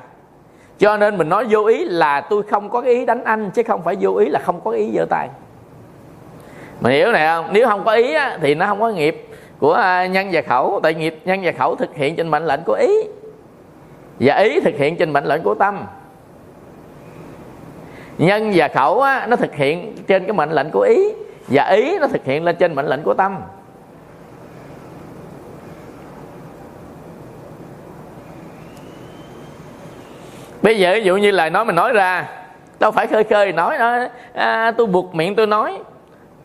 [0.79, 3.83] Cho nên mình nói vô ý là tôi không có ý đánh anh chứ không
[3.83, 5.29] phải vô ý là không có ý giơ tay.
[6.79, 7.49] Mình hiểu này không?
[7.51, 9.28] Nếu không có ý á, thì nó không có nghiệp
[9.59, 10.79] của à, nhân và khẩu.
[10.83, 12.93] Tại nghiệp nhân và khẩu thực hiện trên mệnh lệnh của ý.
[14.19, 15.85] Và ý thực hiện trên mệnh lệnh của tâm.
[18.17, 21.13] Nhân và khẩu á, nó thực hiện trên cái mệnh lệnh của ý.
[21.47, 23.37] Và ý nó thực hiện lên trên mệnh lệnh của tâm.
[30.61, 32.29] Bây giờ ví dụ như lời nói mình nói ra
[32.79, 33.97] đâu phải khơi khơi nói đó.
[34.33, 35.79] À, tôi buộc miệng tôi nói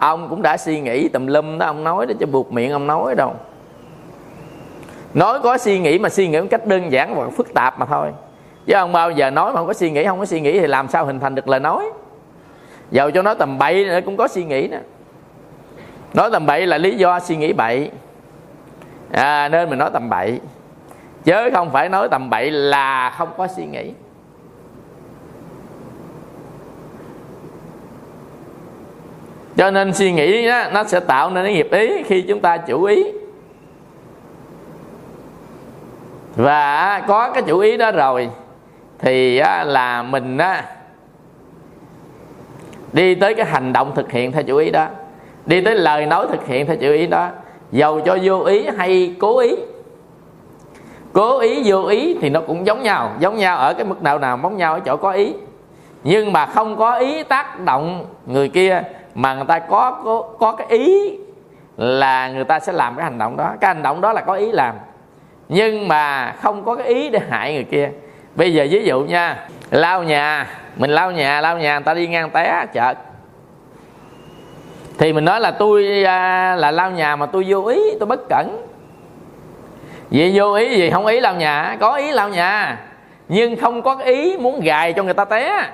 [0.09, 2.87] ông cũng đã suy nghĩ tùm lum đó ông nói đó cho buộc miệng ông
[2.87, 3.35] nói đâu.
[5.15, 7.87] Nói có suy nghĩ mà suy nghĩ một cách đơn giản và phức tạp mà
[7.87, 8.13] thôi.
[8.67, 10.67] Chứ ông bao giờ nói mà không có suy nghĩ không có suy nghĩ thì
[10.67, 11.85] làm sao hình thành được lời nói?
[12.91, 14.81] Dầu cho nó tầm bậy nữa cũng có suy nghĩ nữa
[16.15, 17.91] nói tầm bậy là lý do suy nghĩ bậy.
[19.13, 20.41] À, nên mình nói tầm bậy.
[21.25, 23.93] Chứ không phải nói tầm bậy là không có suy nghĩ.
[29.57, 32.57] Cho nên suy nghĩ đó, nó sẽ tạo nên cái nghiệp ý khi chúng ta
[32.57, 33.05] chủ ý.
[36.37, 38.31] Và có cái chủ ý đó rồi
[38.99, 40.39] thì là mình
[42.93, 44.87] đi tới cái hành động thực hiện theo chủ ý đó.
[45.47, 47.29] Đi tới lời nói thực hiện theo chủ ý đó.
[47.73, 49.57] Dầu cho vô ý hay cố ý.
[51.13, 54.19] Cố ý vô ý thì nó cũng giống nhau giống nhau ở cái mức nào
[54.19, 55.33] nào giống nhau ở chỗ có ý.
[56.05, 58.83] Nhưng mà không có ý tác động người kia
[59.15, 61.19] mà người ta có có, có cái ý
[61.77, 63.53] là người ta sẽ làm cái hành động đó.
[63.61, 64.75] Cái hành động đó là có ý làm.
[65.49, 67.91] Nhưng mà không có cái ý để hại người kia.
[68.35, 70.47] Bây giờ ví dụ nha lau nhà
[70.77, 72.95] mình lau nhà lau nhà người ta đi ngang té chợt.
[74.99, 78.21] Thì mình nói là tôi à, là lau nhà mà tôi vô ý tôi bất
[78.29, 78.67] cẩn.
[80.11, 80.91] Vì vô ý gì?
[80.91, 82.79] Không ý lau nhà có ý lau nhà.
[83.29, 85.71] Nhưng không có ý muốn gài cho người ta té.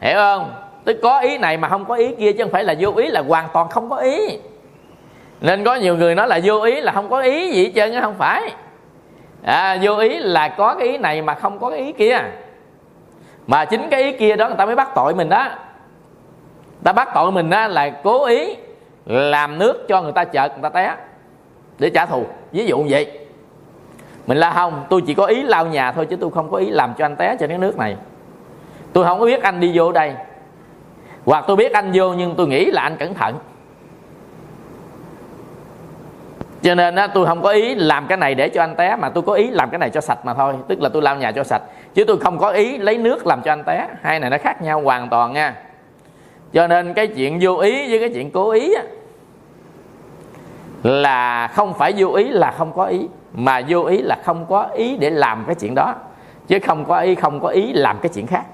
[0.00, 0.52] Hiểu không?
[0.84, 3.06] Tức có ý này mà không có ý kia chứ không phải là vô ý
[3.06, 4.38] là hoàn toàn không có ý.
[5.40, 8.00] Nên có nhiều người nói là vô ý là không có ý gì hết trơn
[8.00, 8.52] không phải.
[9.42, 12.18] À, vô ý là có cái ý này mà không có cái ý kia.
[13.46, 15.48] Mà chính cái ý kia đó người ta mới bắt tội mình đó.
[16.84, 18.56] Ta bắt tội mình đó là cố ý
[19.06, 20.96] làm nước cho người ta chợt người ta té
[21.78, 22.24] để trả thù.
[22.52, 23.18] Ví dụ vậy.
[24.26, 26.70] Mình la không tôi chỉ có ý lau nhà thôi chứ tôi không có ý
[26.70, 27.96] làm cho anh té trên cái nước này.
[28.92, 30.14] Tôi không có biết anh đi vô đây
[31.24, 33.38] hoặc tôi biết anh vô nhưng tôi nghĩ là anh cẩn thận.
[36.62, 39.08] Cho nên á, tôi không có ý làm cái này để cho anh té mà
[39.08, 40.54] tôi có ý làm cái này cho sạch mà thôi.
[40.68, 41.62] Tức là tôi lau nhà cho sạch.
[41.94, 43.88] Chứ tôi không có ý lấy nước làm cho anh té.
[44.02, 45.54] Hai này nó khác nhau hoàn toàn nha.
[46.52, 48.82] Cho nên cái chuyện vô ý với cái chuyện cố ý á,
[50.82, 54.62] là không phải vô ý là không có ý mà vô ý là không có
[54.62, 55.94] ý để làm cái chuyện đó.
[56.48, 58.44] Chứ không có ý không có ý làm cái chuyện khác.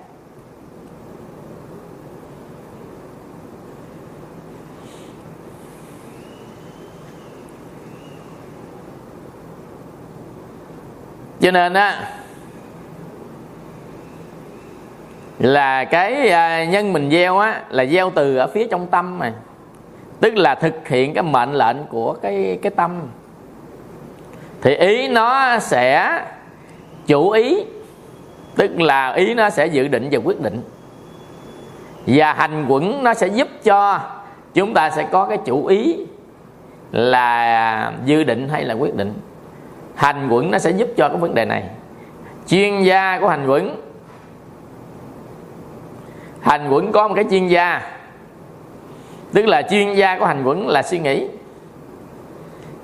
[11.47, 12.09] Cho nên á,
[15.39, 19.33] là cái à, nhân mình gieo á, là gieo từ ở phía trong tâm mà.
[20.21, 23.03] Tức là thực hiện cái mệnh lệnh của cái cái tâm.
[24.63, 26.21] Thì ý nó sẽ
[27.07, 27.65] chủ ý,
[28.57, 30.61] tức là ý nó sẽ dự định và quyết định.
[32.07, 34.01] Và hành quẩn nó sẽ giúp cho
[34.55, 35.97] chúng ta sẽ có cái chủ ý
[36.93, 39.15] là dự định hay là quyết định
[39.97, 41.65] hành quẩn nó sẽ giúp cho cái vấn đề này.
[42.47, 43.83] Chuyên gia của hành quẩn
[46.41, 47.83] hành quẩn có một cái chuyên gia.
[49.33, 51.29] Tức là chuyên gia của hành quẩn là suy nghĩ.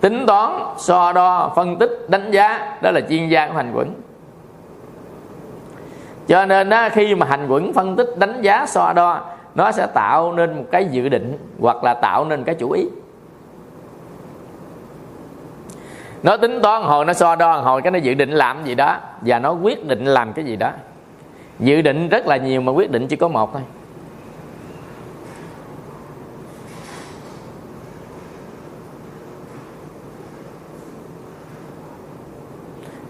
[0.00, 3.94] Tính toán so đo phân tích đánh giá đó là chuyên gia của hành quẩn
[6.28, 9.20] cho nên đó, khi mà hành quẩn phân tích đánh giá so đo
[9.54, 12.84] nó sẽ tạo nên một cái dự định hoặc là tạo nên cái chủ ý.
[16.22, 18.96] Nó tính toán hồi nó so đo hồi cái nó dự định làm gì đó.
[19.20, 20.70] Và nó quyết định làm cái gì đó.
[21.58, 23.62] Dự định rất là nhiều mà quyết định chỉ có một thôi.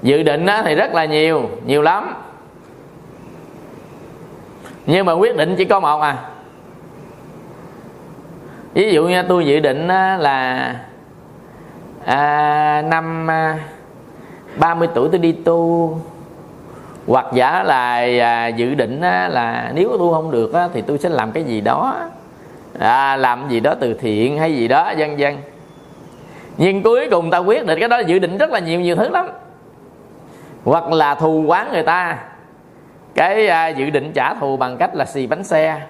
[0.03, 2.15] Dự định á, thì rất là nhiều nhiều lắm.
[4.87, 6.17] Nhưng mà quyết định chỉ có một à.
[8.75, 10.75] Ví dụ như tôi dự định là
[12.05, 13.59] à, năm à,
[14.57, 15.99] 30 tuổi tôi đi tu.
[17.07, 20.99] Hoặc giả là à, dự định á, là nếu tu không được á, thì tôi
[20.99, 21.95] sẽ làm cái gì đó.
[22.79, 25.37] À, làm gì đó từ thiện hay gì đó vân vân.
[26.57, 29.09] Nhưng cuối cùng ta quyết định cái đó dự định rất là nhiều nhiều thứ
[29.09, 29.29] lắm.
[30.65, 32.19] Hoặc là thù quán người ta.
[33.15, 35.81] Cái à, dự định trả thù bằng cách là xì bánh xe.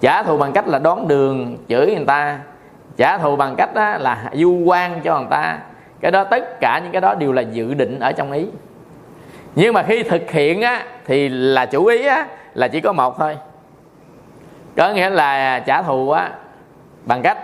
[0.00, 2.38] Trả thù bằng cách là đón đường chửi người ta
[2.96, 5.58] trả thù bằng cách đó là du quan cho người ta.
[6.00, 8.46] Cái đó tất cả những cái đó đều là dự định ở trong ý.
[9.54, 13.18] Nhưng mà khi thực hiện á thì là chủ ý á là chỉ có một
[13.18, 13.36] thôi.
[14.76, 16.30] Có nghĩa là trả thù á
[17.04, 17.38] bằng cách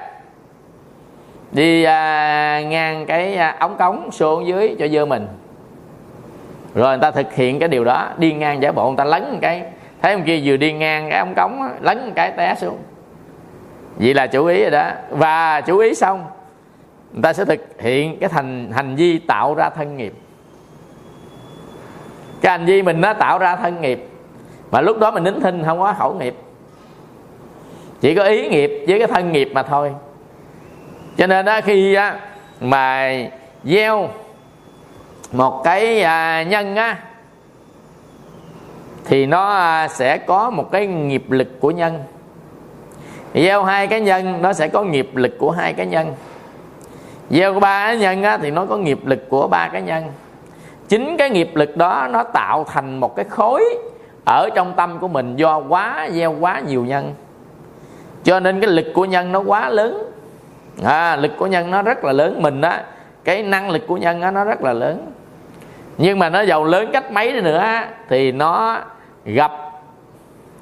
[1.53, 5.27] đi à, ngang cái à, ống cống xuống dưới cho dơ mình.
[6.75, 9.23] Rồi người ta thực hiện cái điều đó đi ngang giả bộ người ta lấn
[9.33, 9.63] một cái.
[10.03, 12.79] Thấy ông kia vừa đi ngang cái ống cống á, lấn một cái té xuống
[13.99, 14.91] vậy là chủ ý rồi đó.
[15.11, 16.27] Và chủ ý xong
[17.13, 20.13] người ta sẽ thực hiện cái thành hành vi tạo ra thân nghiệp.
[22.41, 24.09] Cái hành vi mình nó tạo ra thân nghiệp
[24.71, 26.35] mà lúc đó mình nín thinh không có khẩu nghiệp.
[28.01, 29.95] Chỉ có ý nghiệp với cái thân nghiệp mà thôi.
[31.17, 32.21] Cho nên đó khi á,
[32.61, 33.13] mà
[33.65, 34.09] gieo
[35.33, 36.99] một cái à, nhân á
[39.05, 42.03] thì nó à, sẽ có một cái nghiệp lực của nhân
[43.35, 46.15] gieo hai cái nhân nó sẽ có nghiệp lực của hai cái nhân.
[47.31, 50.05] Gieo ba cái nhân á, thì nó có nghiệp lực của ba cái nhân.
[50.89, 53.65] Chính cái nghiệp lực đó nó tạo thành một cái khối
[54.27, 57.15] ở trong tâm của mình do quá gieo quá nhiều nhân.
[58.25, 60.13] Cho nên cái lực của nhân nó quá lớn.
[60.85, 62.43] À, lực của nhân nó rất là lớn.
[62.43, 62.85] Mình á
[63.25, 65.13] cái năng lực của nhân á, nó rất là lớn.
[65.99, 68.81] Nhưng mà nó giàu lớn cách mấy đi nữa thì nó
[69.25, 69.53] gặp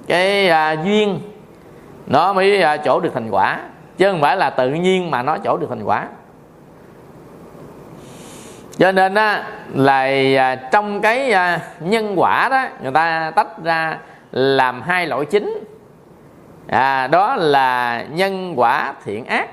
[0.07, 1.21] cái à, duyên
[2.07, 3.59] nó mới à, chỗ được thành quả.
[3.99, 6.07] Chứ không phải là tự nhiên mà nó chỗ được thành quả.
[8.79, 10.01] Cho nên á là
[10.37, 13.99] à, trong cái à, nhân quả đó người ta tách ra
[14.33, 15.65] làm hai loại chính.
[16.69, 19.49] À, đó là nhân quả thiện ác.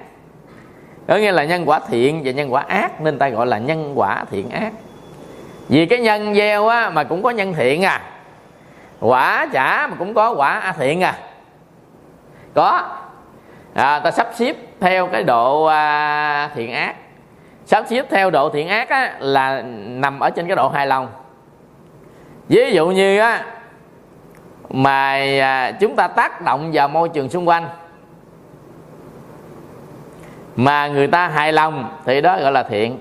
[1.08, 3.94] Có nghĩa là nhân quả thiện và nhân quả ác nên ta gọi là nhân
[3.96, 4.74] quả thiện ác.
[5.70, 8.02] Vì cái nhân gieo á mà cũng có nhân thiện à.
[9.00, 11.16] Quả trả mà cũng có quả thiện à
[12.54, 12.84] có.
[13.74, 16.96] À, ta sắp xếp theo cái độ à, thiện ác.
[17.66, 21.08] Sắp xếp theo độ thiện ác á, là nằm ở trên cái độ hài lòng.
[22.50, 23.46] Ví dụ như á
[24.70, 27.68] mà à, chúng ta tác động vào môi trường xung quanh
[30.56, 33.00] mà người ta hài lòng thì đó gọi là thiện.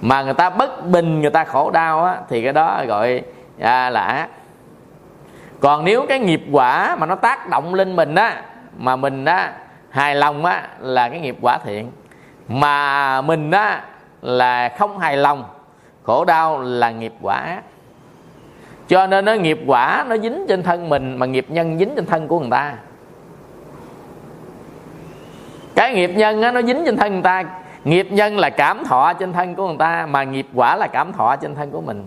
[0.00, 3.22] Mà người ta bất bình người ta khổ đau á, thì cái đó gọi
[3.60, 4.28] à, là ác.
[5.60, 8.42] Còn nếu cái nghiệp quả mà nó tác động lên mình á
[8.76, 9.52] mà mình á
[9.90, 11.90] hài lòng á là cái nghiệp quả thiện.
[12.48, 13.82] Mà mình á
[14.22, 15.44] là không hài lòng
[16.02, 17.36] khổ đau là nghiệp quả.
[17.36, 17.62] Ác
[18.88, 22.06] cho nên nó nghiệp quả nó dính trên thân mình mà nghiệp nhân dính trên
[22.06, 22.74] thân của người ta.
[25.74, 27.44] Cái nghiệp nhân á, nó dính trên thân người ta.
[27.84, 31.12] Nghiệp nhân là cảm thọ trên thân của người ta mà nghiệp quả là cảm
[31.12, 32.06] thọ trên thân của mình.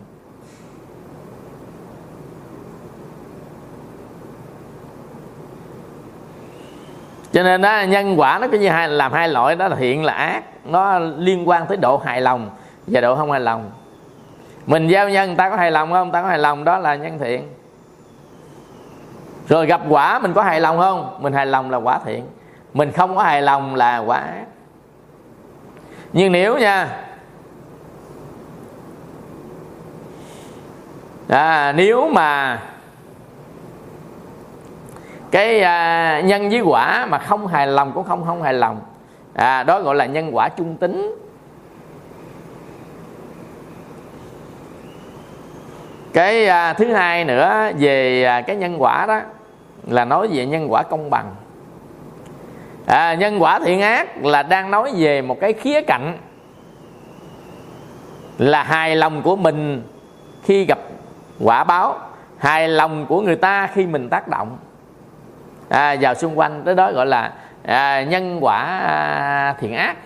[7.35, 10.03] Cho nên đó, nhân quả nó có như hai làm hai loại đó là thiện
[10.03, 10.43] là ác.
[10.65, 12.49] Nó liên quan tới độ hài lòng
[12.87, 13.71] và độ không hài lòng.
[14.65, 16.11] Mình giao nhân người ta có hài lòng không?
[16.11, 17.49] Ta có hài lòng đó là nhân thiện.
[19.47, 21.17] Rồi gặp quả mình có hài lòng không?
[21.21, 22.25] Mình hài lòng là quả thiện.
[22.73, 24.45] Mình không có hài lòng là quả ác.
[26.13, 26.87] Nhưng nếu nha
[31.29, 32.59] à, nếu mà
[35.35, 38.81] cái à, nhân với quả mà không hài lòng cũng không không hài lòng.
[39.33, 41.15] À, đó gọi là nhân quả trung tính.
[46.13, 49.21] Cái à, thứ hai nữa về à, cái nhân quả đó
[49.87, 51.35] là nói về nhân quả công bằng.
[52.85, 56.17] À, nhân quả thiện ác là đang nói về một cái khía cạnh
[58.37, 59.83] là hài lòng của mình
[60.43, 60.79] khi gặp
[61.39, 61.99] quả báo
[62.37, 64.57] hài lòng của người ta khi mình tác động
[65.69, 67.33] à, vào xung quanh tới đó gọi là
[67.63, 69.97] à, nhân quả à, thiện ác.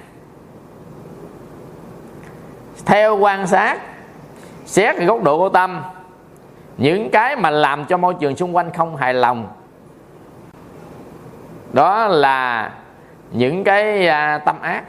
[2.86, 3.80] Theo quan sát
[4.66, 5.84] xét cái góc độ của tâm
[6.78, 9.48] những cái mà làm cho môi trường xung quanh không hài lòng
[11.74, 12.72] đó là
[13.32, 14.84] những cái à, tâm ác.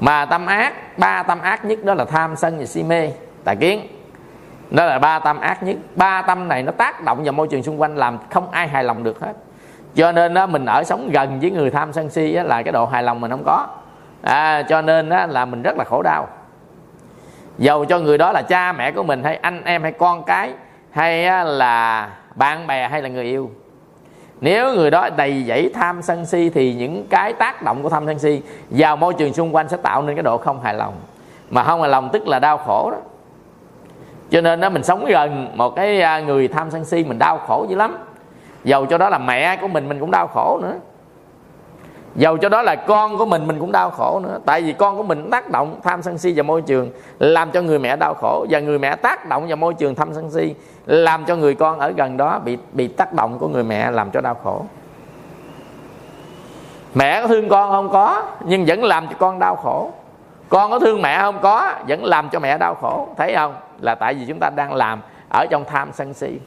[0.00, 3.10] Mà tâm ác ba tâm ác nhất đó là tham sân và si mê
[3.44, 3.86] tà kiến
[4.74, 5.76] đó là ba tâm ác nhất.
[5.96, 8.84] Ba tâm này nó tác động vào môi trường xung quanh làm không ai hài
[8.84, 9.32] lòng được hết.
[9.94, 12.72] Cho nên đó, mình ở sống gần với người tham sân si á, là cái
[12.72, 13.66] độ hài lòng mình không có.
[14.22, 16.28] À, cho nên đó, là mình rất là khổ đau.
[17.58, 20.52] Dầu cho người đó là cha mẹ của mình hay anh em hay con cái
[20.90, 23.50] hay á, là bạn bè hay là người yêu.
[24.40, 28.06] Nếu người đó đầy dẫy tham sân si thì những cái tác động của tham
[28.06, 30.94] sân si vào môi trường xung quanh sẽ tạo nên cái độ không hài lòng.
[31.50, 32.98] Mà không hài lòng tức là đau khổ đó
[34.34, 37.38] cho nên đó, mình sống gần một cái à, người tham sân si mình đau
[37.38, 37.96] khổ dữ lắm.
[38.64, 40.74] Dầu cho đó là mẹ của mình mình cũng đau khổ nữa.
[42.16, 44.38] Dầu cho đó là con của mình mình cũng đau khổ nữa.
[44.46, 47.62] Tại vì con của mình tác động tham sân si vào môi trường, làm cho
[47.62, 48.46] người mẹ đau khổ.
[48.50, 50.54] Và người mẹ tác động vào môi trường tham sân si,
[50.86, 54.10] làm cho người con ở gần đó bị bị tác động của người mẹ làm
[54.10, 54.64] cho đau khổ.
[56.94, 57.88] Mẹ có thương con không?
[57.88, 59.92] Có, nhưng vẫn làm cho con đau khổ.
[60.48, 61.38] Con có thương mẹ không?
[61.42, 63.08] Có, vẫn làm cho mẹ đau khổ.
[63.16, 63.54] Thấy không?
[63.84, 66.38] Là tại vì chúng ta đang làm ở trong tham sân si.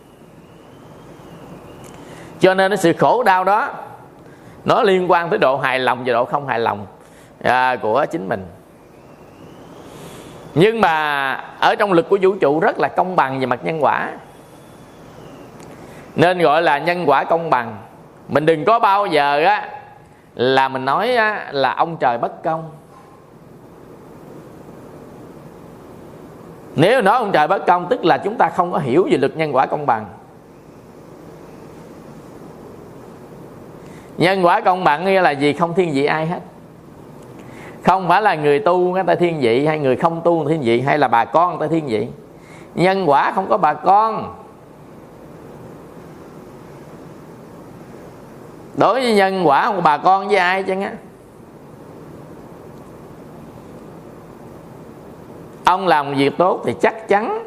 [2.40, 3.70] Cho nên cái sự khổ đau đó
[4.66, 6.86] nó liên quan tới độ hài lòng và độ không hài lòng
[7.44, 8.46] à, của chính mình.
[10.54, 13.84] Nhưng mà ở trong lực của vũ trụ rất là công bằng về mặt nhân
[13.84, 14.12] quả.
[16.16, 17.78] Nên gọi là nhân quả công bằng.
[18.28, 19.70] Mình đừng có bao giờ á
[20.36, 22.70] là mình nói á, là ông trời bất công.
[26.78, 29.38] Nếu nói ông trời bất công, tức là chúng ta không có hiểu về luật
[29.38, 30.06] nhân quả công bằng.
[34.18, 35.54] Nhân quả công bằng nghĩa là gì?
[35.54, 36.40] Không thiên vị ai hết.
[37.84, 40.82] Không phải là người tu người ta thiên vị, hay người không tu thiên vị,
[40.82, 42.08] hay là bà con người ta thiên vị.
[42.76, 44.36] Nhân quả không có bà con.
[48.78, 50.92] Đối với nhân quả của bà con với ai chứ á
[55.68, 57.44] ông làm việc tốt thì chắc chắn.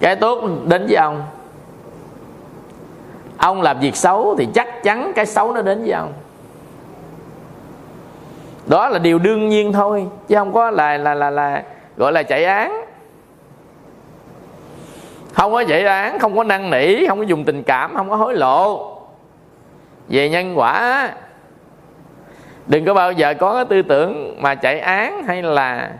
[0.00, 1.22] Cái tốt đến với ông.
[3.36, 6.12] Ông làm việc xấu thì chắc chắn cái xấu nó đến với ông.
[8.66, 11.62] Đó là điều đương nhiên thôi, chứ không có là là là là
[11.96, 12.84] gọi là chạy án.
[15.32, 18.16] Không có chạy án, không có năn nỉ, không có dùng tình cảm, không có
[18.16, 18.96] hối lộ.
[20.08, 21.10] Về nhân quả
[22.68, 25.92] đừng có bao giờ có cái tư tưởng mà chạy án hay là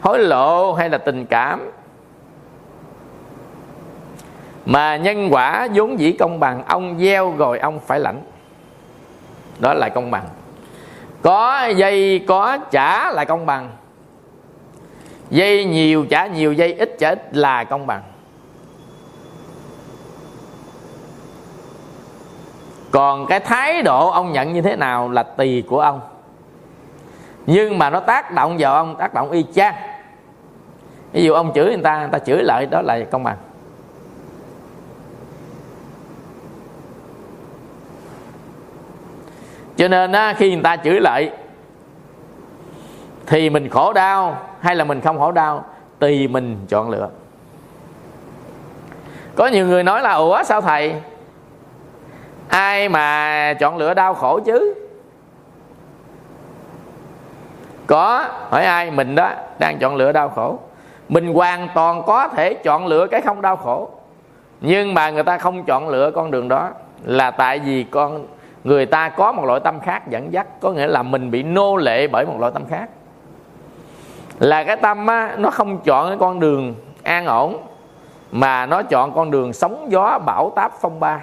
[0.00, 1.70] hối lộ hay là tình cảm.
[4.66, 8.22] Mà nhân quả vốn dĩ công bằng, ông gieo rồi ông phải lãnh.
[9.58, 10.24] Đó là công bằng.
[11.22, 13.70] Có dây, có trả là công bằng.
[15.30, 18.02] Dây nhiều trả nhiều, dây ít trả ít là công bằng.
[22.92, 26.00] Còn cái thái độ ông nhận như thế nào là tùy của ông.
[27.46, 29.74] Nhưng mà nó tác động vào ông tác động y chang.
[31.12, 33.36] Ví dụ ông chửi người ta người ta chửi lại đó là công bằng.
[39.76, 41.30] Cho nên á, khi người ta chửi lại
[43.26, 45.64] thì mình khổ đau hay là mình không khổ đau
[45.98, 47.08] tùy mình chọn lựa.
[49.34, 50.94] Có nhiều người nói là ủa sao thầy?
[52.52, 54.74] Ai mà chọn lựa đau khổ chứ?
[57.86, 58.90] Có hỏi ai?
[58.90, 60.58] Mình đó đang chọn lựa đau khổ.
[61.08, 63.90] Mình hoàn toàn có thể chọn lựa cái không đau khổ.
[64.60, 66.70] Nhưng mà người ta không chọn lựa con đường đó
[67.04, 68.26] là tại vì con
[68.64, 70.46] người ta có một loại tâm khác dẫn dắt.
[70.60, 72.88] Có nghĩa là mình bị nô lệ bởi một loại tâm khác.
[74.38, 77.56] Là cái tâm á, nó không chọn cái con đường an ổn
[78.32, 81.20] mà nó chọn con đường sóng gió bão táp phong ba.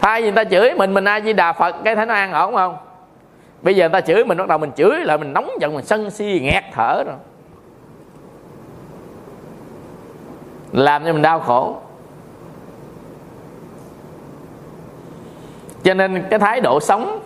[0.00, 2.32] Thay vì người ta chửi mình mình ai di đà phật, cái thấy nó an
[2.32, 2.76] ổn không?
[3.62, 5.84] Bây giờ người ta chửi mình, bắt đầu mình chửi lại, mình nóng giận, mình
[5.84, 7.16] sân si, nghẹt thở rồi.
[10.72, 11.76] Làm cho mình đau khổ.
[15.82, 17.20] Cho nên cái thái độ sống,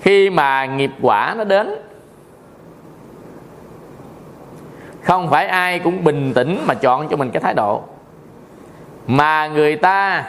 [0.00, 1.74] khi mà nghiệp quả nó đến,
[5.02, 7.82] không phải ai cũng bình tĩnh mà chọn cho mình cái thái độ.
[9.06, 10.24] Mà người ta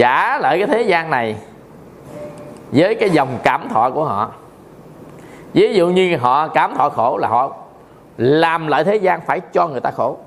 [0.00, 1.36] trả lại cái thế gian này
[2.72, 4.30] với cái dòng cảm thọ của họ.
[5.52, 7.56] Ví dụ như họ cảm thọ khổ là họ
[8.16, 10.18] làm lại thế gian phải cho người ta khổ.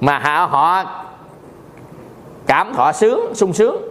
[0.00, 0.84] Mà họ, họ
[2.46, 3.82] cảm thọ sướng sung sướng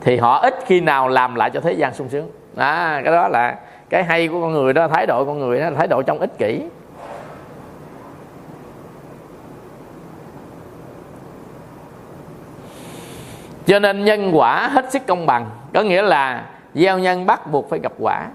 [0.00, 2.30] thì họ ít khi nào làm lại cho thế gian sung sướng.
[2.56, 3.58] À, cái đó là
[3.90, 6.38] cái hay của con người đó thái độ con người đó thái độ trong ích
[6.38, 6.62] kỷ.
[13.66, 15.50] Cho nên nhân quả hết sức công bằng.
[15.74, 18.28] Có nghĩa là gieo nhân bắt buộc phải gặp quả.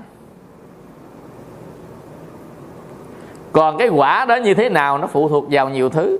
[3.51, 6.19] Còn cái quả đó như thế nào nó phụ thuộc vào nhiều thứ.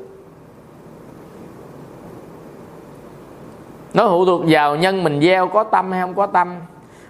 [3.93, 6.55] Nó phụ thuộc vào nhân mình gieo có tâm hay không có tâm.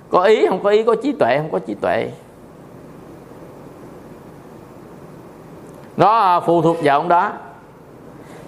[0.10, 2.12] Có ý không có ý, có trí tuệ không có trí tuệ.
[5.98, 7.32] Nó phụ thuộc vào ông đó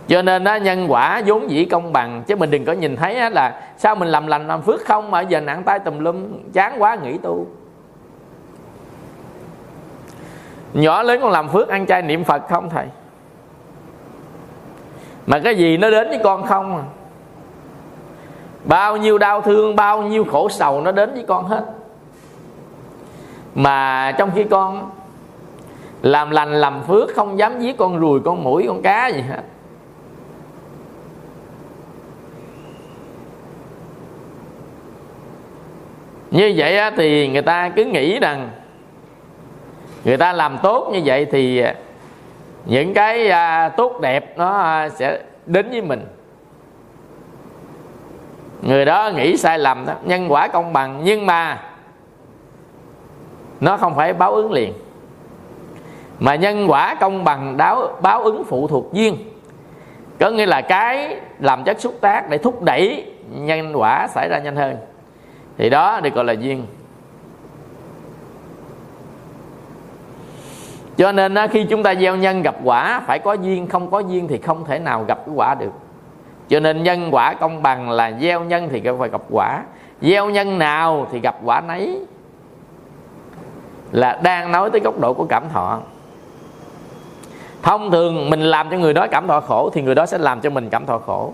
[0.10, 2.24] cho nên đó, nhân quả vốn dĩ công bằng.
[2.28, 5.22] Chứ mình đừng có nhìn thấy là sao mình làm lành làm phước không mà
[5.22, 7.48] giờ nặng tay tùm lum chán quá nghỉ tu.
[10.74, 12.86] Nhỏ lớn con làm phước ăn chay niệm phật không thầy?
[15.28, 16.84] Mà cái gì nó đến với con không à?
[18.66, 21.66] Bao nhiêu đau thương bao nhiêu khổ sầu nó đến với con hết.
[23.56, 24.92] Mà trong khi con
[26.02, 29.42] làm lành làm phước không dám giết con ruồi con mũi con cá gì hết.
[36.32, 38.50] Như vậy thì người ta cứ nghĩ rằng
[40.06, 41.76] người ta làm tốt như vậy thì à,
[42.66, 46.06] những cái à, tốt đẹp nó à, sẽ đến với mình.
[48.62, 51.64] Người đó nghĩ sai lầm đó nhân quả công bằng nhưng mà
[53.60, 54.74] nó không phải báo ứng liền.
[56.20, 59.18] Mà nhân quả công bằng đáo báo ứng phụ thuộc duyên.
[60.20, 64.40] Có nghĩa là cái làm chất xúc tác để thúc đẩy nhân quả xảy ra
[64.40, 64.78] nhanh hơn
[65.60, 66.66] thì đó, được gọi là duyên.
[70.98, 74.28] Cho nên khi chúng ta gieo nhân gặp quả, phải có duyên, không có duyên
[74.28, 75.72] thì không thể nào gặp cái quả được.
[76.50, 79.64] Cho nên nhân quả công bằng là gieo nhân thì phải gặp quả.
[80.02, 82.06] Gieo nhân nào thì gặp quả nấy.
[83.92, 85.80] Là đang nói tới góc độ của cảm thọ.
[87.62, 90.42] Thông thường mình làm cho người đó cảm thọ khổ thì người đó sẽ làm
[90.42, 91.34] cho mình cảm thọ khổ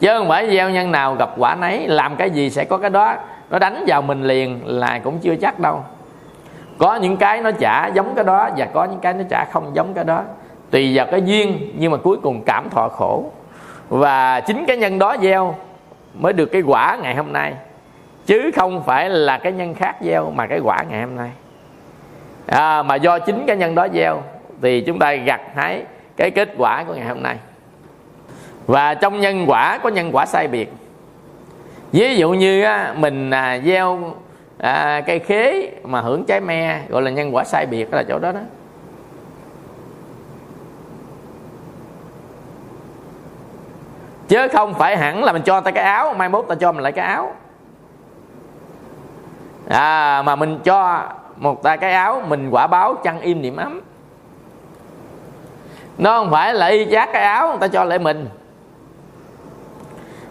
[0.00, 2.90] chứ không phải gieo nhân nào gặp quả nấy làm cái gì sẽ có cái
[2.90, 3.14] đó.
[3.50, 5.84] Nó đánh vào mình liền là cũng chưa chắc đâu.
[6.78, 9.70] Có những cái nó trả giống cái đó và có những cái nó trả không
[9.74, 10.22] giống cái đó.
[10.70, 13.30] Tùy vào cái duyên nhưng mà cuối cùng cảm thọ khổ.
[13.88, 15.54] Và chính cái nhân đó gieo
[16.14, 17.54] mới được cái quả ngày hôm nay.
[18.26, 21.30] Chứ không phải là cái nhân khác gieo mà cái quả ngày hôm nay.
[22.46, 24.22] À, mà do chính cái nhân đó gieo
[24.62, 25.82] thì chúng ta gặt hái
[26.16, 27.36] cái kết quả của ngày hôm nay
[28.70, 30.72] và trong nhân quả có nhân quả sai biệt.
[31.92, 34.14] Ví dụ như á, mình à, gieo
[34.58, 38.04] à, cây khế mà hưởng trái me gọi là nhân quả sai biệt đó là
[38.08, 38.40] chỗ đó đó.
[44.28, 46.82] Chứ không phải hẳn là mình cho ta cái áo mai mốt ta cho mình
[46.82, 47.34] lại cái áo.
[49.68, 53.80] À, mà mình cho một ta cái áo mình quả báo chăn im niệm ấm.
[55.98, 58.28] Nó không phải là y chát cái áo người ta cho lại mình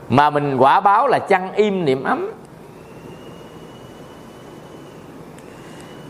[0.10, 2.32] mà mình quả báo là chăn im niệm ấm.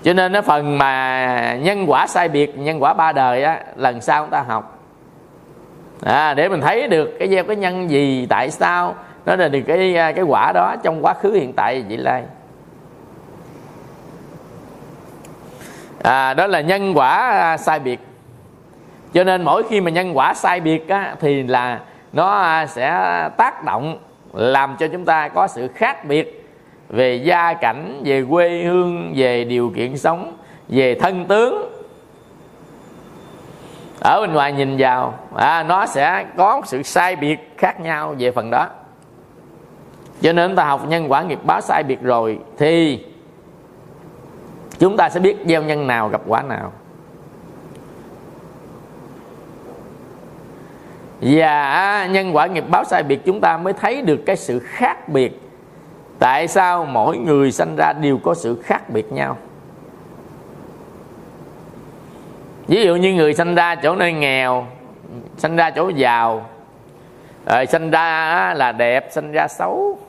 [0.03, 4.01] Cho nên cái phần mà nhân quả sai biệt nhân quả ba đời á lần
[4.01, 4.79] sau chúng ta học.
[6.03, 8.95] À, để mình thấy được cái gieo cái nhân gì tại sao?
[9.25, 12.23] Nó là được cái à, cái quả đó trong quá khứ hiện tại vị lai.
[16.03, 17.99] À, đó là nhân quả à, sai biệt.
[19.13, 21.79] Cho nên mỗi khi mà nhân quả sai biệt á, thì là
[22.13, 22.89] nó sẽ
[23.37, 23.97] tác động
[24.33, 26.45] làm cho chúng ta có sự khác biệt
[26.89, 30.37] về gia cảnh về quê hương về điều kiện sống
[30.67, 31.75] về thân tướng.
[34.03, 38.31] Ở bên ngoài nhìn vào à, nó sẽ có sự sai biệt khác nhau về
[38.31, 38.67] phần đó.
[40.21, 43.05] Cho nên ta học nhân quả nghiệp báo sai biệt rồi thì
[44.79, 46.71] chúng ta sẽ biết gieo nhân nào gặp quả nào.
[51.21, 54.59] Và à, nhân quả nghiệp báo sai biệt chúng ta mới thấy được cái sự
[54.59, 55.41] khác biệt.
[56.19, 59.37] Tại sao mỗi người sanh ra đều có sự khác biệt nhau?
[62.67, 64.67] Ví dụ như người sanh ra chỗ nơi nghèo
[65.37, 66.45] sanh ra chỗ giàu
[67.45, 69.99] rồi sanh ra là đẹp sanh ra xấu.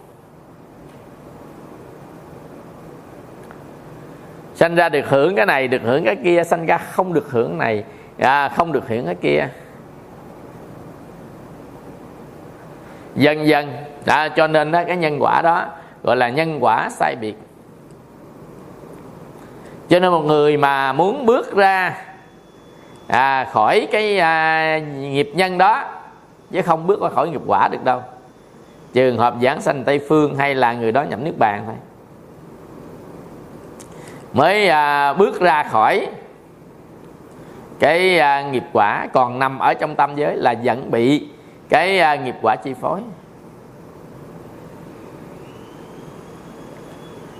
[4.54, 7.58] Sanh ra được hưởng cái này được hưởng cái kia sanh ra không được hưởng
[7.58, 7.84] này
[8.18, 9.48] à, không được hưởng cái kia.
[13.20, 13.72] Dần dần.
[14.06, 15.66] À, cho nên đó, cái nhân quả đó
[16.02, 17.34] gọi là nhân quả sai biệt.
[19.88, 21.96] Cho nên một người mà muốn bước ra
[23.06, 25.84] à, khỏi cái à, nghiệp nhân đó
[26.50, 28.02] chứ không bước qua khỏi nghiệp quả được đâu.
[28.92, 31.74] Trường hợp giảng sanh tây phương hay là người đó nhậm nước bàn thôi.
[34.32, 36.06] Mới à, bước ra khỏi
[37.78, 41.28] cái à, nghiệp quả còn nằm ở trong tâm giới là vẫn bị
[41.70, 43.00] cái à, nghiệp quả chi phối.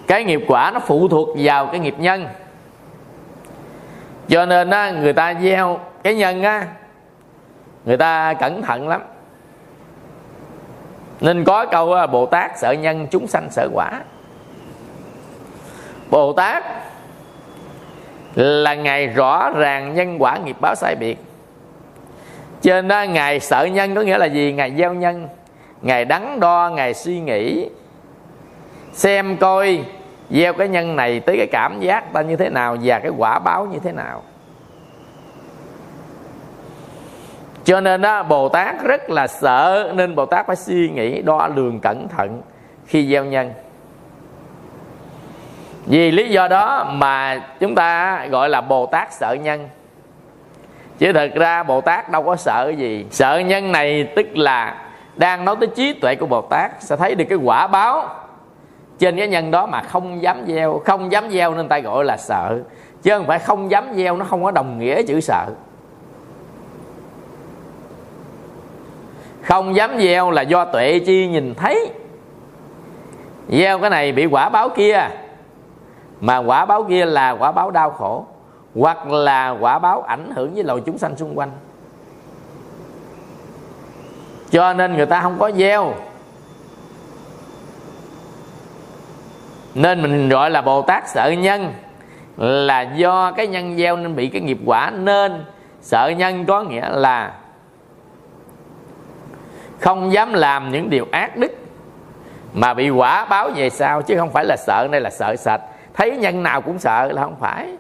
[0.07, 2.27] Cái nghiệp quả nó phụ thuộc vào cái nghiệp nhân.
[4.29, 6.67] Cho nên á, người ta gieo cái nhân á
[7.85, 9.03] người ta cẩn thận lắm.
[11.21, 14.03] Nên có câu á, bồ tát sợ nhân chúng sanh sợ quả.
[16.11, 16.65] Bồ tát
[18.35, 21.19] là ngày rõ ràng nhân quả nghiệp báo sai biệt
[22.63, 24.53] cho nên ngài sợ nhân có nghĩa là gì?
[24.53, 25.29] Ngài gieo nhân,
[25.83, 27.69] ngài đắn đo, ngài suy nghĩ.
[28.93, 29.85] Xem coi
[30.31, 33.39] gieo cái nhân này tới cái cảm giác ta như thế nào và cái quả
[33.39, 34.23] báo như thế nào.
[37.65, 41.49] Cho nên đó, bồ tát rất là sợ, nên bồ tát phải suy nghĩ, đo
[41.55, 42.43] lường cẩn thận
[42.87, 43.53] khi gieo nhân.
[45.87, 49.69] Vì lý do đó mà chúng ta gọi là bồ tát sợ nhân
[51.01, 53.07] chứ thật ra bồ tát đâu có sợ gì.
[53.11, 54.83] Sợ nhân này tức là
[55.17, 58.09] đang nói tới trí tuệ của bồ tát, sẽ thấy được cái quả báo
[58.99, 62.17] trên cái nhân đó mà không dám gieo, không dám gieo nên ta gọi là
[62.17, 62.59] sợ.
[63.03, 65.47] Chứ không phải không dám gieo, nó không có đồng nghĩa chữ sợ.
[69.43, 71.91] Không dám gieo là do tuệ chi nhìn thấy.
[73.49, 75.09] Gieo cái này bị quả báo kia.
[76.21, 78.27] Mà quả báo kia là quả báo đau khổ
[78.75, 81.51] hoặc là quả báo ảnh hưởng với loài chúng sanh xung quanh.
[84.51, 85.95] Cho nên người ta không có gieo.
[89.75, 91.73] Nên mình gọi là bồ tát sợ nhân
[92.37, 94.91] là do cái nhân gieo nên bị cái nghiệp quả.
[94.91, 95.45] Nên
[95.81, 97.35] sợ nhân có nghĩa là
[99.81, 101.53] không dám làm những điều ác đức
[102.53, 105.61] mà bị quả báo về sau, chứ không phải là sợ, đây là sợ sạch.
[105.95, 107.77] Thấy nhân nào cũng sợ là không phải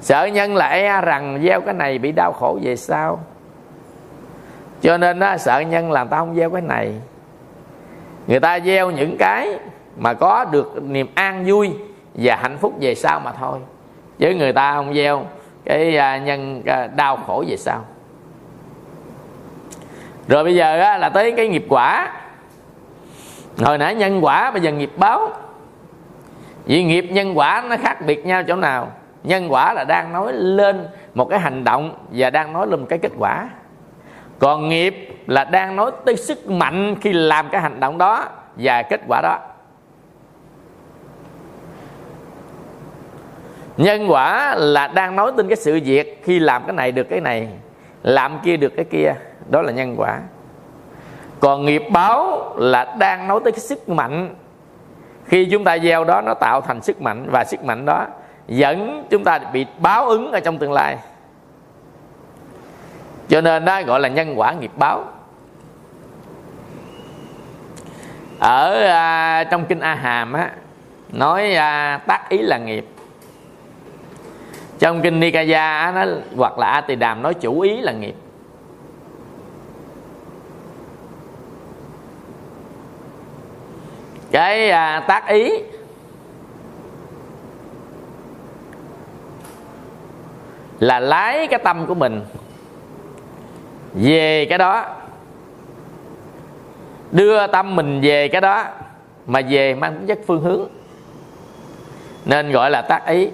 [0.00, 3.20] sợ nhân là e rằng gieo cái này bị đau khổ về sau.
[4.80, 6.94] Cho nên đó, sợ nhân làm ta không gieo cái này.
[8.26, 9.58] Người ta gieo những cái
[9.96, 11.70] mà có được niềm an vui
[12.14, 13.58] và hạnh phúc về sau mà thôi.
[14.18, 15.24] Chứ người ta không gieo
[15.64, 17.84] cái à, nhân à, đau khổ về sau.
[20.28, 22.12] Rồi bây giờ á, là tới cái nghiệp quả.
[23.58, 25.30] Hồi nãy nhân quả bây giờ nghiệp báo.
[26.64, 28.92] Vì nghiệp nhân quả nó khác biệt nhau chỗ nào?
[29.24, 32.86] Nhân quả là đang nói lên một cái hành động và đang nói lên một
[32.88, 33.48] cái kết quả.
[34.38, 38.24] Còn nghiệp là đang nói tới sức mạnh khi làm cái hành động đó
[38.56, 39.38] và kết quả đó.
[43.76, 47.20] Nhân quả là đang nói tin cái sự việc khi làm cái này được cái
[47.20, 47.48] này,
[48.02, 49.12] làm kia được cái kia.
[49.48, 50.20] Đó là nhân quả.
[51.40, 54.34] Còn nghiệp báo là đang nói tới cái sức mạnh.
[55.24, 58.06] Khi chúng ta gieo đó, nó tạo thành sức mạnh và sức mạnh đó
[58.48, 60.98] dẫn chúng ta bị báo ứng ở trong tương lai.
[63.28, 65.04] Cho nên đó gọi là nhân quả nghiệp báo.
[68.38, 70.50] Ở à, trong kinh a hàm á
[71.12, 72.86] nói à, tác ý là nghiệp.
[74.78, 76.04] Trong kinh nikaya nó
[76.36, 78.14] hoặc là a tỳ đàm nói chủ ý là nghiệp.
[84.30, 85.50] Cái à, tác ý
[90.80, 92.20] là lái cái tâm của mình
[93.94, 94.96] về cái đó
[97.12, 98.64] đưa tâm mình về cái đó
[99.26, 100.68] mà về mang tính chất phương hướng.
[102.24, 103.28] Nên gọi là tác ý.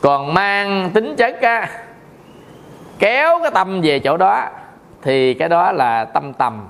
[0.00, 1.70] Còn mang tính chất á,
[2.98, 4.48] kéo cái tâm về chỗ đó
[5.02, 6.68] thì cái đó là tâm tầm.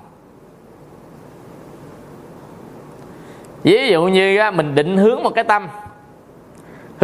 [3.62, 5.68] Ví dụ như á, mình định hướng một cái tâm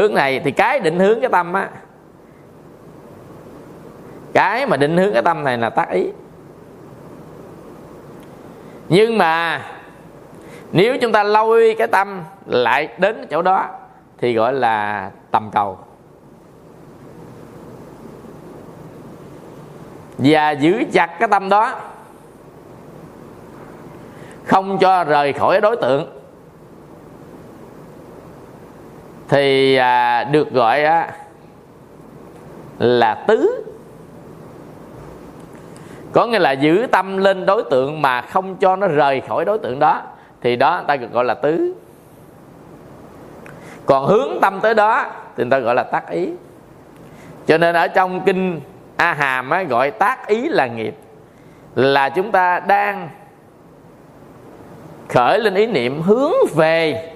[0.01, 1.71] hướng này thì cái định hướng cái tâm á.
[4.33, 6.07] Cái mà định hướng cái tâm này là tác ý.
[8.89, 9.63] Nhưng mà
[10.73, 13.67] nếu chúng ta lôi cái tâm lại đến chỗ đó
[14.19, 15.79] thì gọi là tầm cầu.
[20.19, 21.75] Và giữ chặt cái tâm đó,
[24.45, 26.20] không cho rời khỏi đối tượng.
[29.31, 31.11] Thì à, được gọi á,
[32.79, 33.65] là tứ.
[36.13, 39.59] Có nghĩa là giữ tâm lên đối tượng mà không cho nó rời khỏi đối
[39.59, 40.03] tượng đó.
[40.41, 41.75] Thì đó ta được gọi là tứ.
[43.87, 46.29] Còn hướng tâm tới đó thì người ta gọi là tác ý.
[47.47, 48.61] Cho nên ở trong kinh
[48.97, 50.95] a hàm á, gọi tác ý là nghiệp.
[51.75, 53.09] Là chúng ta đang
[55.09, 57.11] khởi lên ý niệm hướng về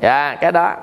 [0.00, 0.74] à, cái đó.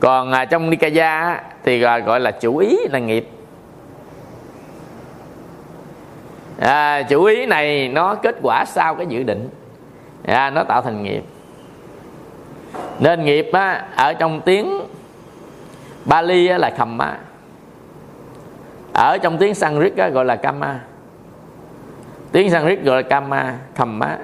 [0.00, 3.28] Còn à, trong nikaya thì à, gọi là chủ ý là nghiệp.
[6.58, 9.48] À, chủ ý này nó kết quả sau cái dự định.
[10.24, 11.22] À, nó tạo thành nghiệp.
[12.98, 14.80] Nên nghiệp á, ở trong tiếng
[16.04, 17.18] Bali á, là khamma
[18.92, 20.80] ở trong tiếng Sanskrit á, gọi là kama
[22.32, 24.18] tiếng Sanskrit gọi là kama khamma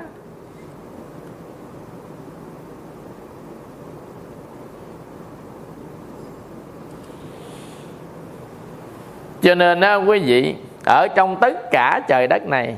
[9.47, 10.55] cho nên á, quý vị
[10.85, 12.77] ở trong tất cả trời đất này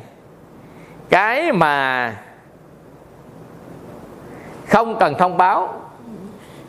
[1.08, 2.14] cái mà
[4.66, 5.80] không cần thông báo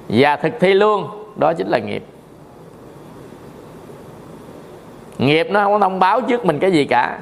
[0.09, 1.07] và thực thi luôn
[1.38, 2.03] đó chính là nghiệp.
[5.17, 7.19] Nghiệp nó không có thông báo trước mình cái gì cả.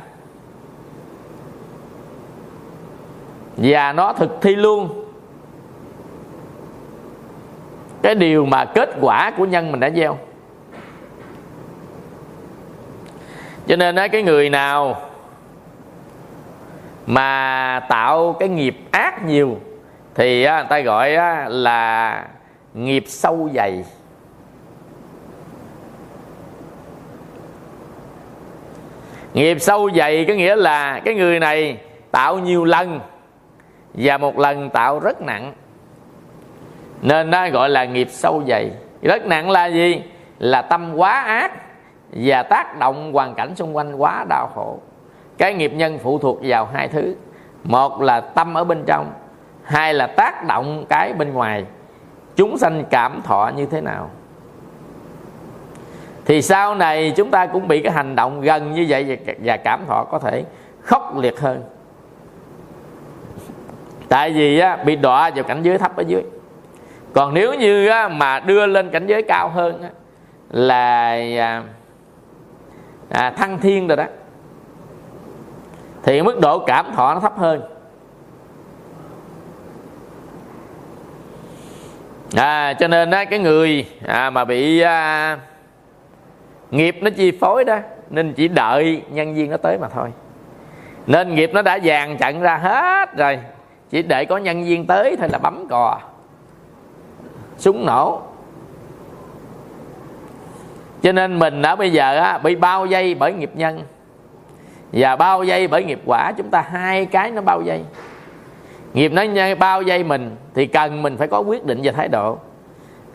[3.57, 5.05] Và nó thực thi luôn.
[8.01, 10.17] Cái điều mà kết quả của nhân mình đã gieo.
[13.68, 15.02] Cho nên á cái người nào
[17.06, 19.57] mà tạo cái nghiệp ác nhiều
[20.15, 22.26] thì á, người ta gọi á, là
[22.73, 23.84] nghiệp sâu dày.
[29.34, 31.77] Nghiệp sâu dày có nghĩa là cái người này
[32.11, 32.99] tạo nhiều lần
[33.94, 35.53] và một lần tạo rất nặng.
[37.02, 38.72] Nên nó gọi là nghiệp sâu dày.
[39.02, 40.02] Rất nặng là gì?
[40.39, 41.52] Là tâm quá ác
[42.11, 44.79] và tác động hoàn cảnh xung quanh quá đau khổ.
[45.38, 47.15] Cái nghiệp nhân phụ thuộc vào hai thứ.
[47.63, 49.11] Một là tâm ở bên trong
[49.63, 51.65] hai là tác động cái bên ngoài.
[52.35, 54.09] Chúng sanh cảm thọ như thế nào?
[56.25, 59.85] Thì sau này chúng ta cũng bị cái hành động gần như vậy và cảm
[59.88, 60.43] thọ có thể
[60.81, 61.63] khốc liệt hơn.
[64.09, 66.23] Tại vì á, bị đọa vào cảnh giới thấp ở dưới.
[67.13, 69.89] Còn nếu như á, mà đưa lên cảnh giới cao hơn á,
[70.49, 71.63] là à,
[73.09, 74.05] à, thăng thiên rồi đó.
[76.03, 77.61] Thì mức độ cảm thọ nó thấp hơn.
[82.35, 85.39] À, cho nên đó cái người à, mà bị à,
[86.71, 87.77] nghiệp nó chi phối đó
[88.09, 90.11] nên chỉ đợi nhân viên nó tới mà thôi.
[91.07, 93.39] Nên nghiệp nó đã dàn trận ra hết rồi
[93.89, 95.99] chỉ để có nhân viên tới thôi là bấm cò.
[97.57, 98.21] Súng nổ
[101.01, 103.81] cho nên mình đã bây giờ á, bị bao dây bởi nghiệp nhân.
[104.91, 107.81] Và bao dây bởi nghiệp quả chúng ta hai cái nó bao dây
[108.93, 109.23] nghiệp nó
[109.59, 112.37] bao dây mình thì cần mình phải có quyết định và thái độ.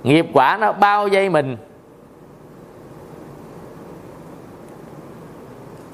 [0.02, 1.56] Nghiệp quả nó bao dây mình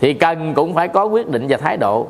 [0.00, 2.06] thì cần cũng phải có quyết định và thái độ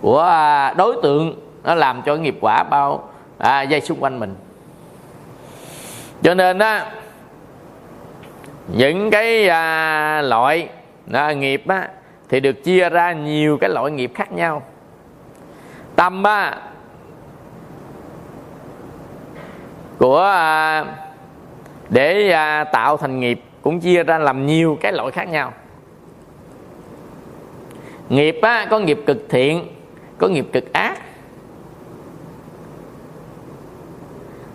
[0.00, 1.34] của à, đối tượng
[1.64, 3.08] nó làm cho nghiệp quả bao
[3.38, 4.34] à, dây xung quanh mình.
[6.22, 6.86] Cho nên á
[8.72, 10.68] những cái à, loại
[11.12, 11.88] à, nghiệp á
[12.28, 14.62] thì được chia ra nhiều cái loại nghiệp khác nhau.
[15.96, 16.62] Tâm á à,
[19.98, 20.84] của à,
[21.88, 25.52] để à, tạo thành nghiệp cũng chia ra làm nhiều cái loại khác nhau.
[28.08, 29.66] Nghiệp á, có nghiệp cực thiện
[30.18, 30.98] có nghiệp cực ác.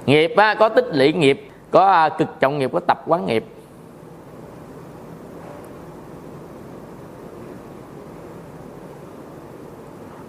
[0.05, 3.45] Nghiệp á, có tích lũy nghiệp có à, cực trọng nghiệp có tập quán nghiệp.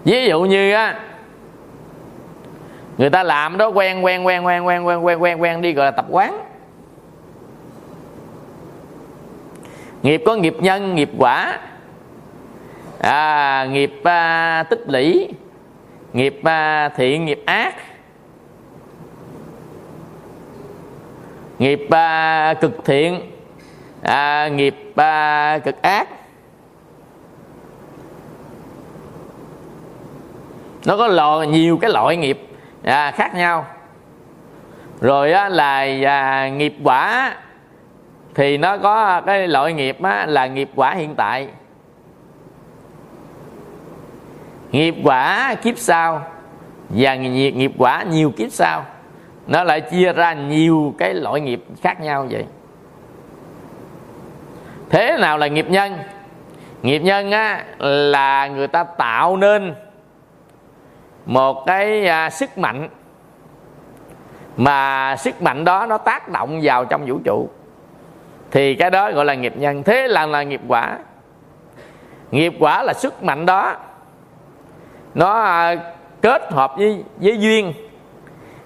[0.07, 0.99] Ví dụ như á
[2.99, 5.87] người ta làm đó quen quen quen quen quen quen quen quen quen đi gọi
[5.87, 6.43] là tập quán.
[10.03, 11.59] Nghiệp có nghiệp nhân nghiệp quả.
[13.01, 15.29] À, nghiệp à, tích lũy.
[16.13, 17.75] Nghiệp à, thiện nghiệp ác.
[21.59, 23.21] Nghiệp à, cực thiện.
[24.03, 26.09] À, nghiệp à, cực ác.
[30.87, 32.49] Nó có lò nhiều cái loại nghiệp
[32.85, 33.67] à, khác nhau.
[35.01, 37.35] Rồi á, là à, nghiệp quả
[38.35, 41.49] thì nó có cái loại nghiệp á, là nghiệp quả hiện tại.
[44.73, 46.23] Nghiệp quả kiếp sau
[46.89, 48.85] và nghiệp, nghiệp quả nhiều kiếp sau
[49.47, 52.45] nó lại chia ra nhiều cái loại nghiệp khác nhau vậy.
[54.91, 55.99] Thế nào là nghiệp nhân?
[56.83, 59.75] Nghiệp nhân á, là người ta tạo nên
[61.27, 62.89] một cái à, sức mạnh
[64.57, 67.49] mà sức mạnh đó nó tác động vào trong vũ trụ.
[68.51, 69.83] Thì cái đó gọi là nghiệp nhân.
[69.83, 70.99] Thế là là nghiệp quả.
[72.31, 73.77] Nghiệp quả là sức mạnh đó.
[75.15, 75.77] Nó à,
[76.21, 77.73] kết hợp với với duyên.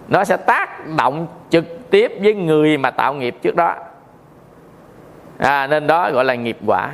[0.08, 3.74] Nó sẽ tác động trực tiếp với người mà tạo nghiệp trước đó.
[5.38, 6.90] À, nên đó gọi là nghiệp quả.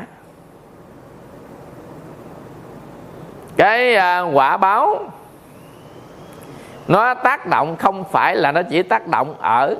[3.56, 5.10] Cái à, quả báo
[6.88, 9.74] nó tác động không phải là nó chỉ tác động ở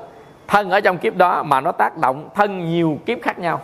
[0.47, 3.61] thân ở trong kiếp đó mà nó tác động thân nhiều kiếp khác nhau.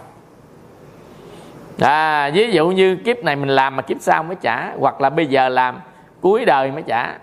[1.80, 5.10] À, ví dụ như kiếp này mình làm mà kiếp sau mới trả hoặc là
[5.10, 5.80] bây giờ làm
[6.20, 7.18] cuối đời mới trả.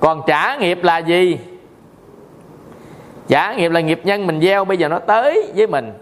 [0.00, 1.38] Còn trả nghiệp là gì?
[3.28, 5.92] Trả nghiệp là nghiệp nhân mình gieo bây giờ nó tới với mình.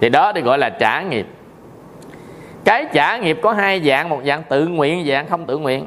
[0.00, 1.26] Thì đó thì gọi là trả nghiệp
[2.64, 5.86] cái trả nghiệp có hai dạng một dạng tự nguyện dạng không tự nguyện.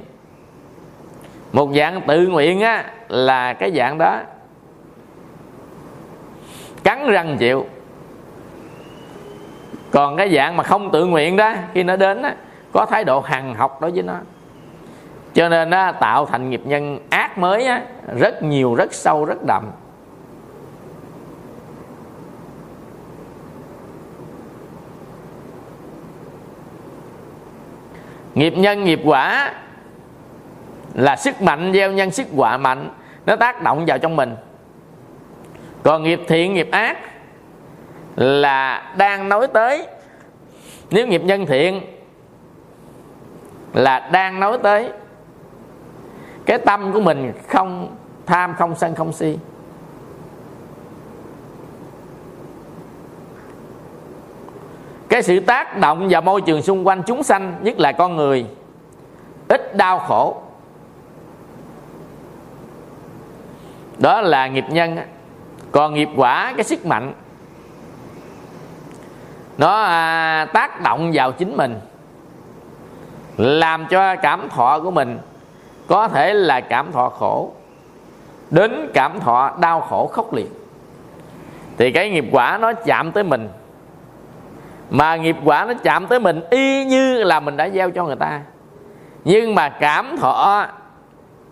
[1.51, 4.19] Một dạng tự nguyện á là cái dạng đó
[6.83, 7.65] cắn răng chịu.
[9.91, 12.35] Còn cái dạng mà không tự nguyện đó khi nó đến á
[12.71, 14.15] có thái độ hằng học đối với nó.
[15.33, 17.81] Cho nên á, tạo thành nghiệp nhân ác mới á,
[18.19, 19.71] rất nhiều rất sâu rất đậm.
[28.37, 29.53] Nghiệp nhân, nghiệp quả
[30.93, 32.89] là sức mạnh, gieo nhân sức quả mạnh,
[33.25, 34.35] nó tác động vào trong mình.
[35.83, 36.97] Còn nghiệp thiện, nghiệp ác
[38.15, 39.87] là đang nói tới,
[40.91, 41.81] nếu nghiệp nhân thiện
[43.73, 44.91] là đang nói tới,
[46.45, 47.95] cái tâm của mình không
[48.25, 49.37] tham, không sân, không si.
[55.09, 58.45] Cái sự tác động vào môi trường xung quanh chúng sanh nhất là con người
[59.47, 60.41] ít đau khổ.
[63.97, 64.97] Đó là nghiệp nhân
[65.71, 67.13] còn nghiệp quả cái sức mạnh
[69.57, 71.79] nó à, tác động vào chính mình
[73.37, 75.19] làm cho cảm thọ của mình
[75.87, 77.51] có thể là cảm thọ khổ
[78.51, 80.51] đến cảm thọ đau khổ khốc liệt.
[81.77, 83.49] Thì cái nghiệp quả nó chạm tới mình
[84.89, 88.15] mà nghiệp quả nó chạm tới mình, y như là mình đã gieo cho người
[88.15, 88.41] ta.
[89.23, 90.67] Nhưng mà cảm thọ,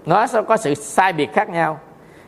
[0.05, 1.79] nó sẽ có sự sai biệt khác nhau.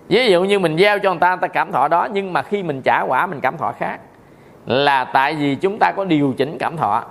[0.08, 2.42] Ví dụ như mình gieo cho người ta người ta cảm thọ đó, nhưng mà
[2.42, 4.00] khi mình trả quả, mình cảm thọ khác.
[4.66, 7.04] Là tại vì chúng ta có điều chỉnh cảm thọ.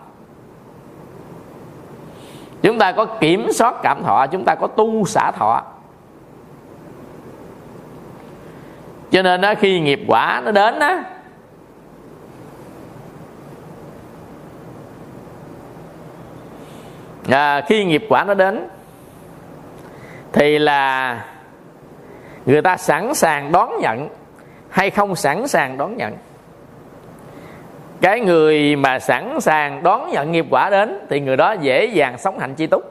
[2.63, 5.63] Chúng ta có kiểm soát cảm thọ, chúng ta có tu xả thọ.
[9.11, 11.05] Cho nên đó khi nghiệp quả nó đến á
[17.31, 18.69] à, khi nghiệp quả nó đến
[20.33, 21.25] thì là
[22.47, 24.09] người ta sẵn sàng đón nhận
[24.71, 26.17] hay không sẵn sàng đón nhận.
[28.01, 32.19] Cái người mà sẵn sàng đón nhận nghiệp quả đến thì người đó dễ dàng
[32.19, 32.83] sống hạnh chi túc.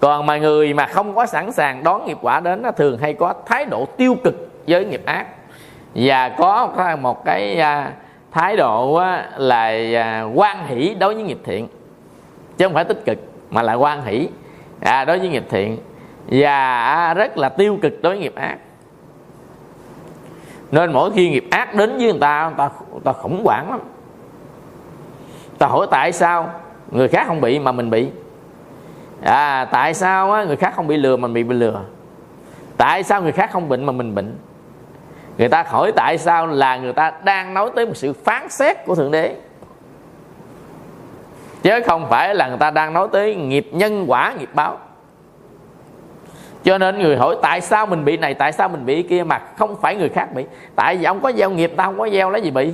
[0.00, 3.14] Còn mà người mà không có sẵn sàng đón nghiệp quả đến nó thường hay
[3.14, 4.34] có thái độ tiêu cực
[4.66, 5.26] với nghiệp ác.
[5.94, 6.68] Và có
[7.00, 7.92] một cái à,
[8.30, 9.02] thái độ
[9.36, 9.64] là
[9.94, 11.68] à, quan hỷ đối với nghiệp thiện
[12.62, 13.18] chứ không phải tích cực
[13.50, 14.28] mà là quan hỷ.
[14.80, 15.78] À, đối với nghiệp thiện
[16.26, 18.56] và rất là tiêu cực đối với nghiệp ác.
[20.70, 23.70] Nên mỗi khi nghiệp ác đến với người ta người ta, người ta khủng hoảng
[23.70, 23.80] lắm.
[25.58, 26.50] Ta hỏi tại sao
[26.90, 28.08] người khác không bị mà mình bị.
[29.22, 31.80] À tại sao á, người khác không bị lừa mà mình bị lừa?
[32.76, 34.36] Tại sao người khác không bệnh mà mình bệnh?
[35.38, 38.76] Người ta hỏi tại sao là người ta đang nói tới một sự phán xét
[38.86, 39.36] của thượng đế
[41.62, 44.78] chứ không phải là người ta đang nói tới nghiệp nhân quả nghiệp báo.
[46.64, 49.38] Cho nên người hỏi tại sao mình bị này tại sao mình bị kia mà
[49.58, 50.44] không phải người khác bị.
[50.76, 52.72] Tại vì ông có gieo nghiệp tao không có gieo lấy gì bị?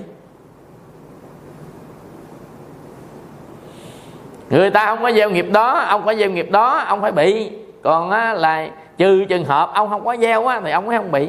[4.50, 7.50] Người ta không có gieo nghiệp đó ông có gieo nghiệp đó ông phải bị.
[7.82, 11.12] Còn á, là trừ trường hợp ông không có gieo á, thì ông mới không
[11.12, 11.28] bị.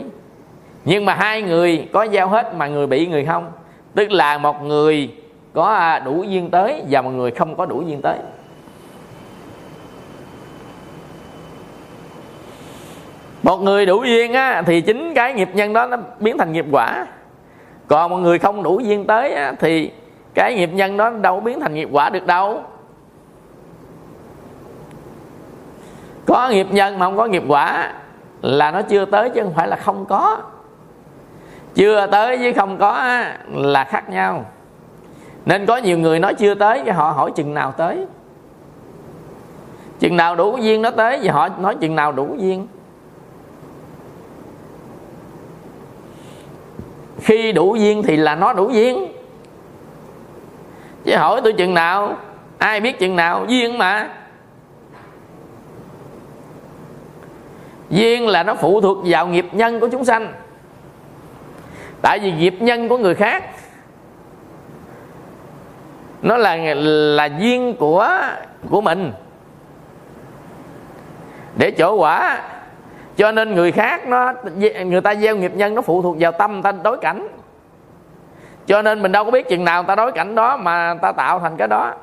[0.86, 3.52] Nhưng mà hai người có gieo hết mà người bị người không?
[3.96, 5.10] Tức là một người
[5.54, 8.18] có à, đủ duyên tới và một người không có đủ duyên tới.
[13.44, 16.66] Một người đủ duyên á, thì chính cái nghiệp nhân đó nó biến thành nghiệp
[16.72, 17.08] quả.
[17.88, 19.92] Còn một người không đủ duyên tới á, thì
[20.34, 22.64] cái nghiệp nhân đó đâu biến thành nghiệp quả được đâu.
[26.26, 27.94] Có nghiệp nhân mà không có nghiệp quả
[28.42, 30.38] là nó chưa tới chứ không phải là không có.
[31.76, 33.24] Chưa tới với không có
[33.54, 34.46] là khác nhau
[35.50, 38.06] nên có nhiều người nói chưa tới cái họ hỏi chừng nào tới.
[40.00, 42.68] Chừng nào đủ duyên nó tới và họ nói chừng nào đủ duyên.
[47.22, 49.08] Khi đủ duyên thì là nó đủ duyên.
[51.04, 52.18] Chứ hỏi tôi chừng nào,
[52.58, 54.10] ai biết chừng nào, duyên mà.
[57.90, 60.34] Duyên là nó phụ thuộc vào nghiệp nhân của chúng sanh.
[62.02, 63.44] Tại vì nghiệp nhân của người khác
[66.22, 68.10] nó là là duyên của
[68.70, 69.12] của mình.
[71.56, 72.42] Để chỗ quả,
[73.18, 74.34] cho nên người khác nó
[74.86, 77.28] người ta gieo nghiệp nhân nó phụ thuộc vào tâm, người ta đối cảnh.
[78.68, 81.00] Cho nên mình đâu có biết chừng nào người ta đối cảnh đó mà người
[81.02, 81.94] ta tạo thành cái đó.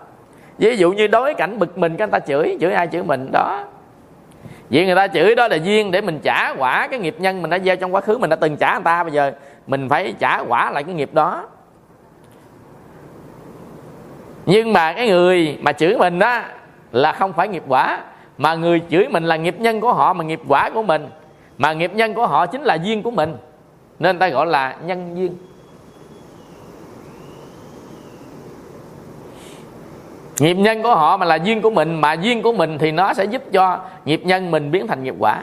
[0.58, 3.32] Ví dụ như đối cảnh bực mình cái người ta chửi chửi ai chửi mình,
[3.32, 3.64] đó.
[4.68, 7.50] Vì người ta chửi đó là duyên để mình trả quả cái nghiệp nhân mình
[7.50, 9.02] đã gieo trong quá khứ, mình đã từng trả người ta.
[9.02, 9.32] Bây giờ
[9.66, 11.48] mình phải trả quả lại cái nghiệp đó
[14.46, 16.42] nhưng mà cái người mà chửi mình đó
[16.92, 18.00] là không phải nghiệp quả.
[18.38, 21.08] Mà người chửi mình là nghiệp nhân của họ, mà nghiệp quả của mình.
[21.58, 23.36] Mà nghiệp nhân của họ chính là duyên của mình.
[23.98, 25.36] Nên ta gọi là nhân duyên.
[30.40, 33.14] Nghiệp nhân của họ mà là duyên của mình, mà duyên của mình thì nó
[33.14, 35.42] sẽ giúp cho nghiệp nhân mình biến thành nghiệp quả.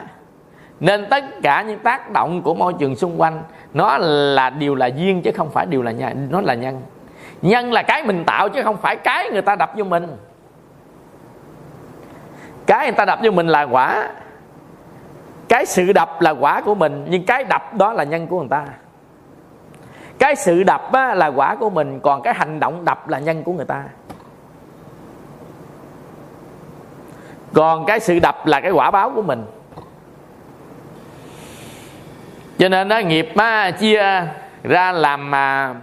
[0.80, 3.42] Nên tất cả những tác động của môi trường xung quanh,
[3.74, 6.80] nó là điều là duyên chứ không phải điều là nhân nó là nhân
[7.44, 10.16] nhân là cái mình tạo chứ không phải cái người ta đập vô mình.
[12.66, 14.08] Cái người ta đập vô mình là quả.
[15.48, 18.48] Cái sự đập là quả của mình nhưng cái đập đó là nhân của người
[18.48, 18.64] ta.
[20.18, 23.42] Cái sự đập á, là quả của mình còn cái hành động đập là nhân
[23.42, 23.84] của người ta.
[27.52, 29.44] Còn cái sự đập là cái quả báo của mình.
[32.58, 34.26] Cho nên đó nghiệp á, chia
[34.62, 35.74] ra làm mà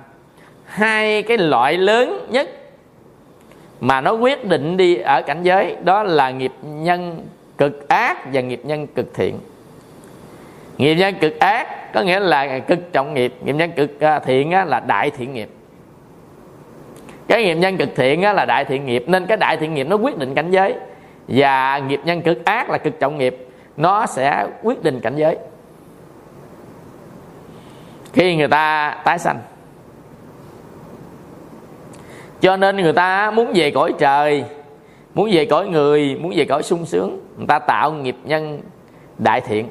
[0.72, 2.50] hai cái loại lớn nhất
[3.80, 7.28] mà nó quyết định đi ở cảnh giới, đó là nghiệp nhân
[7.58, 9.40] cực ác và nghiệp nhân cực thiện.
[10.78, 14.52] Nghiệp nhân cực ác có nghĩa là cực trọng nghiệp nghiệp nhân cực à, thiện
[14.52, 15.50] là đại thiện nghiệp.
[17.28, 19.96] Cái nghiệp nhân cực thiện là đại thiện nghiệp, nên cái đại thiện nghiệp nó
[19.96, 20.76] quyết định cảnh giới,
[21.28, 25.38] và nghiệp nhân cực ác là cực trọng nghiệp, nó sẽ quyết định cảnh giới.
[28.14, 29.40] Khi người ta tái sanh
[32.42, 34.46] cho nên người ta muốn về cõi trời
[35.14, 38.62] muốn về cõi người muốn về cõi sung sướng người ta tạo nghiệp nhân
[39.18, 39.68] đại thiện.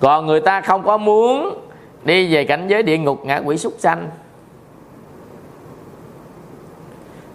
[0.00, 1.58] Còn người ta không có muốn
[2.04, 4.08] đi về cảnh giới địa ngục ngã quỷ súc sanh.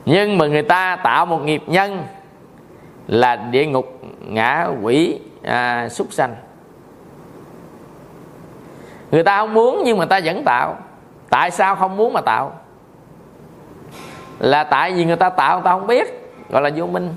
[0.06, 2.04] Nhưng mà người ta tạo một nghiệp nhân
[3.08, 6.36] là địa ngục ngã quỷ à, súc sanh.
[9.12, 10.78] Người ta không muốn nhưng mà ta vẫn tạo
[11.32, 12.52] tại sao không muốn mà tạo?
[14.40, 16.34] Là tại vì người ta tạo, người ta không biết.
[16.50, 17.16] Gọi là vô minh.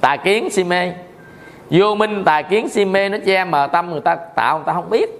[0.00, 0.92] Tà kiến si mê.
[1.70, 4.72] Vô minh tà kiến si mê nó che mờ tâm người ta tạo, người ta
[4.72, 5.10] không biết.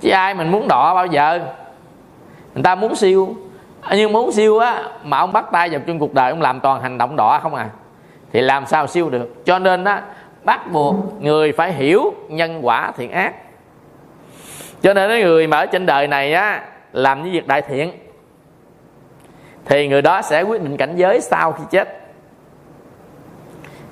[0.00, 1.38] Chứ ai mình muốn đọ bao giờ?
[2.54, 3.36] Người ta muốn siêu.
[3.90, 6.82] Nhưng muốn siêu á, mà ông bắt tay vào trong cuộc đời, ông làm toàn
[6.82, 7.68] hành động đỏ không à?
[8.32, 9.44] Thì làm sao siêu được?
[9.44, 10.02] Cho nên á,
[10.44, 13.34] bắt buộc người phải hiểu nhân quả thiện ác
[14.82, 17.92] cho nên cái người mà ở trên đời này á làm những việc đại thiện
[19.64, 21.98] thì người đó sẽ quyết định cảnh giới sau khi chết.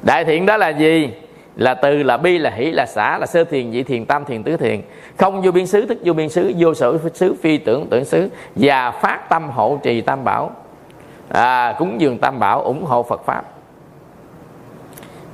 [0.02, 1.12] Đại thiện đó là gì?
[1.56, 4.42] Là từ là bi là hỷ là xã là sơ thiền nhị thiền tam thiền
[4.42, 4.82] tứ thiền.
[5.16, 8.28] Không vô biên xứ thức vô biên xứ vô sở xứ phi tưởng tưởng xứ.
[8.54, 10.50] Và phát tâm hộ trì tam bảo.
[11.28, 13.44] À, cúng dường tam bảo ủng hộ phật pháp.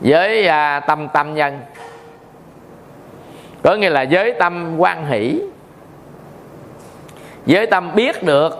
[0.01, 1.61] Với à, tâm tâm nhân
[3.67, 5.41] có nghĩa là giới tâm quan hỷ.
[7.47, 8.59] Với tâm biết được.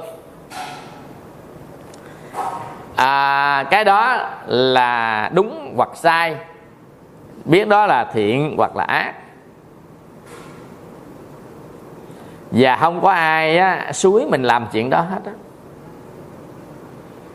[2.97, 6.37] À, cái đó là đúng hoặc sai.
[7.45, 9.15] Biết đó là thiện hoặc là ác.
[12.51, 15.33] Và không có ai á, suối mình làm chuyện đó hết đó.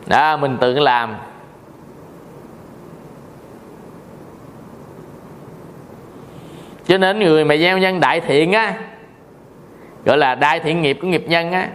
[0.06, 1.16] đó mình tự làm.
[6.86, 8.74] Cho nên người mà gieo nhân đại thiện á,
[10.04, 11.68] gọi là đại thiện nghiệp của nghiệp nhân á,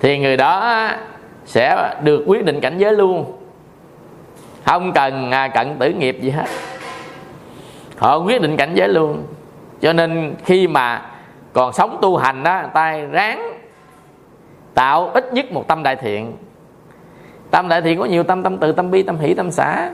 [0.00, 0.88] thì người đó
[1.44, 3.32] sẽ được quyết định cảnh giới luôn.
[4.64, 6.46] Không cần à, cận tử nghiệp gì hết.
[7.96, 9.22] Họ quyết định cảnh giới luôn.
[9.80, 11.02] Cho nên khi mà
[11.52, 13.52] còn sống tu hành đó ta ráng
[14.74, 16.32] tạo ít nhất một tâm đại thiện.
[17.50, 19.90] Tâm đại thiện có nhiều, tâm tâm từ, tâm bi, tâm hỷ, tâm xã.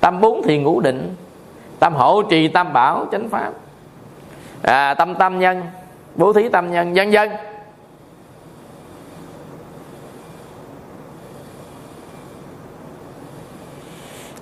[0.00, 1.14] Tâm bốn thiền ngũ định
[1.78, 3.52] tâm hộ trì tam bảo chánh pháp.
[4.62, 5.62] À, tâm tâm nhân
[6.14, 7.30] bố thí tâm nhân dân dân.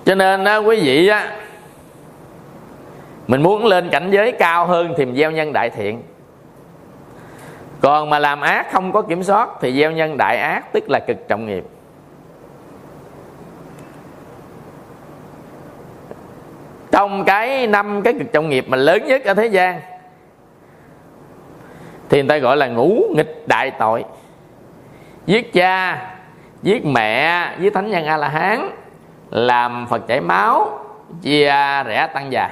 [0.05, 1.31] Cho nên á, quý vị á
[3.27, 6.03] mình muốn lên cảnh giới cao hơn thì mình gieo nhân đại thiện.
[7.81, 10.99] Còn mà làm ác không có kiểm soát thì gieo nhân đại ác tức là
[11.07, 11.63] cực trọng nghiệp.
[16.97, 19.81] Trong cái năm cái cực trọng nghiệp mà lớn nhất ở thế gian,
[22.09, 24.05] thì người ta gọi là ngũ nghịch đại tội.
[25.25, 26.01] Giết cha,
[26.63, 28.69] giết mẹ, giết thánh nhân a la hán
[29.31, 30.79] làm phật chảy máu,
[31.21, 31.49] chia
[31.83, 32.49] rẽ tăng già.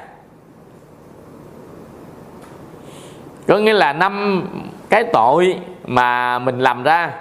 [3.47, 4.45] Có nghĩa là năm
[4.89, 7.11] cái tội mà mình làm ra,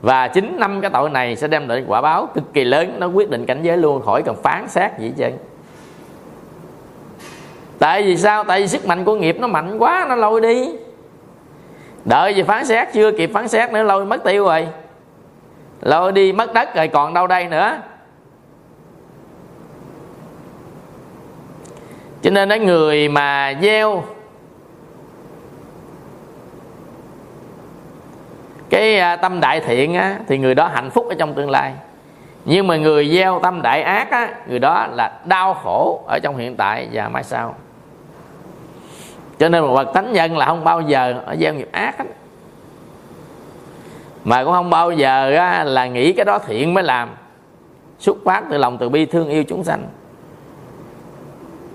[0.00, 3.06] và chính năm cái tội này sẽ đem lại quả báo cực kỳ lớn, nó
[3.06, 5.26] quyết định cảnh giới luôn, khỏi cần phán xét gì chứ
[7.80, 8.44] tại vì sao?
[8.44, 10.70] Tại vì sức mạnh của nghiệp nó mạnh quá nó lôi đi.
[12.04, 14.68] Đợi gì phán xét chưa kịp phán xét nữa lôi mất tiêu rồi.
[15.80, 17.78] Lôi đi mất đất rồi còn đâu đây nữa.
[22.22, 24.04] Cho nên cái người mà gieo
[28.70, 31.74] cái à, tâm đại thiện á, thì người đó hạnh phúc ở trong tương lai.
[32.44, 36.36] Nhưng mà người gieo tâm đại ác á, người đó là đau khổ ở trong
[36.36, 37.54] hiện tại và mai sau
[39.40, 42.04] cho nên một bậc thánh nhân là không bao giờ ở gieo nghiệp ác hết
[44.24, 47.08] mà cũng không bao giờ á, là nghĩ cái đó thiện mới làm.
[47.98, 49.82] Xuất phát từ lòng từ bi thương yêu chúng sanh.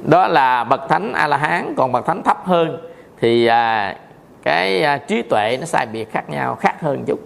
[0.04, 2.78] Đó là bậc thánh a la hán còn bậc thánh thấp hơn
[3.20, 3.96] thì à,
[4.44, 7.20] cái à, trí tuệ nó sai biệt khác nhau khác hơn chút.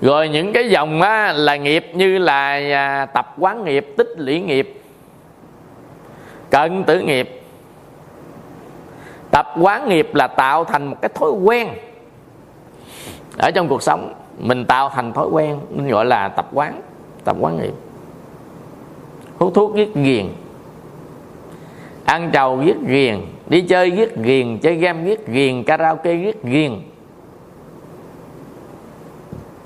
[0.00, 4.40] Rồi những cái dòng á, là nghiệp như là à, tập quán nghiệp tích lũy
[4.40, 4.82] nghiệp
[6.50, 7.42] cận tử nghiệp.
[9.30, 11.68] Tập quán nghiệp là tạo thành một cái thói quen.
[13.38, 16.80] Ở trong cuộc sống mình tạo thành thói quen mình gọi là tập quán
[17.24, 17.74] tập quán nghiệp.
[19.38, 20.26] Hút thuốc giết ghiền
[22.04, 26.80] ăn trầu giết ghiền đi chơi giết ghiền chơi game giết ghiền karaoke giết ghiền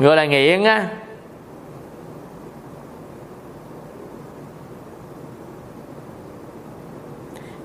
[0.01, 0.89] người là nghiện á.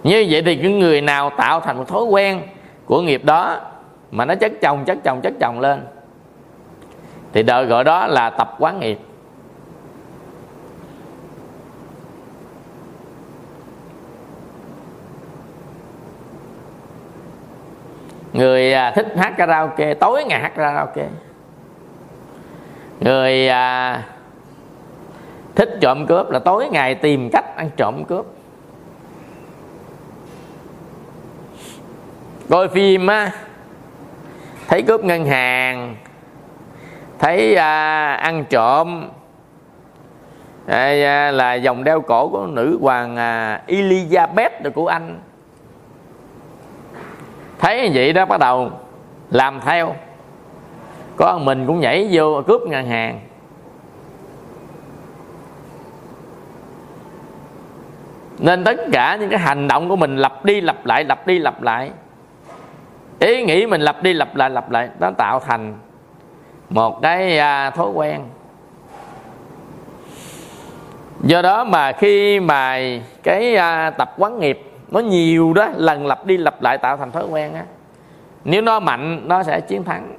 [0.04, 2.42] Như vậy thì những người nào tạo thành một thói quen
[2.86, 3.60] của nghiệp đó
[4.12, 5.86] mà nó chất chồng chất chồng chất chồng lên,
[7.34, 9.00] thì đời gọi đó là tập quán nghiệp.
[18.34, 21.08] Người à, thích hát karaoke, tối ngày hát karaoke
[23.00, 24.04] người à,
[25.56, 28.26] thích trộm cướp là tối ngày tìm cách ăn trộm cướp.
[32.50, 33.32] Coi phim á
[34.68, 35.96] thấy cướp ngân hàng
[37.20, 39.10] thấy à, ăn trộm.
[40.68, 45.20] À, là dòng đeo cổ của nữ hoàng à, Elizabeth của anh.
[47.60, 48.72] Thấy như vậy đó bắt đầu
[49.32, 49.96] làm theo
[51.18, 53.20] có mình cũng nhảy vô cướp ngân hàng.
[58.40, 61.40] Nên tất cả những cái hành động của mình lặp đi lặp lại lặp đi
[61.40, 61.92] lặp lại.
[63.20, 65.74] Ý nghĩ mình lặp đi lặp lại lặp lại nó tạo thành
[66.70, 68.22] một cái à, thói quen.
[71.22, 72.80] Do đó mà khi mà
[73.24, 77.12] cái à, tập quán nghiệp nó nhiều đó lần lặp đi lặp lại tạo thành
[77.12, 77.64] thói quen á
[78.44, 80.14] nếu nó mạnh nó sẽ chiến thắng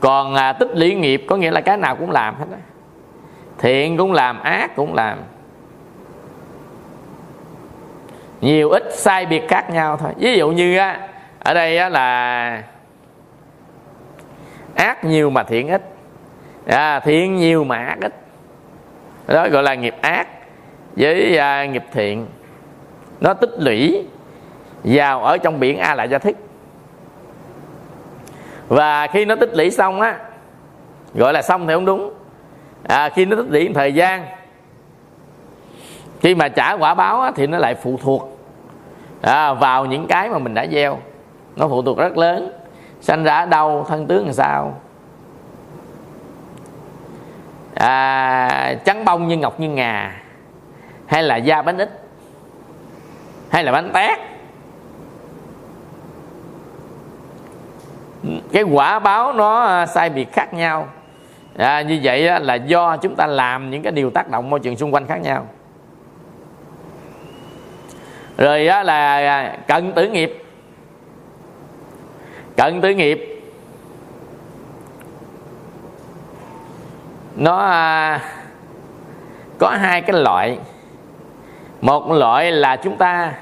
[0.00, 2.56] còn à, tích lũy nghiệp có nghĩa là cái nào cũng làm hết đó.
[3.58, 5.18] thiện cũng làm ác cũng làm.
[8.40, 10.12] Nhiều ít sai biệt khác nhau thôi.
[10.18, 11.08] Ví dụ như á
[11.38, 12.62] ở đây á là
[14.74, 15.82] ác nhiều mà thiện ít.
[16.66, 18.14] À, thiện nhiều mà ác ít.
[19.26, 20.28] Đó gọi là nghiệp ác
[20.96, 22.26] với à, nghiệp thiện.
[23.20, 24.06] Nó tích lũy
[24.84, 26.36] vào ở trong biển a lại gia thích
[28.68, 30.18] và khi nó tích lũy xong á
[31.14, 32.14] gọi là xong thì không đúng.
[32.82, 34.26] À, khi nó tích lũy thời gian
[36.20, 38.38] khi mà trả quả báo á, thì nó lại phụ thuộc
[39.22, 40.98] à, vào những cái mà mình đã gieo.
[41.56, 42.52] Nó phụ thuộc rất lớn
[43.00, 44.80] sanh ra ở đâu thân tướng làm sao.
[47.74, 50.20] À, trắng bông như ngọc như ngà
[51.06, 52.02] hay là da bánh ít
[53.50, 54.18] hay là bánh tét.
[58.52, 60.88] Cái quả báo nó à, sai biệt khác nhau.
[61.56, 64.76] À, như vậy là do chúng ta làm những cái điều tác động môi trường
[64.76, 65.46] xung quanh khác nhau.
[68.36, 70.44] Rồi đó là à, cận tử nghiệp.
[72.56, 73.42] Cận tử nghiệp.
[77.36, 78.20] Nó à,
[79.58, 80.58] có hai cái loại.
[81.80, 83.32] Một loại là chúng ta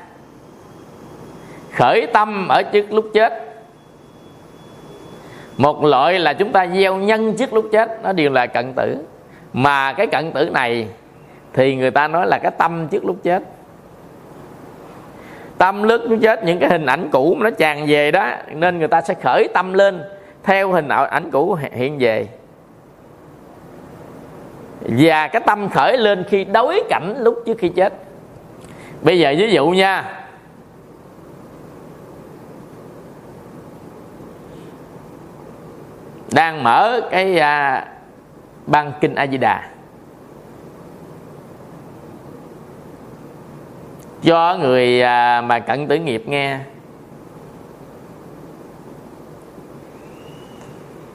[1.73, 3.46] khởi tâm ở trước lúc chết
[5.57, 8.97] một loại là chúng ta gieo nhân trước lúc chết, nó đều là cận tử.
[9.53, 10.89] Mà cái cận tử này
[11.53, 13.43] thì người ta nói là cái tâm trước lúc chết.
[15.59, 19.01] Tâm lúc chết, những cái hình ảnh cũ nó tràn về đó, nên người ta
[19.01, 20.03] sẽ khởi tâm lên
[20.43, 22.27] theo hình ảnh cũ hiện về.
[24.81, 27.93] Và cái tâm khởi lên khi đối cảnh lúc trước khi chết.
[29.03, 30.05] Bây giờ ví dụ nha
[36.37, 37.85] đang mở cái à,
[38.67, 39.63] băng kinh a di đà
[44.23, 46.59] cho người à, mà cận tử nghiệp nghe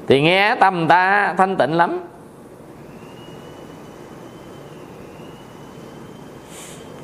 [0.07, 1.99] thì nghe tâm ta thanh tịnh lắm.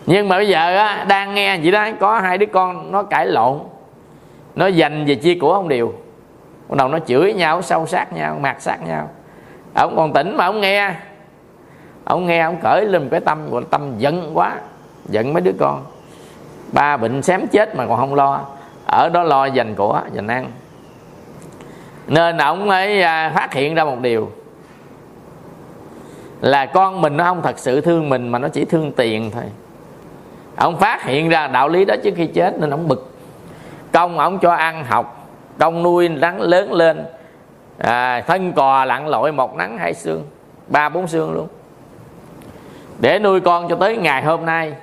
[0.05, 3.27] Nhưng mà bây giờ á, đang nghe vậy đó có hai đứa con nó cãi
[3.27, 3.59] lộn
[4.55, 5.93] nó dành về chia của không đều
[6.69, 9.09] bắt đầu nó chửi nhau sâu sát nhau mạt sát nhau.
[9.73, 10.93] Ông còn tỉnh mà ông nghe.
[12.03, 14.57] Ông nghe, ông cởi lên cái tâm, gọi là tâm giận quá.
[15.05, 15.85] Giận mấy đứa con.
[16.71, 18.41] Ba bệnh xém chết mà còn không lo.
[18.85, 20.51] Ở đó lo dành của, dành ăn.
[22.07, 24.31] Nên ông ấy à, phát hiện ra một điều.
[26.41, 29.43] Là con mình nó không thật sự thương mình mà nó chỉ thương tiền thôi.
[30.55, 33.13] Ông phát hiện ra đạo lý đó trước khi chết nên ông bực.
[33.91, 35.16] Công ông cho ăn học
[35.59, 37.05] công nuôi rắn lớn lên.
[37.77, 40.23] À, thân cò lặn lội một nắng hai xương
[40.67, 41.47] ba bốn xương luôn.
[42.99, 44.73] Để nuôi con cho tới ngày hôm nay.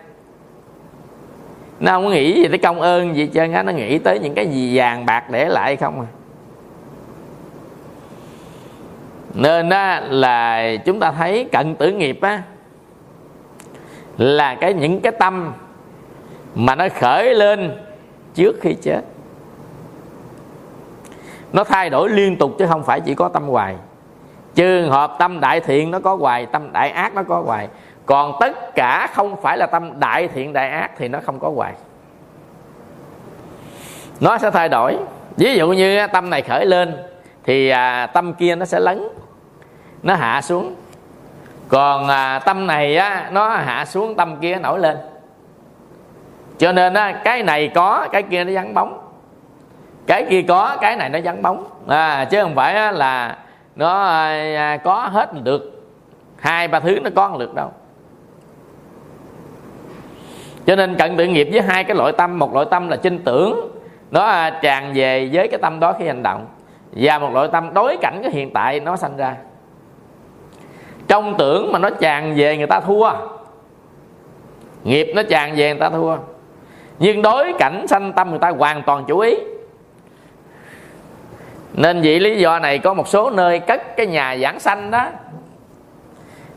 [1.80, 4.46] Nó không nghĩ gì tới công ơn gì trơn á nó nghĩ tới những cái
[4.46, 6.06] gì vàng bạc để lại không à.
[9.34, 12.42] Nên á, là chúng ta thấy cận tử nghiệp á
[14.18, 15.52] là cái những cái tâm
[16.54, 17.72] mà nó khởi lên
[18.34, 19.00] trước khi chết
[21.54, 23.76] nó thay đổi liên tục chứ không phải chỉ có tâm hoài.
[24.54, 27.68] Trường hợp tâm đại thiện nó có hoài tâm đại ác nó có hoài.
[28.06, 31.50] Còn tất cả không phải là tâm đại thiện đại ác thì nó không có
[31.50, 31.72] hoài.
[34.20, 34.96] Nó sẽ thay đổi.
[35.36, 36.96] Ví dụ như tâm này khởi lên
[37.44, 39.08] thì à, tâm kia nó sẽ lấn
[40.02, 40.74] nó hạ xuống.
[41.68, 44.96] Còn à, tâm này á, nó hạ xuống tâm kia nổi lên.
[46.58, 49.03] Cho nên á, cái này có cái kia nó vắng bóng
[50.06, 51.64] cái kia có cái này nó vắng bóng.
[51.88, 53.38] À, chứ không phải là
[53.76, 55.82] nó à, à, có hết được.
[56.36, 57.72] Hai ba thứ nó có được đâu.
[60.66, 62.38] Cho nên cận tự nghiệp với hai cái loại tâm.
[62.38, 63.70] Một loại tâm là chinh tưởng.
[64.10, 66.46] Nó à, tràn về với cái tâm đó khi hành động.
[66.92, 69.36] Và một loại tâm đối cảnh cái hiện tại nó sanh ra.
[71.08, 73.10] Trong tưởng mà nó tràn về người ta thua.
[74.84, 76.16] Nghiệp nó tràn về người ta thua.
[76.98, 79.34] Nhưng đối cảnh sanh tâm người ta hoàn toàn chú ý
[81.74, 85.08] nên vì lý do này có một số nơi cất cái nhà giảng sanh đó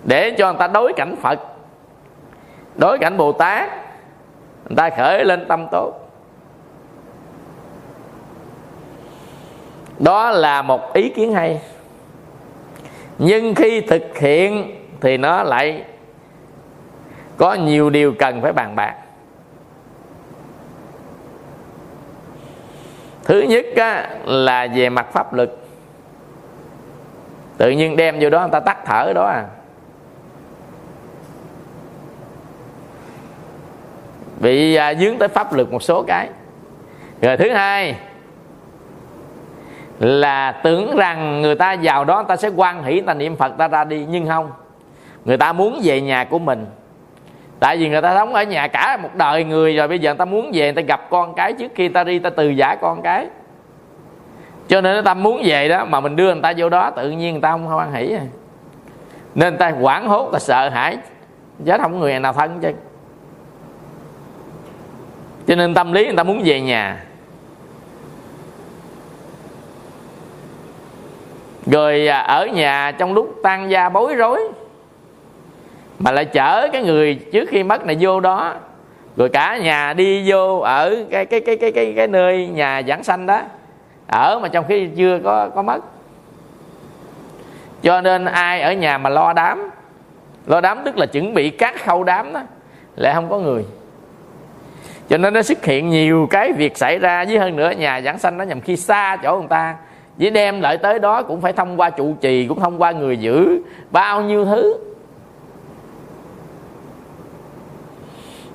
[0.03, 1.39] để cho người ta đối cảnh phật.
[2.75, 3.69] Đối cảnh bồ tát,
[4.69, 5.93] người ta khởi lên tâm tốt.
[9.99, 11.61] Đó là một ý kiến hay.
[13.17, 15.83] Nhưng khi thực hiện thì nó lại
[17.37, 18.95] có nhiều điều cần phải bàn bạc.
[23.27, 25.67] Thứ nhất á, là về mặt pháp lực.
[27.57, 29.45] Tự nhiên đem vô đó người ta tắt thở đó à.
[34.39, 36.29] Bị à, dướng tới pháp lực một số cái.
[37.21, 37.95] Rồi thứ hai
[39.99, 43.51] là tưởng rằng người ta vào đó người ta sẽ quan hỷ ta niệm phật
[43.57, 44.05] ta ra đi.
[44.09, 44.51] Nhưng không
[45.25, 46.65] người ta muốn về nhà của mình
[47.59, 50.17] tại vì người ta sống ở nhà cả một đời người rồi bây giờ người
[50.17, 52.75] ta muốn về người ta gặp con cái trước khi ta đi ta từ giả
[52.75, 53.27] con cái
[54.67, 57.33] cho nên tâm muốn về đó mà mình đưa người ta vô đó tự nhiên
[57.33, 58.15] người ta không hoan hỷ
[59.35, 60.97] nên người ta quảng hốt ta sợ hãi
[61.65, 62.71] chết không người nào thân chứ
[65.47, 67.03] cho nên tâm lý người ta muốn về nhà
[71.65, 74.51] rồi ở nhà trong lúc tan gia bối rối
[75.99, 78.53] mà lại chở cái người trước khi mất này vô đó.
[79.17, 83.03] Rồi cả nhà đi vô ở cái cái cái cái cái, cái nơi nhà giảng
[83.03, 83.41] sanh đó.
[84.07, 85.79] Ở mà trong khi chưa có có mất.
[87.83, 89.69] Cho nên ai ở nhà mà lo đám?
[90.45, 92.41] Lo đám tức là chuẩn bị các khâu đám đó.
[92.95, 93.65] Lại không có người.
[95.09, 97.25] Cho nên nó xuất hiện nhiều cái việc xảy ra.
[97.25, 99.75] Với hơn nữa nhà giảng sanh nó nhằm khi xa chỗ người ta.
[100.17, 103.17] Với đem lại tới đó cũng phải thông qua trụ trì cũng thông qua người
[103.17, 103.61] giữ.
[103.91, 104.77] Bao nhiêu thứ.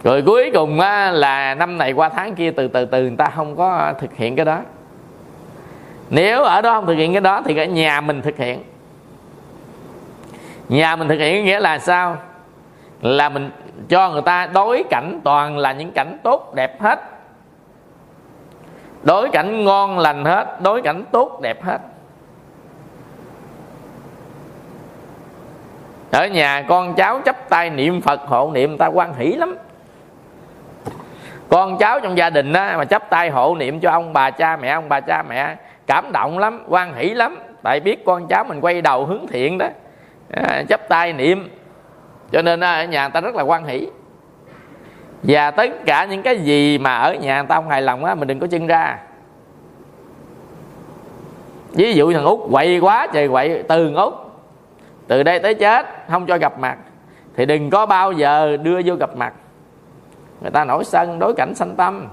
[0.04, 3.26] Rồi cuối cùng á, là năm này qua tháng kia từ từ từ người ta
[3.36, 4.58] không có thực hiện cái đó.
[6.10, 8.62] Nếu ở đó không thực hiện cái đó thì cả nhà mình thực hiện.
[10.68, 12.16] Nhà mình thực hiện nghĩa là sao?
[13.00, 13.50] Là mình
[13.88, 17.00] cho người ta đối cảnh toàn là những cảnh tốt đẹp hết.
[19.02, 21.78] Đối cảnh ngon lành hết đối cảnh tốt đẹp hết.
[26.10, 29.56] Ở nhà con cháu chấp tay niệm phật hộ niệm ta quan hỷ lắm
[31.52, 34.56] con cháu trong gia đình đó mà chấp tay hộ niệm cho ông bà cha
[34.56, 35.56] mẹ ông bà cha mẹ
[35.86, 37.38] cảm động lắm quan hỷ lắm.
[37.62, 39.66] Tại biết con cháu mình quay đầu hướng thiện đó.
[40.30, 41.50] À, chấp tay niệm.
[42.32, 43.88] Cho nên ở nhà người ta rất là quan hỷ.
[45.22, 48.14] Và tất cả những cái gì mà ở nhà người ta không hài lòng á
[48.14, 48.98] mình đừng có chân ra.
[51.72, 54.14] Ví dụ thằng út quậy quá trời quậy từ út
[55.06, 56.76] từ đây tới chết không cho gặp mặt.
[57.36, 59.32] Thì đừng có bao giờ đưa vô gặp mặt
[60.42, 62.08] người ta nổi sân đối cảnh sanh tâm.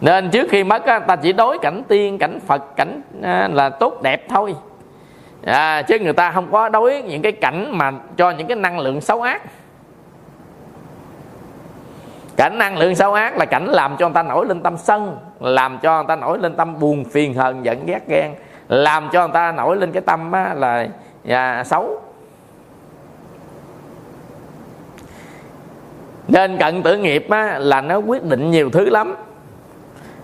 [0.00, 3.68] Nên trước khi mất á, ta chỉ đối cảnh tiên cảnh phật cảnh à, là
[3.68, 4.54] tốt đẹp thôi.
[5.44, 8.78] À, chứ người ta không có đối những cái cảnh mà cho những cái năng
[8.78, 9.42] lượng xấu ác.
[12.36, 15.18] Cảnh năng lượng xấu ác là cảnh làm cho người ta nổi lên tâm sân
[15.40, 18.34] làm cho người ta nổi lên tâm buồn phiền hờn giận ghét ghen
[18.68, 20.86] làm cho người ta nổi lên cái tâm á, là
[21.28, 22.00] à, xấu.
[26.28, 29.16] Nên cận tử nghiệp á, là nó quyết định nhiều thứ lắm.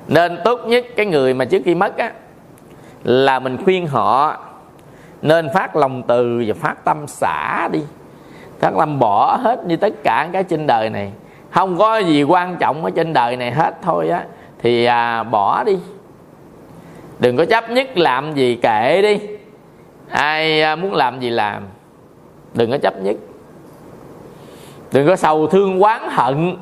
[0.08, 2.12] Nên tốt nhất cái người mà trước khi mất á
[3.04, 4.38] là mình khuyên họ
[5.22, 7.80] nên phát lòng từ và phát tâm xả đi.
[8.58, 11.12] Phát tâm bỏ hết như tất cả cái trên đời này.
[11.50, 14.24] Không có gì quan trọng ở trên đời này hết thôi á
[14.58, 15.78] thì à, bỏ đi.
[17.18, 19.18] Đừng có chấp nhất làm gì kệ đi.
[20.10, 21.62] Ai à, muốn làm gì làm
[22.54, 23.16] đừng có chấp nhất
[24.94, 26.56] đừng có sầu thương oán hận.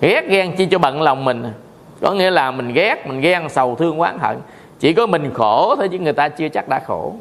[0.00, 1.52] Ghét ghen chi cho bận lòng mình.
[2.00, 4.36] Có nghĩa là mình ghét, mình ghen, sầu thương oán hận.
[4.80, 7.14] Chỉ có mình khổ thôi chứ người ta chưa chắc đã khổ.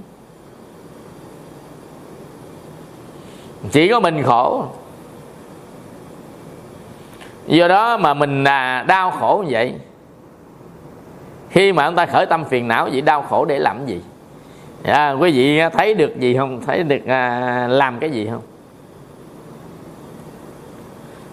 [3.72, 4.66] Chỉ có mình khổ.
[7.48, 9.76] Do đó mà mình là đau khổ như vậy,
[11.50, 14.02] khi mà ông ta khởi tâm phiền não vậy, đau khổ để làm gì?
[14.84, 16.62] Dạ, quý vị thấy được gì không?
[16.66, 18.42] Thấy được à, làm cái gì không?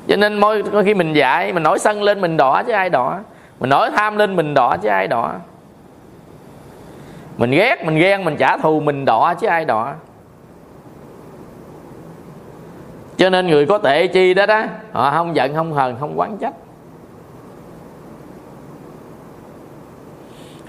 [0.08, 3.18] Cho nên mỗi khi mình dạy mình nổi sân lên mình đỏ chứ ai đỏ.
[3.60, 5.32] Mình nổi tham lên mình đỏ chứ ai đỏ.
[7.36, 9.94] Mình ghét mình ghen mình trả thù mình đỏ chứ ai đỏ.
[13.16, 16.36] Cho nên người có tệ chi đó đó họ không giận không hờn không quán
[16.40, 16.54] trách.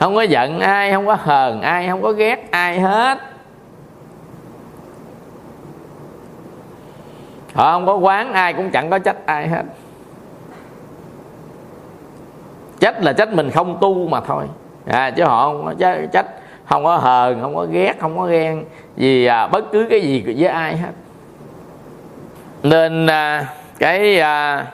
[0.01, 3.17] Không có giận ai không có hờn ai không có ghét ai hết.
[7.53, 9.63] Họ không có quán ai cũng chẳng có trách ai hết.
[12.79, 14.45] Trách là trách mình không tu mà thôi.
[14.85, 15.73] À, chứ họ không có
[16.11, 16.25] trách
[16.65, 18.65] không có hờn không có ghét không có ghen
[18.97, 20.91] gì à, bất cứ cái gì với ai hết.
[22.63, 23.45] Nên à,
[23.79, 24.65] cái à,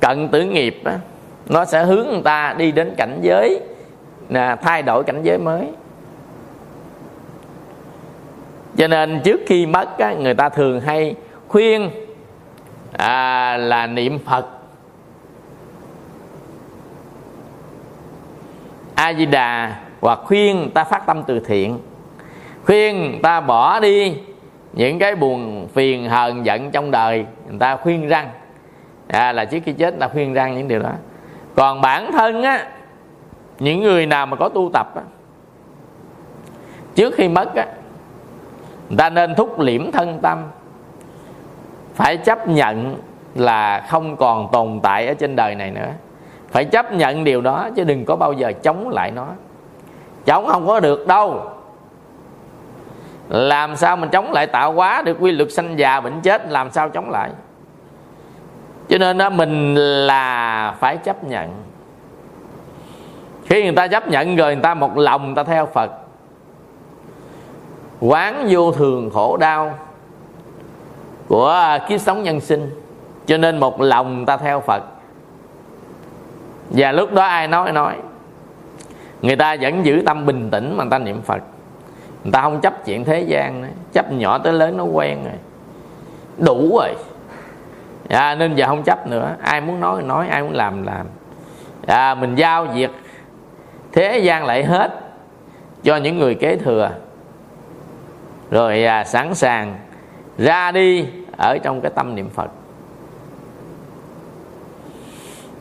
[0.00, 0.98] cận tử nghiệp á,
[1.46, 3.60] nó sẽ hướng người ta đi đến cảnh giới
[4.28, 5.68] là thay đổi cảnh giới mới.
[8.76, 11.14] Cho nên trước khi mất á, người ta thường hay
[11.48, 11.90] khuyên
[12.92, 14.46] à, là niệm phật.
[18.94, 21.78] A di đà hoặc khuyên ta phát tâm từ thiện.
[22.64, 24.16] Khuyên ta bỏ đi
[24.72, 28.30] những cái buồn phiền hờn giận trong đời người ta khuyên răng.
[29.08, 30.92] À, là trước khi chết ta khuyên răng những điều đó.
[31.54, 32.66] Còn bản thân á
[33.58, 35.02] những người nào mà có tu tập á,
[36.94, 37.66] trước khi mất á,
[38.88, 40.44] người ta nên thúc liễm thân tâm
[41.94, 42.96] phải chấp nhận
[43.34, 45.88] là không còn tồn tại ở trên đời này nữa.
[46.50, 49.26] Phải chấp nhận điều đó chứ đừng có bao giờ chống lại nó.
[50.24, 51.50] Chống không có được đâu.
[53.28, 56.70] Làm sao mình chống lại tạo hóa được quy luật sanh già bệnh chết làm
[56.70, 57.30] sao chống lại?
[58.88, 59.74] Cho nên đó mình
[60.06, 61.50] là phải chấp nhận
[63.48, 65.90] khi người ta chấp nhận rồi người ta một lòng người ta theo phật.
[68.00, 69.74] Quán vô thường khổ đau
[71.28, 72.70] của kiếp sống nhân sinh.
[73.26, 74.82] Cho nên một lòng người ta theo phật.
[76.70, 77.94] Và lúc đó ai nói nói.
[79.22, 81.42] Người ta vẫn giữ tâm bình tĩnh mà người ta niệm phật.
[82.24, 83.68] Người ta không chấp chuyện thế gian nữa.
[83.92, 85.34] chấp nhỏ tới lớn nó quen rồi.
[86.38, 86.94] Đủ rồi.
[88.08, 89.36] À, nên giờ không chấp nữa.
[89.42, 90.28] Ai muốn nói nói.
[90.28, 91.06] Ai muốn làm làm.
[91.86, 92.90] À, mình giao việc
[93.92, 95.00] thế gian lại hết
[95.82, 96.90] cho những người kế thừa.
[98.50, 99.76] Rồi à, sẵn sàng
[100.38, 101.06] ra đi
[101.36, 102.50] ở trong cái tâm niệm phật.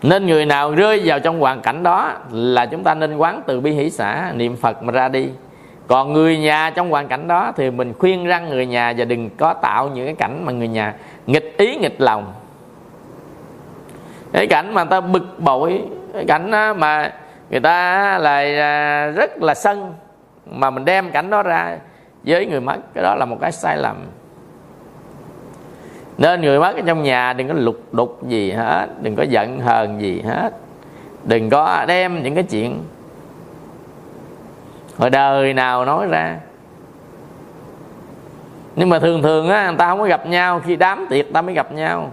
[0.04, 3.60] Nên người nào rơi vào trong hoàn cảnh đó là chúng ta nên quán từ
[3.60, 5.30] bi hỷ xã niệm phật mà ra đi.
[5.88, 9.30] Còn người nhà trong hoàn cảnh đó thì mình khuyên răng người nhà và đừng
[9.38, 10.94] có tạo những cái cảnh mà người nhà
[11.28, 12.34] nghịch ý nghịch lòng.
[14.34, 15.82] Cái cảnh mà người ta bực bội
[16.14, 17.14] cái cảnh mà
[17.50, 19.94] người ta là à, rất là sân,
[20.46, 21.78] mà mình đem cảnh đó ra
[22.24, 23.96] với người mất cái đó là một cái sai lầm.
[26.18, 29.60] Nên người mất ở trong nhà đừng có lục đục gì hết, đừng có giận
[29.60, 30.50] hờn gì hết.
[31.24, 32.84] Đừng có đem những cái chuyện
[34.98, 36.38] hồi đời nào nói ra.
[38.76, 41.42] Nhưng mà thường thường á, người ta không có gặp nhau, khi đám tiệc ta
[41.42, 42.12] mới gặp nhau.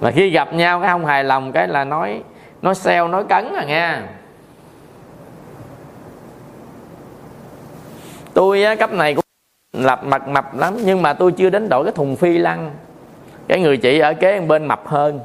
[0.00, 2.22] Mà khi gặp nhau, cái không hài lòng, cái là nói
[2.64, 3.98] nói xeo nói cấn à nghe.
[8.34, 9.24] Tôi á, cấp này cũng
[9.72, 12.70] lập mặt mập lắm nhưng mà tôi chưa đến đổi cái thùng phi lăng.
[13.48, 15.20] Cái người chị ở kế bên mập hơn.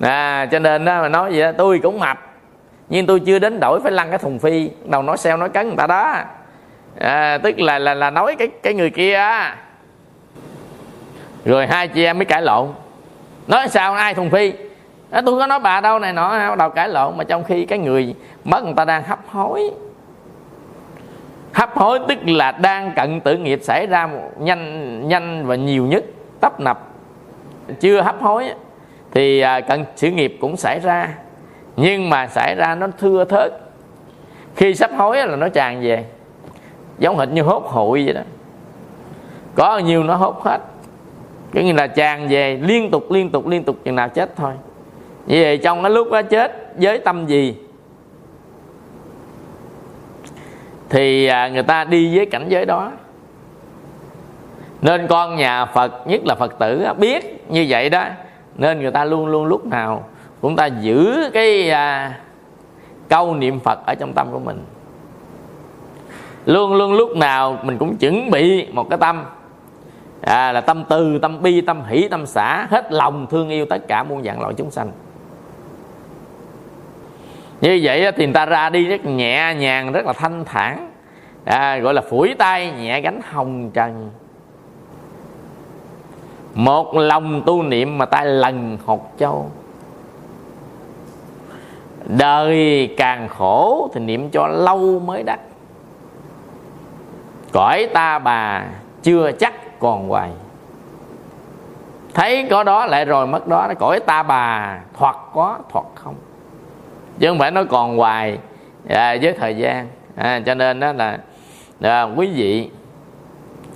[0.00, 2.18] À cho nên đó mà nói vậy đó tôi cũng mập.
[2.88, 4.70] Nhưng tôi chưa đến đổi phải lăn cái thùng phi.
[4.84, 6.16] Đầu nói xeo nói cấn người ta đó.
[6.98, 9.56] À, tức là là là nói cái cái người kia á.
[11.44, 12.68] Rồi hai chị em mới cãi lộn.
[13.46, 14.52] Nói sao ai thùng phi?
[15.14, 17.66] À, tôi có nói bà đâu này nọ bắt đầu cãi lộn mà trong khi
[17.66, 18.14] cái người
[18.44, 19.70] mất người ta đang hấp hối.
[21.52, 24.08] Hấp hối tức là đang cận tử nghiệp xảy ra
[24.38, 26.04] nhanh nhanh và nhiều nhất
[26.40, 26.80] tấp nập.
[27.80, 28.50] Chưa hấp hối
[29.10, 31.08] thì à, cận sự nghiệp cũng xảy ra.
[31.76, 33.52] Nhưng mà xảy ra nó thưa thớt.
[34.56, 36.04] Khi sắp hối là nó tràn về
[36.98, 38.20] giống hệt như hốt hội vậy đó.
[39.54, 40.58] Có nhiều nó hốt hết.
[41.52, 44.52] Cái như là tràn về liên tục liên tục liên tục chừng nào chết thôi
[45.26, 47.56] như vậy trong cái lúc đó chết với tâm gì?
[50.88, 52.92] Thì à, người ta đi với cảnh giới đó.
[54.82, 58.04] Nên con nhà phật nhất là phật tử biết như vậy đó
[58.56, 60.04] nên người ta luôn luôn lúc nào
[60.40, 62.18] cũng ta giữ cái à,
[63.08, 64.64] câu niệm phật ở trong tâm của mình.
[66.46, 69.24] Luôn luôn lúc nào mình cũng chuẩn bị một cái tâm.
[70.20, 73.88] À, là tâm từ tâm bi tâm hỷ tâm xả hết lòng thương yêu tất
[73.88, 74.90] cả muôn dạng loại chúng sanh
[77.64, 80.90] như vậy thì người ta ra đi rất nhẹ nhàng rất là thanh thản.
[81.44, 84.10] À, gọi là phủi tay nhẹ gánh hồng trần.
[86.54, 89.50] Một lòng tu niệm mà tay lần hột châu.
[92.04, 95.40] Đời càng khổ thì niệm cho lâu mới đắc.
[97.52, 98.64] Cõi ta bà
[99.02, 100.30] chưa chắc còn hoài.
[102.14, 106.14] Thấy có đó lại rồi mất đó cõi ta bà thoạt có thoạt không
[107.18, 108.38] chứ không phải nó còn hoài
[108.88, 109.88] à, với thời gian.
[110.16, 111.18] À, cho nên đó là
[111.80, 112.70] à, quý vị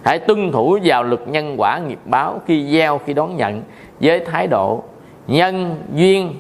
[0.04, 3.62] hãy tuân thủ vào luật nhân quả nghiệp báo khi gieo khi đón nhận
[4.00, 4.82] với thái độ
[5.26, 6.34] nhân duyên.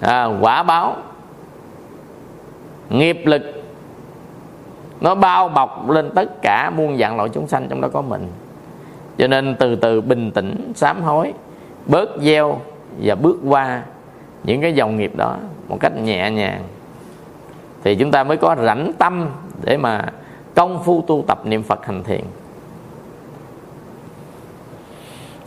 [0.00, 0.96] À, quả báo
[2.90, 3.42] nghiệp lực
[5.00, 8.26] nó bao bọc lên tất cả muôn dạng loại chúng sanh trong đó có mình.
[9.18, 11.32] Cho nên từ từ bình tĩnh sám hối
[11.86, 12.60] bớt gieo
[13.02, 13.82] và bước qua
[14.44, 15.36] những cái dòng nghiệp đó
[15.68, 16.62] một cách nhẹ nhàng.
[17.84, 19.28] Thì chúng ta mới có rảnh tâm
[19.62, 20.04] để mà
[20.54, 22.20] công phu tu tập niệm phật hành thiền.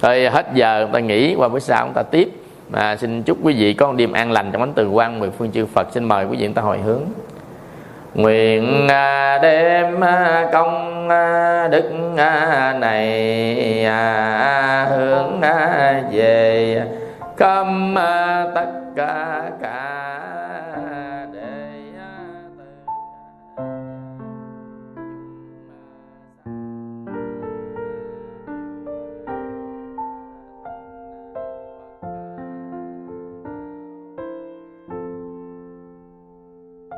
[0.02, 2.30] Rồi hết giờ chúng ta nghỉ qua bữa sau chúng ta tiếp.
[2.72, 5.32] À, xin chúc quý vị có một đêm an lành trong ánh từ quan mười
[5.32, 5.88] phương chư phật.
[5.92, 7.02] Xin mời quý vị chúng ta hồi hướng.
[8.14, 11.92] Nguyện đem đêm à, công à, đức
[12.80, 13.86] này
[14.90, 15.42] hướng
[16.12, 16.82] về
[17.38, 17.96] khâm
[18.56, 20.45] tất cả cả